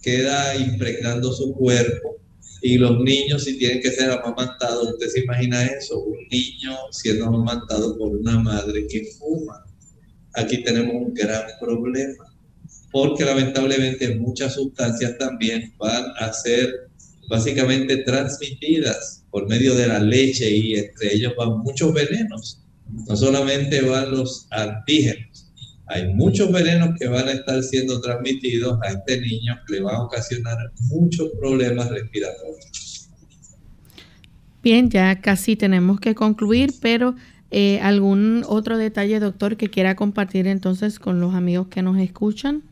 queda 0.02 0.58
impregnando 0.58 1.32
su 1.32 1.54
cuerpo 1.54 2.18
y 2.62 2.78
los 2.78 3.00
niños 3.00 3.46
si 3.46 3.58
tienen 3.58 3.82
que 3.82 3.92
ser 3.92 4.12
amamantados, 4.12 4.90
usted 4.90 5.08
se 5.08 5.22
imagina 5.22 5.66
eso, 5.68 6.02
un 6.04 6.18
niño 6.30 6.76
siendo 6.92 7.28
amamantado 7.28 7.98
por 7.98 8.12
una 8.18 8.38
madre 8.40 8.88
que 8.88 9.06
fuma. 9.18 9.64
Aquí 10.34 10.66
tenemos 10.66 10.96
un 10.96 11.14
gran 11.14 11.44
problema, 11.62 12.31
porque 12.92 13.26
lamentablemente 13.26 14.16
muchas 14.16 14.56
sustancias 14.56 15.18
también 15.18 15.74
van 15.78 16.06
a 16.20 16.34
ser 16.34 16.90
básicamente 17.30 17.98
transmitidas 17.98 19.24
por 19.32 19.48
medio 19.48 19.74
de 19.76 19.88
la 19.88 20.00
leche 20.00 20.50
y 20.50 20.76
entre 20.76 21.14
ellos 21.14 21.34
van 21.38 21.60
muchos 21.60 21.94
venenos 21.94 22.62
no 23.08 23.16
solamente 23.16 23.82
van 23.82 24.12
los 24.12 24.48
antígenos, 24.52 25.52
hay 25.88 26.14
muchos 26.14 26.52
venenos 26.52 26.98
que 26.98 27.08
van 27.08 27.28
a 27.28 27.32
estar 27.32 27.62
siendo 27.64 28.00
transmitidos 28.02 28.80
a 28.82 28.90
este 28.90 29.20
niño 29.22 29.60
que 29.68 29.74
le 29.74 29.82
van 29.82 29.96
a 29.96 30.04
ocasionar 30.04 30.58
muchos 30.90 31.30
problemas 31.40 31.90
respiratorios. 31.90 33.10
Bien, 34.64 34.90
ya 34.90 35.20
casi 35.20 35.56
tenemos 35.56 36.00
que 36.00 36.16
concluir, 36.16 36.74
pero 36.82 37.16
eh, 37.50 37.80
algún 37.82 38.44
otro 38.48 38.78
detalle, 38.78 39.20
doctor, 39.20 39.58
que 39.58 39.70
quiera 39.70 39.96
compartir 39.96 40.48
entonces 40.48 41.00
con 41.00 41.20
los 41.20 41.34
amigos 41.34 41.68
que 41.68 41.82
nos 41.82 41.98
escuchan 41.98 42.64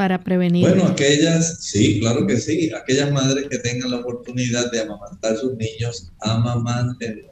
para 0.00 0.24
prevenir. 0.24 0.66
Bueno, 0.66 0.86
aquellas, 0.86 1.58
sí, 1.60 2.00
claro 2.00 2.26
que 2.26 2.38
sí, 2.38 2.70
aquellas 2.74 3.12
madres 3.12 3.48
que 3.50 3.58
tengan 3.58 3.90
la 3.90 3.98
oportunidad 3.98 4.70
de 4.72 4.80
amamantar 4.80 5.34
a 5.34 5.36
sus 5.36 5.54
niños, 5.58 6.10
amamanten 6.20 7.26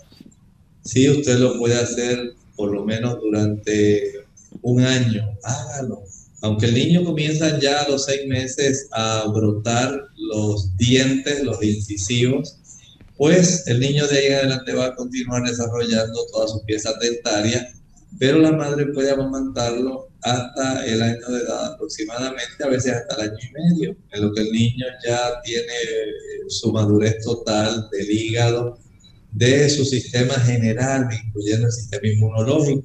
si 0.85 1.09
usted 1.09 1.39
lo 1.39 1.57
puede 1.57 1.77
hacer 1.77 2.35
por 2.57 2.71
lo 2.71 2.85
menos 2.85 3.21
durante 3.23 4.27
un 4.61 4.83
año, 4.83 5.35
hágalo. 5.43 6.03
Aunque 6.43 6.67
el 6.67 6.75
niño 6.75 7.05
comienza 7.05 7.59
ya 7.59 7.81
a 7.85 7.89
los 7.89 8.05
seis 8.05 8.29
meses 8.29 8.87
a 8.93 9.25
brotar 9.35 10.03
los 10.19 10.77
dientes, 10.77 11.43
los 11.45 11.63
incisivos, 11.63 12.59
pues 13.17 13.67
el 13.67 13.81
niño 13.81 14.07
de 14.09 14.19
ahí 14.19 14.27
en 14.27 14.35
adelante 14.35 14.75
va 14.75 14.87
a 14.89 14.95
continuar 14.95 15.43
desarrollando 15.43 16.27
todas 16.31 16.51
sus 16.51 16.63
piezas 16.65 16.99
dentarias, 17.01 17.65
pero 18.19 18.39
la 18.39 18.53
madre 18.53 18.93
puede 18.93 19.11
amamantarlo 19.11 20.08
hasta 20.23 20.85
el 20.87 21.03
año 21.03 21.29
de 21.29 21.41
edad 21.41 21.75
aproximadamente, 21.75 22.65
a 22.65 22.69
veces 22.69 22.93
hasta 22.93 23.15
el 23.17 23.31
año 23.31 23.39
y 23.41 23.53
medio, 23.53 23.97
en 24.13 24.23
lo 24.23 24.33
que 24.33 24.43
el 24.43 24.51
niño 24.51 24.87
ya 25.07 25.41
tiene 25.45 25.75
su 26.49 26.73
madurez 26.73 27.23
total 27.25 27.89
del 27.91 28.11
hígado, 28.11 28.79
de 29.33 29.69
su 29.69 29.85
sistema 29.85 30.35
general, 30.35 31.09
incluyendo 31.25 31.67
el 31.67 31.73
sistema 31.73 32.09
inmunológico. 32.09 32.85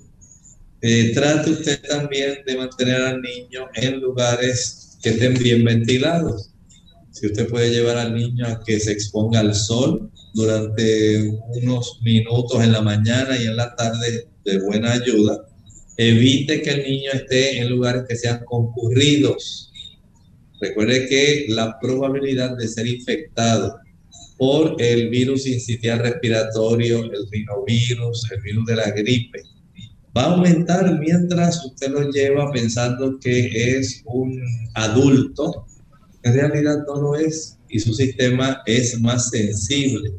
Eh, 0.81 1.11
trate 1.13 1.49
usted 1.49 1.81
también 1.88 2.39
de 2.45 2.57
mantener 2.57 3.01
al 3.01 3.21
niño 3.21 3.67
en 3.75 4.01
lugares 4.01 4.97
que 5.01 5.11
estén 5.11 5.34
bien 5.36 5.63
ventilados. 5.63 6.51
Si 7.11 7.27
usted 7.27 7.47
puede 7.47 7.69
llevar 7.69 7.97
al 7.97 8.13
niño 8.13 8.45
a 8.47 8.61
que 8.63 8.79
se 8.79 8.91
exponga 8.91 9.39
al 9.39 9.55
sol 9.55 10.11
durante 10.34 11.31
unos 11.61 11.99
minutos 12.03 12.61
en 12.61 12.71
la 12.71 12.81
mañana 12.81 13.38
y 13.38 13.45
en 13.45 13.55
la 13.55 13.75
tarde, 13.75 14.27
de 14.43 14.59
buena 14.59 14.91
ayuda. 14.91 15.47
Evite 15.97 16.61
que 16.61 16.69
el 16.71 16.83
niño 16.83 17.11
esté 17.13 17.59
en 17.59 17.69
lugares 17.69 18.03
que 18.07 18.15
sean 18.15 18.43
concurridos. 18.45 19.71
Recuerde 20.59 21.07
que 21.07 21.45
la 21.49 21.77
probabilidad 21.79 22.57
de 22.57 22.67
ser 22.67 22.87
infectado 22.87 23.77
por 24.37 24.75
el 24.81 25.09
virus 25.09 25.45
incitial 25.45 25.99
respiratorio, 25.99 27.03
el 27.03 27.27
rinovirus, 27.29 28.31
el 28.31 28.41
virus 28.41 28.65
de 28.65 28.75
la 28.75 28.91
gripe. 28.91 29.41
Va 30.15 30.23
a 30.23 30.33
aumentar 30.33 30.99
mientras 30.99 31.63
usted 31.65 31.89
lo 31.89 32.09
lleva 32.11 32.51
pensando 32.51 33.19
que 33.19 33.77
es 33.77 34.01
un 34.05 34.41
adulto. 34.75 35.65
En 36.23 36.33
realidad 36.33 36.77
no 36.87 37.01
lo 37.01 37.15
es 37.15 37.57
y 37.69 37.79
su 37.79 37.93
sistema 37.93 38.61
es 38.65 38.99
más 39.01 39.29
sensible. 39.29 40.11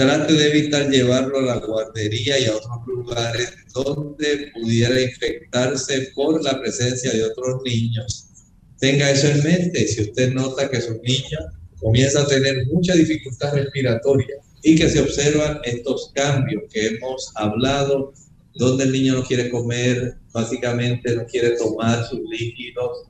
Trate 0.00 0.32
de 0.32 0.48
evitar 0.48 0.88
llevarlo 0.88 1.40
a 1.40 1.42
la 1.42 1.56
guardería 1.58 2.38
y 2.38 2.46
a 2.46 2.56
otros 2.56 2.86
lugares 2.86 3.52
donde 3.74 4.50
pudiera 4.54 4.98
infectarse 4.98 6.10
por 6.14 6.42
la 6.42 6.58
presencia 6.58 7.12
de 7.12 7.22
otros 7.22 7.60
niños. 7.66 8.30
Tenga 8.78 9.10
eso 9.10 9.26
en 9.26 9.44
mente. 9.44 9.86
Si 9.86 10.00
usted 10.00 10.32
nota 10.32 10.70
que 10.70 10.80
su 10.80 10.94
niño 11.02 11.38
comienza 11.78 12.22
a 12.22 12.26
tener 12.26 12.64
mucha 12.68 12.94
dificultad 12.94 13.52
respiratoria 13.52 14.36
y 14.62 14.74
que 14.74 14.88
se 14.88 15.00
observan 15.00 15.60
estos 15.64 16.12
cambios 16.14 16.62
que 16.72 16.86
hemos 16.86 17.30
hablado, 17.34 18.14
donde 18.54 18.84
el 18.84 18.92
niño 18.92 19.16
no 19.16 19.22
quiere 19.22 19.50
comer, 19.50 20.14
básicamente 20.32 21.14
no 21.14 21.26
quiere 21.26 21.58
tomar 21.58 22.08
sus 22.08 22.20
líquidos, 22.20 23.02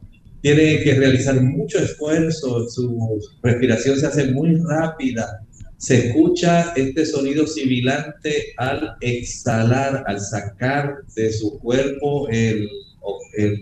tiene 0.42 0.82
que 0.82 0.94
realizar 0.94 1.40
mucho 1.40 1.78
esfuerzo, 1.78 2.68
su 2.68 3.20
respiración 3.44 3.96
se 3.96 4.06
hace 4.06 4.32
muy 4.32 4.56
rápida, 4.56 5.46
se 5.80 6.08
escucha 6.08 6.74
este 6.76 7.06
sonido 7.06 7.46
sibilante 7.46 8.52
al 8.58 8.96
exhalar, 9.00 10.04
al 10.06 10.20
sacar 10.20 10.98
de 11.16 11.32
su 11.32 11.58
cuerpo 11.58 12.28
el, 12.28 12.68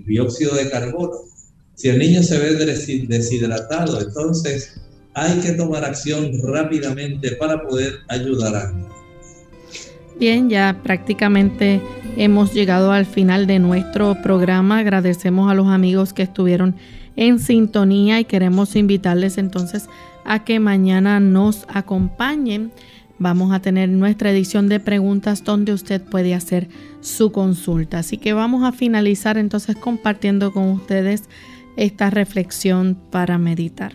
dióxido 0.04 0.56
de 0.56 0.68
carbono. 0.68 1.12
Si 1.76 1.88
el 1.88 2.00
niño 2.00 2.24
se 2.24 2.38
ve 2.38 2.56
deshidratado, 3.06 4.00
entonces 4.00 4.80
hay 5.14 5.38
que 5.38 5.52
tomar 5.52 5.84
acción 5.84 6.32
rápidamente 6.42 7.36
para 7.36 7.62
poder 7.62 8.00
ayudar 8.08 8.56
a 8.56 8.72
Bien, 10.18 10.50
ya 10.50 10.80
prácticamente 10.82 11.80
hemos 12.16 12.52
llegado 12.52 12.90
al 12.90 13.06
final 13.06 13.46
de 13.46 13.60
nuestro 13.60 14.20
programa. 14.20 14.78
Agradecemos 14.78 15.48
a 15.48 15.54
los 15.54 15.68
amigos 15.68 16.12
que 16.12 16.24
estuvieron 16.24 16.74
en 17.14 17.38
sintonía 17.38 18.18
y 18.18 18.24
queremos 18.24 18.74
invitarles 18.74 19.38
entonces 19.38 19.88
a 20.28 20.44
que 20.44 20.60
mañana 20.60 21.20
nos 21.20 21.64
acompañen. 21.68 22.70
Vamos 23.18 23.52
a 23.52 23.60
tener 23.60 23.88
nuestra 23.88 24.30
edición 24.30 24.68
de 24.68 24.78
preguntas 24.78 25.42
donde 25.42 25.72
usted 25.72 26.02
puede 26.02 26.34
hacer 26.34 26.68
su 27.00 27.32
consulta. 27.32 28.00
Así 28.00 28.18
que 28.18 28.34
vamos 28.34 28.62
a 28.62 28.72
finalizar 28.72 29.38
entonces 29.38 29.74
compartiendo 29.74 30.52
con 30.52 30.68
ustedes 30.68 31.24
esta 31.76 32.10
reflexión 32.10 32.96
para 33.10 33.38
meditar. 33.38 33.94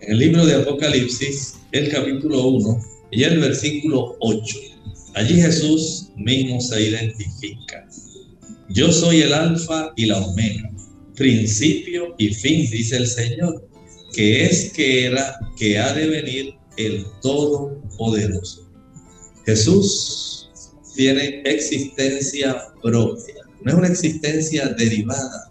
En 0.00 0.12
el 0.12 0.18
libro 0.18 0.44
de 0.44 0.56
Apocalipsis, 0.56 1.60
el 1.72 1.90
capítulo 1.90 2.44
1 2.48 2.78
y 3.12 3.22
el 3.22 3.38
versículo 3.38 4.16
8, 4.20 4.58
allí 5.14 5.40
Jesús 5.40 6.10
mismo 6.16 6.60
se 6.60 6.88
identifica. 6.88 7.86
Yo 8.68 8.90
soy 8.90 9.22
el 9.22 9.32
alfa 9.32 9.92
y 9.94 10.06
la 10.06 10.18
omega, 10.18 10.73
principio 11.14 12.14
y 12.18 12.34
fin, 12.34 12.68
dice 12.70 12.96
el 12.96 13.06
Señor, 13.06 13.68
que 14.12 14.46
es 14.46 14.72
que 14.72 15.06
era, 15.06 15.38
que 15.56 15.78
ha 15.78 15.92
de 15.92 16.06
venir 16.06 16.54
el 16.76 17.04
Todopoderoso. 17.22 18.70
Jesús 19.46 20.50
tiene 20.94 21.42
existencia 21.44 22.56
propia, 22.82 23.34
no 23.62 23.72
es 23.72 23.78
una 23.78 23.88
existencia 23.88 24.68
derivada. 24.68 25.48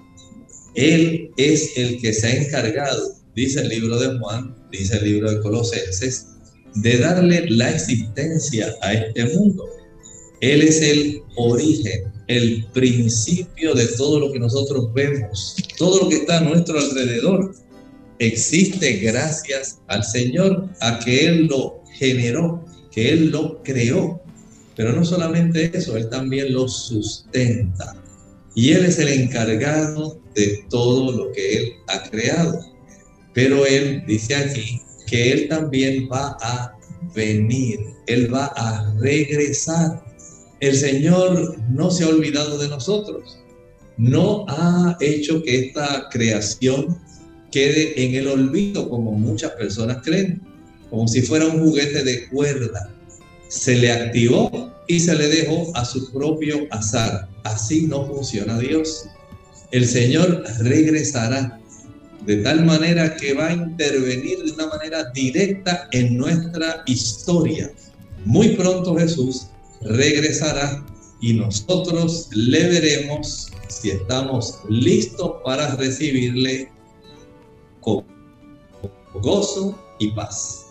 Él 0.75 1.29
es 1.37 1.77
el 1.77 2.01
que 2.01 2.13
se 2.13 2.27
ha 2.27 2.35
encargado, 2.43 3.15
dice 3.35 3.61
el 3.61 3.69
libro 3.69 3.99
de 3.99 4.17
Juan, 4.17 4.55
dice 4.71 4.97
el 4.97 5.03
libro 5.03 5.31
de 5.31 5.41
Colosenses, 5.41 6.27
de 6.75 6.97
darle 6.97 7.49
la 7.49 7.71
existencia 7.71 8.73
a 8.81 8.93
este 8.93 9.25
mundo. 9.35 9.65
Él 10.41 10.61
es 10.61 10.81
el 10.81 11.21
origen, 11.35 12.12
el 12.27 12.65
principio 12.73 13.73
de 13.73 13.87
todo 13.87 14.19
lo 14.19 14.31
que 14.31 14.39
nosotros 14.39 14.93
vemos, 14.93 15.55
todo 15.77 16.03
lo 16.03 16.09
que 16.09 16.17
está 16.17 16.37
a 16.37 16.41
nuestro 16.41 16.79
alrededor. 16.79 17.55
Existe 18.19 18.93
gracias 18.97 19.79
al 19.87 20.03
Señor 20.03 20.69
a 20.79 20.99
que 20.99 21.25
Él 21.25 21.47
lo 21.47 21.83
generó, 21.97 22.63
que 22.91 23.09
Él 23.09 23.31
lo 23.31 23.61
creó. 23.63 24.21
Pero 24.75 24.93
no 24.93 25.03
solamente 25.05 25.71
eso, 25.73 25.97
Él 25.97 26.09
también 26.09 26.53
lo 26.53 26.67
sustenta. 26.67 27.95
Y 28.55 28.71
Él 28.71 28.85
es 28.85 28.99
el 28.99 29.09
encargado 29.09 30.19
de 30.35 30.63
todo 30.69 31.11
lo 31.11 31.31
que 31.31 31.57
Él 31.57 31.73
ha 31.87 32.03
creado. 32.09 32.59
Pero 33.33 33.65
Él 33.65 34.03
dice 34.07 34.35
aquí 34.35 34.81
que 35.07 35.31
Él 35.31 35.47
también 35.49 36.07
va 36.11 36.37
a 36.41 36.77
venir, 37.15 37.79
Él 38.07 38.33
va 38.33 38.45
a 38.55 38.93
regresar. 38.99 40.03
El 40.63 40.77
Señor 40.77 41.57
no 41.71 41.91
se 41.91 42.05
ha 42.05 42.07
olvidado 42.07 42.57
de 42.57 42.69
nosotros, 42.69 43.37
no 43.97 44.45
ha 44.47 44.95
hecho 45.01 45.43
que 45.43 45.65
esta 45.65 46.07
creación 46.09 46.97
quede 47.51 48.01
en 48.01 48.15
el 48.15 48.29
olvido 48.29 48.89
como 48.89 49.11
muchas 49.11 49.51
personas 49.51 49.97
creen, 50.05 50.41
como 50.89 51.05
si 51.09 51.21
fuera 51.21 51.47
un 51.47 51.59
juguete 51.59 52.05
de 52.05 52.29
cuerda. 52.29 52.89
Se 53.49 53.75
le 53.75 53.91
activó 53.91 54.71
y 54.87 55.01
se 55.01 55.13
le 55.15 55.27
dejó 55.27 55.69
a 55.75 55.83
su 55.83 56.09
propio 56.13 56.65
azar. 56.71 57.27
Así 57.43 57.85
no 57.87 58.07
funciona 58.07 58.57
Dios. 58.57 59.03
El 59.71 59.85
Señor 59.85 60.45
regresará 60.59 61.59
de 62.25 62.37
tal 62.37 62.63
manera 62.63 63.17
que 63.17 63.33
va 63.33 63.47
a 63.47 63.53
intervenir 63.53 64.41
de 64.45 64.51
una 64.53 64.67
manera 64.67 65.11
directa 65.13 65.89
en 65.91 66.15
nuestra 66.15 66.83
historia. 66.85 67.69
Muy 68.23 68.55
pronto 68.55 68.95
Jesús 68.95 69.47
regresará 69.85 70.85
y 71.21 71.33
nosotros 71.33 72.29
le 72.33 72.67
veremos 72.67 73.51
si 73.69 73.91
estamos 73.91 74.59
listos 74.69 75.35
para 75.43 75.75
recibirle 75.75 76.69
con 77.79 78.03
gozo 79.21 79.77
y 79.99 80.11
paz. 80.11 80.65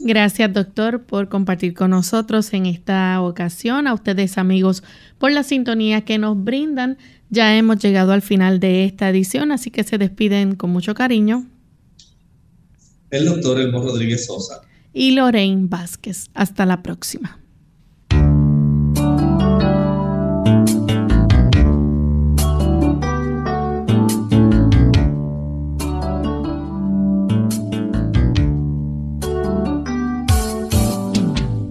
Gracias, 0.00 0.52
doctor, 0.52 1.04
por 1.04 1.28
compartir 1.28 1.74
con 1.74 1.90
nosotros 1.90 2.52
en 2.52 2.66
esta 2.66 3.20
ocasión. 3.20 3.88
A 3.88 3.94
ustedes, 3.94 4.38
amigos, 4.38 4.84
por 5.18 5.32
la 5.32 5.42
sintonía 5.42 6.04
que 6.04 6.18
nos 6.18 6.42
brindan. 6.42 6.98
Ya 7.30 7.56
hemos 7.56 7.78
llegado 7.78 8.12
al 8.12 8.22
final 8.22 8.60
de 8.60 8.84
esta 8.84 9.10
edición, 9.10 9.50
así 9.50 9.70
que 9.70 9.82
se 9.82 9.98
despiden 9.98 10.54
con 10.54 10.70
mucho 10.70 10.94
cariño. 10.94 11.46
El 13.10 13.24
doctor 13.24 13.60
Elmo 13.60 13.82
Rodríguez 13.82 14.26
Sosa. 14.26 14.62
Y 14.92 15.12
Lorraine 15.12 15.66
Vázquez. 15.68 16.28
Hasta 16.32 16.64
la 16.64 16.82
próxima. 16.82 17.40